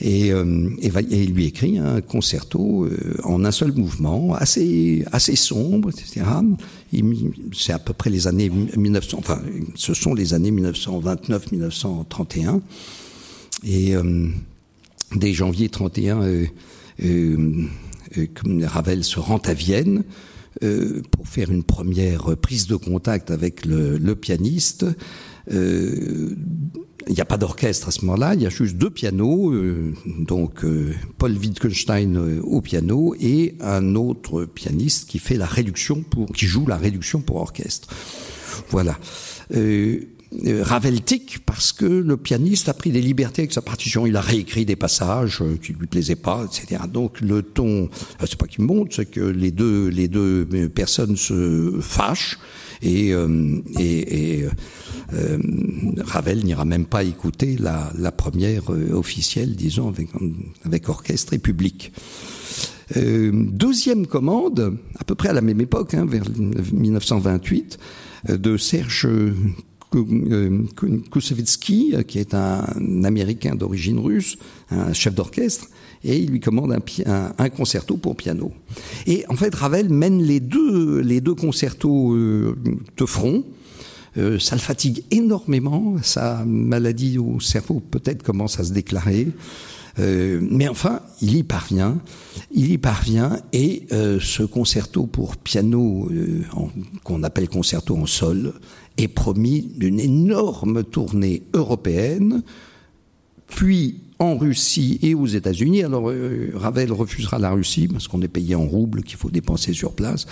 et, 0.00 0.32
euh, 0.32 0.70
et, 0.80 0.90
il 1.22 1.34
lui 1.34 1.46
écrit 1.46 1.78
un 1.78 2.00
concerto 2.00 2.84
euh, 2.84 3.14
en 3.22 3.44
un 3.44 3.52
seul 3.52 3.72
mouvement, 3.72 4.34
assez 4.34 5.04
assez 5.12 5.36
sombre, 5.36 5.90
etc. 5.90 6.26
C'est 7.52 7.72
à 7.72 7.78
peu 7.78 7.92
près 7.92 8.10
les 8.10 8.26
années 8.26 8.50
1900, 8.50 9.18
enfin, 9.18 9.40
ce 9.74 9.94
sont 9.94 10.14
les 10.14 10.34
années 10.34 10.50
1929-1931, 10.50 12.60
et 13.64 13.94
euh, 13.94 14.26
dès 15.14 15.32
janvier 15.32 15.68
31, 15.68 16.22
euh, 16.22 16.46
euh, 17.04 17.66
Ravel 18.64 19.04
se 19.04 19.18
rend 19.18 19.38
à 19.38 19.54
Vienne. 19.54 20.04
pour 21.10 21.28
faire 21.28 21.50
une 21.50 21.64
première 21.64 22.36
prise 22.36 22.66
de 22.66 22.76
contact 22.76 23.30
avec 23.30 23.64
le, 23.64 24.14
pianiste, 24.14 24.86
euh, 25.52 26.36
il 27.06 27.14
n'y 27.14 27.20
a 27.20 27.24
pas 27.24 27.36
d'orchestre 27.36 27.88
à 27.88 27.90
ce 27.90 28.04
moment-là, 28.04 28.34
il 28.34 28.42
y 28.42 28.46
a 28.46 28.50
juste 28.50 28.76
deux 28.76 28.90
pianos, 28.90 29.52
euh, 29.52 29.92
donc 30.18 30.64
euh, 30.64 30.94
Paul 31.18 31.32
Wittgenstein 31.32 32.16
euh, 32.16 32.40
au 32.42 32.60
piano 32.60 33.14
et 33.20 33.56
un 33.60 33.94
autre 33.94 34.44
pianiste 34.44 35.08
qui 35.08 35.18
fait 35.18 35.36
la 35.36 35.46
réduction 35.46 36.02
pour, 36.02 36.32
qui 36.32 36.46
joue 36.46 36.66
la 36.66 36.76
réduction 36.76 37.20
pour 37.20 37.36
orchestre. 37.36 37.88
Voilà. 38.70 38.98
Euh, 39.54 40.00
Ravel 40.62 41.02
tic 41.02 41.44
parce 41.46 41.72
que 41.72 41.84
le 41.84 42.16
pianiste 42.16 42.68
a 42.68 42.74
pris 42.74 42.90
des 42.90 43.00
libertés 43.00 43.42
avec 43.42 43.52
sa 43.52 43.62
partition. 43.62 44.06
Il 44.06 44.16
a 44.16 44.20
réécrit 44.20 44.64
des 44.64 44.76
passages 44.76 45.42
qui 45.62 45.72
lui 45.72 45.86
plaisaient 45.86 46.16
pas, 46.16 46.44
etc. 46.44 46.82
Donc 46.92 47.20
le 47.20 47.42
ton, 47.42 47.88
c'est 48.20 48.36
pas 48.36 48.46
qu'il 48.46 48.64
monte, 48.64 48.94
c'est 48.94 49.06
que 49.06 49.20
les 49.20 49.50
deux 49.50 49.88
les 49.88 50.08
deux 50.08 50.46
personnes 50.74 51.16
se 51.16 51.78
fâchent 51.80 52.38
et 52.82 53.12
euh, 53.12 53.60
Ravel 56.04 56.44
n'ira 56.44 56.64
même 56.64 56.86
pas 56.86 57.04
écouter 57.04 57.56
la, 57.58 58.12
première 58.12 58.72
euh, 58.72 58.92
officielle, 58.92 59.56
disons, 59.56 59.92
avec, 60.64 60.88
orchestre 60.88 61.32
et 61.32 61.38
public. 61.38 61.92
Euh, 62.96 63.32
deuxième 63.32 64.06
commande, 64.06 64.76
à 64.98 65.04
peu 65.04 65.14
près 65.14 65.30
à 65.30 65.32
la 65.32 65.40
même 65.40 65.60
époque, 65.60 65.94
hein, 65.94 66.04
vers 66.06 66.24
1928, 66.72 67.78
euh, 68.28 68.36
de 68.36 68.56
Serge 68.56 69.08
Koussevitzky, 71.10 71.94
qui 72.06 72.18
est 72.18 72.34
un 72.34 73.04
Américain 73.04 73.54
d'origine 73.54 73.98
russe, 73.98 74.36
un 74.70 74.92
chef 74.92 75.14
d'orchestre, 75.14 75.68
et 76.02 76.18
il 76.18 76.30
lui 76.30 76.40
commande 76.40 76.76
un, 77.06 77.48
concerto 77.50 77.96
pour 77.96 78.16
piano. 78.16 78.52
Et 79.06 79.24
en 79.28 79.36
fait, 79.36 79.54
Ravel 79.54 79.88
mène 79.88 80.22
les 80.22 80.40
deux, 80.40 81.00
les 81.00 81.20
deux 81.20 81.34
concertos 81.34 82.14
euh, 82.14 82.56
de 82.96 83.06
front, 83.06 83.44
euh, 84.16 84.38
ça 84.38 84.54
le 84.54 84.60
fatigue 84.60 85.02
énormément, 85.10 85.96
sa 86.02 86.44
maladie 86.44 87.18
au 87.18 87.40
cerveau 87.40 87.80
peut-être 87.90 88.22
commence 88.22 88.60
à 88.60 88.64
se 88.64 88.72
déclarer. 88.72 89.28
Euh, 89.98 90.40
mais 90.42 90.68
enfin, 90.68 91.00
il 91.20 91.36
y 91.36 91.42
parvient, 91.42 91.98
il 92.50 92.72
y 92.72 92.78
parvient, 92.78 93.38
et 93.52 93.86
euh, 93.92 94.18
ce 94.20 94.42
concerto 94.42 95.06
pour 95.06 95.36
piano, 95.36 96.08
euh, 96.10 96.42
qu'on 97.04 97.22
appelle 97.22 97.48
concerto 97.48 97.96
en 97.96 98.06
sol, 98.06 98.54
est 98.96 99.08
promis 99.08 99.72
d'une 99.76 100.00
énorme 100.00 100.84
tournée 100.84 101.42
européenne, 101.52 102.42
puis 103.46 104.00
en 104.18 104.36
Russie 104.36 104.98
et 105.02 105.14
aux 105.14 105.26
États-Unis. 105.26 105.82
Alors 105.82 106.10
euh, 106.10 106.52
Ravel 106.54 106.92
refusera 106.92 107.38
la 107.38 107.50
Russie 107.50 107.88
parce 107.88 108.08
qu'on 108.08 108.22
est 108.22 108.28
payé 108.28 108.54
en 108.54 108.64
roubles 108.64 109.02
qu'il 109.02 109.16
faut 109.16 109.30
dépenser 109.30 109.72
sur 109.72 109.92
place, 109.92 110.26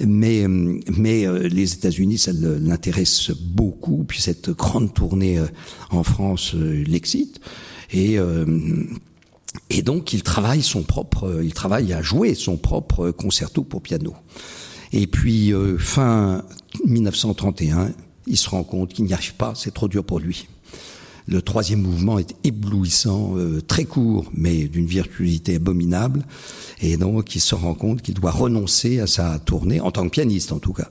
mais 0.00 0.46
mais 0.48 1.26
euh, 1.26 1.48
les 1.48 1.74
États-Unis 1.74 2.18
ça 2.18 2.32
l'intéresse 2.32 3.30
beaucoup. 3.30 4.04
Puis 4.06 4.20
cette 4.20 4.50
grande 4.50 4.94
tournée 4.94 5.38
euh, 5.38 5.46
en 5.90 6.02
France 6.02 6.54
euh, 6.54 6.84
l'excite 6.86 7.40
et 7.92 8.18
euh, 8.18 8.46
et 9.70 9.82
donc 9.82 10.12
il 10.12 10.22
travaille 10.22 10.62
son 10.62 10.82
propre, 10.82 11.40
il 11.42 11.52
travaille 11.52 11.92
à 11.92 12.02
jouer 12.02 12.34
son 12.34 12.56
propre 12.56 13.10
concerto 13.10 13.62
pour 13.64 13.82
piano. 13.82 14.14
Et 14.92 15.06
puis 15.06 15.52
fin 15.78 16.44
1931, 16.86 17.90
il 18.26 18.36
se 18.36 18.48
rend 18.48 18.62
compte 18.62 18.92
qu'il 18.92 19.04
n'y 19.04 19.12
arrive 19.12 19.34
pas, 19.34 19.52
c'est 19.54 19.72
trop 19.72 19.88
dur 19.88 20.04
pour 20.04 20.20
lui. 20.20 20.48
Le 21.28 21.42
troisième 21.42 21.82
mouvement 21.82 22.18
est 22.18 22.34
éblouissant, 22.42 23.34
euh, 23.36 23.60
très 23.60 23.84
court, 23.84 24.30
mais 24.32 24.66
d'une 24.66 24.86
virtuosité 24.86 25.56
abominable. 25.56 26.24
Et 26.80 26.96
donc, 26.96 27.34
il 27.34 27.40
se 27.40 27.54
rend 27.54 27.74
compte 27.74 28.00
qu'il 28.00 28.14
doit 28.14 28.30
renoncer 28.30 28.98
à 28.98 29.06
sa 29.06 29.38
tournée, 29.38 29.78
en 29.78 29.90
tant 29.90 30.04
que 30.04 30.08
pianiste 30.08 30.52
en 30.52 30.58
tout 30.58 30.72
cas. 30.72 30.88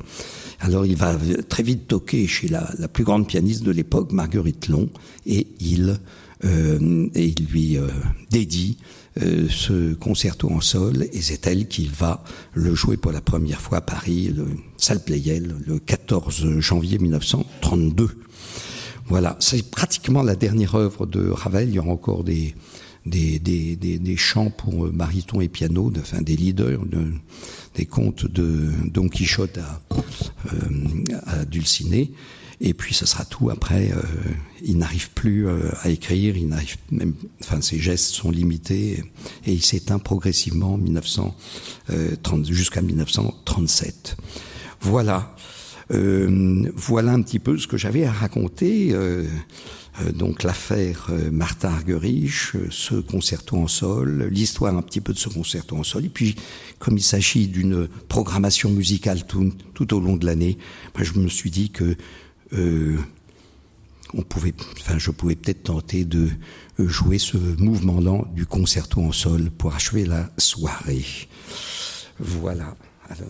Alors, 0.59 0.85
il 0.85 0.95
va 0.95 1.15
très 1.49 1.63
vite 1.63 1.87
toquer 1.87 2.27
chez 2.27 2.49
la, 2.49 2.71
la 2.77 2.87
plus 2.87 3.03
grande 3.03 3.27
pianiste 3.27 3.63
de 3.63 3.71
l'époque, 3.71 4.11
Marguerite 4.11 4.67
Long, 4.67 4.89
et 5.25 5.47
il, 5.59 5.99
euh, 6.45 7.07
et 7.15 7.25
il 7.25 7.45
lui 7.47 7.77
euh, 7.77 7.87
dédie 8.29 8.77
euh, 9.21 9.47
ce 9.49 9.93
concerto 9.93 10.49
en 10.49 10.61
sol, 10.61 11.07
et 11.11 11.21
c'est 11.21 11.47
elle 11.47 11.67
qui 11.67 11.87
va 11.87 12.23
le 12.53 12.75
jouer 12.75 12.97
pour 12.97 13.11
la 13.11 13.21
première 13.21 13.61
fois 13.61 13.79
à 13.79 13.81
Paris, 13.81 14.33
le 14.35 14.47
salle 14.77 15.01
le 15.07 15.79
14 15.79 16.59
janvier 16.59 16.99
1932. 16.99 18.09
Voilà, 19.07 19.37
c'est 19.39 19.69
pratiquement 19.71 20.21
la 20.21 20.35
dernière 20.35 20.75
œuvre 20.75 21.05
de 21.05 21.29
Ravel. 21.29 21.69
Il 21.69 21.75
y 21.75 21.79
aura 21.79 21.91
encore 21.91 22.23
des, 22.23 22.53
des, 23.05 23.39
des, 23.39 23.75
des, 23.75 23.99
des 23.99 24.17
chants 24.17 24.49
pour 24.49 24.85
euh, 24.85 24.91
baryton 24.91 25.41
et 25.41 25.47
piano, 25.47 25.91
enfin, 25.97 26.21
des 26.21 26.35
leaders, 26.35 26.85
de, 26.85 27.11
des 27.75 27.85
contes 27.85 28.25
de 28.25 28.69
Don 28.85 29.07
Quichotte 29.07 29.57
à, 29.57 29.81
euh, 30.53 30.59
à 31.25 31.45
Dulciné. 31.45 32.11
Et 32.59 32.73
puis 32.73 32.93
ce 32.93 33.05
sera 33.05 33.23
tout. 33.25 33.49
Après, 33.49 33.91
euh, 33.91 34.01
il 34.63 34.77
n'arrive 34.77 35.11
plus 35.11 35.47
euh, 35.47 35.69
à 35.81 35.89
écrire, 35.89 36.37
il 36.37 36.47
n'arrive 36.47 36.77
même, 36.91 37.13
enfin 37.41 37.61
ses 37.61 37.79
gestes 37.79 38.15
sont 38.15 38.31
limités 38.31 39.03
et 39.45 39.53
il 39.53 39.63
s'éteint 39.63 39.99
progressivement 39.99 40.73
en 40.73 40.77
1930 40.77 42.51
jusqu'à 42.51 42.81
1937. 42.81 44.17
Voilà. 44.81 45.35
Euh, 45.91 46.69
voilà 46.75 47.13
un 47.13 47.21
petit 47.21 47.39
peu 47.39 47.57
ce 47.57 47.67
que 47.67 47.77
j'avais 47.77 48.05
à 48.05 48.11
raconter. 48.11 48.89
Euh, 48.91 49.25
euh, 50.01 50.11
donc 50.11 50.43
l'affaire 50.43 51.07
euh, 51.09 51.31
Martha 51.31 51.71
Argerich, 51.71 52.51
euh, 52.55 52.67
ce 52.69 52.95
concerto 52.95 53.57
en 53.57 53.67
sol, 53.67 54.27
l'histoire 54.31 54.75
un 54.75 54.81
petit 54.81 55.01
peu 55.01 55.13
de 55.13 55.17
ce 55.17 55.29
concerto 55.29 55.75
en 55.75 55.83
sol, 55.83 56.05
et 56.05 56.09
puis 56.09 56.35
comme 56.79 56.97
il 56.97 57.03
s'agit 57.03 57.47
d'une 57.47 57.87
programmation 58.07 58.69
musicale 58.69 59.25
tout, 59.25 59.51
tout, 59.73 59.93
au 59.93 59.99
long 59.99 60.15
de 60.15 60.25
l'année, 60.25 60.57
je 60.99 61.13
me 61.13 61.27
suis 61.27 61.51
dit 61.51 61.69
que 61.69 61.95
euh, 62.53 62.97
on 64.13 64.21
pouvait, 64.21 64.53
enfin, 64.79 64.97
je 64.97 65.11
pouvais 65.11 65.35
peut-être 65.35 65.63
tenter 65.63 66.05
de 66.05 66.29
jouer 66.79 67.17
ce 67.17 67.37
mouvement 67.37 67.99
lent 67.99 68.25
du 68.33 68.45
concerto 68.45 69.01
en 69.01 69.11
sol 69.11 69.51
pour 69.51 69.73
achever 69.73 70.05
la 70.05 70.29
soirée. 70.37 71.05
Voilà. 72.19 72.75
Alors... 73.09 73.29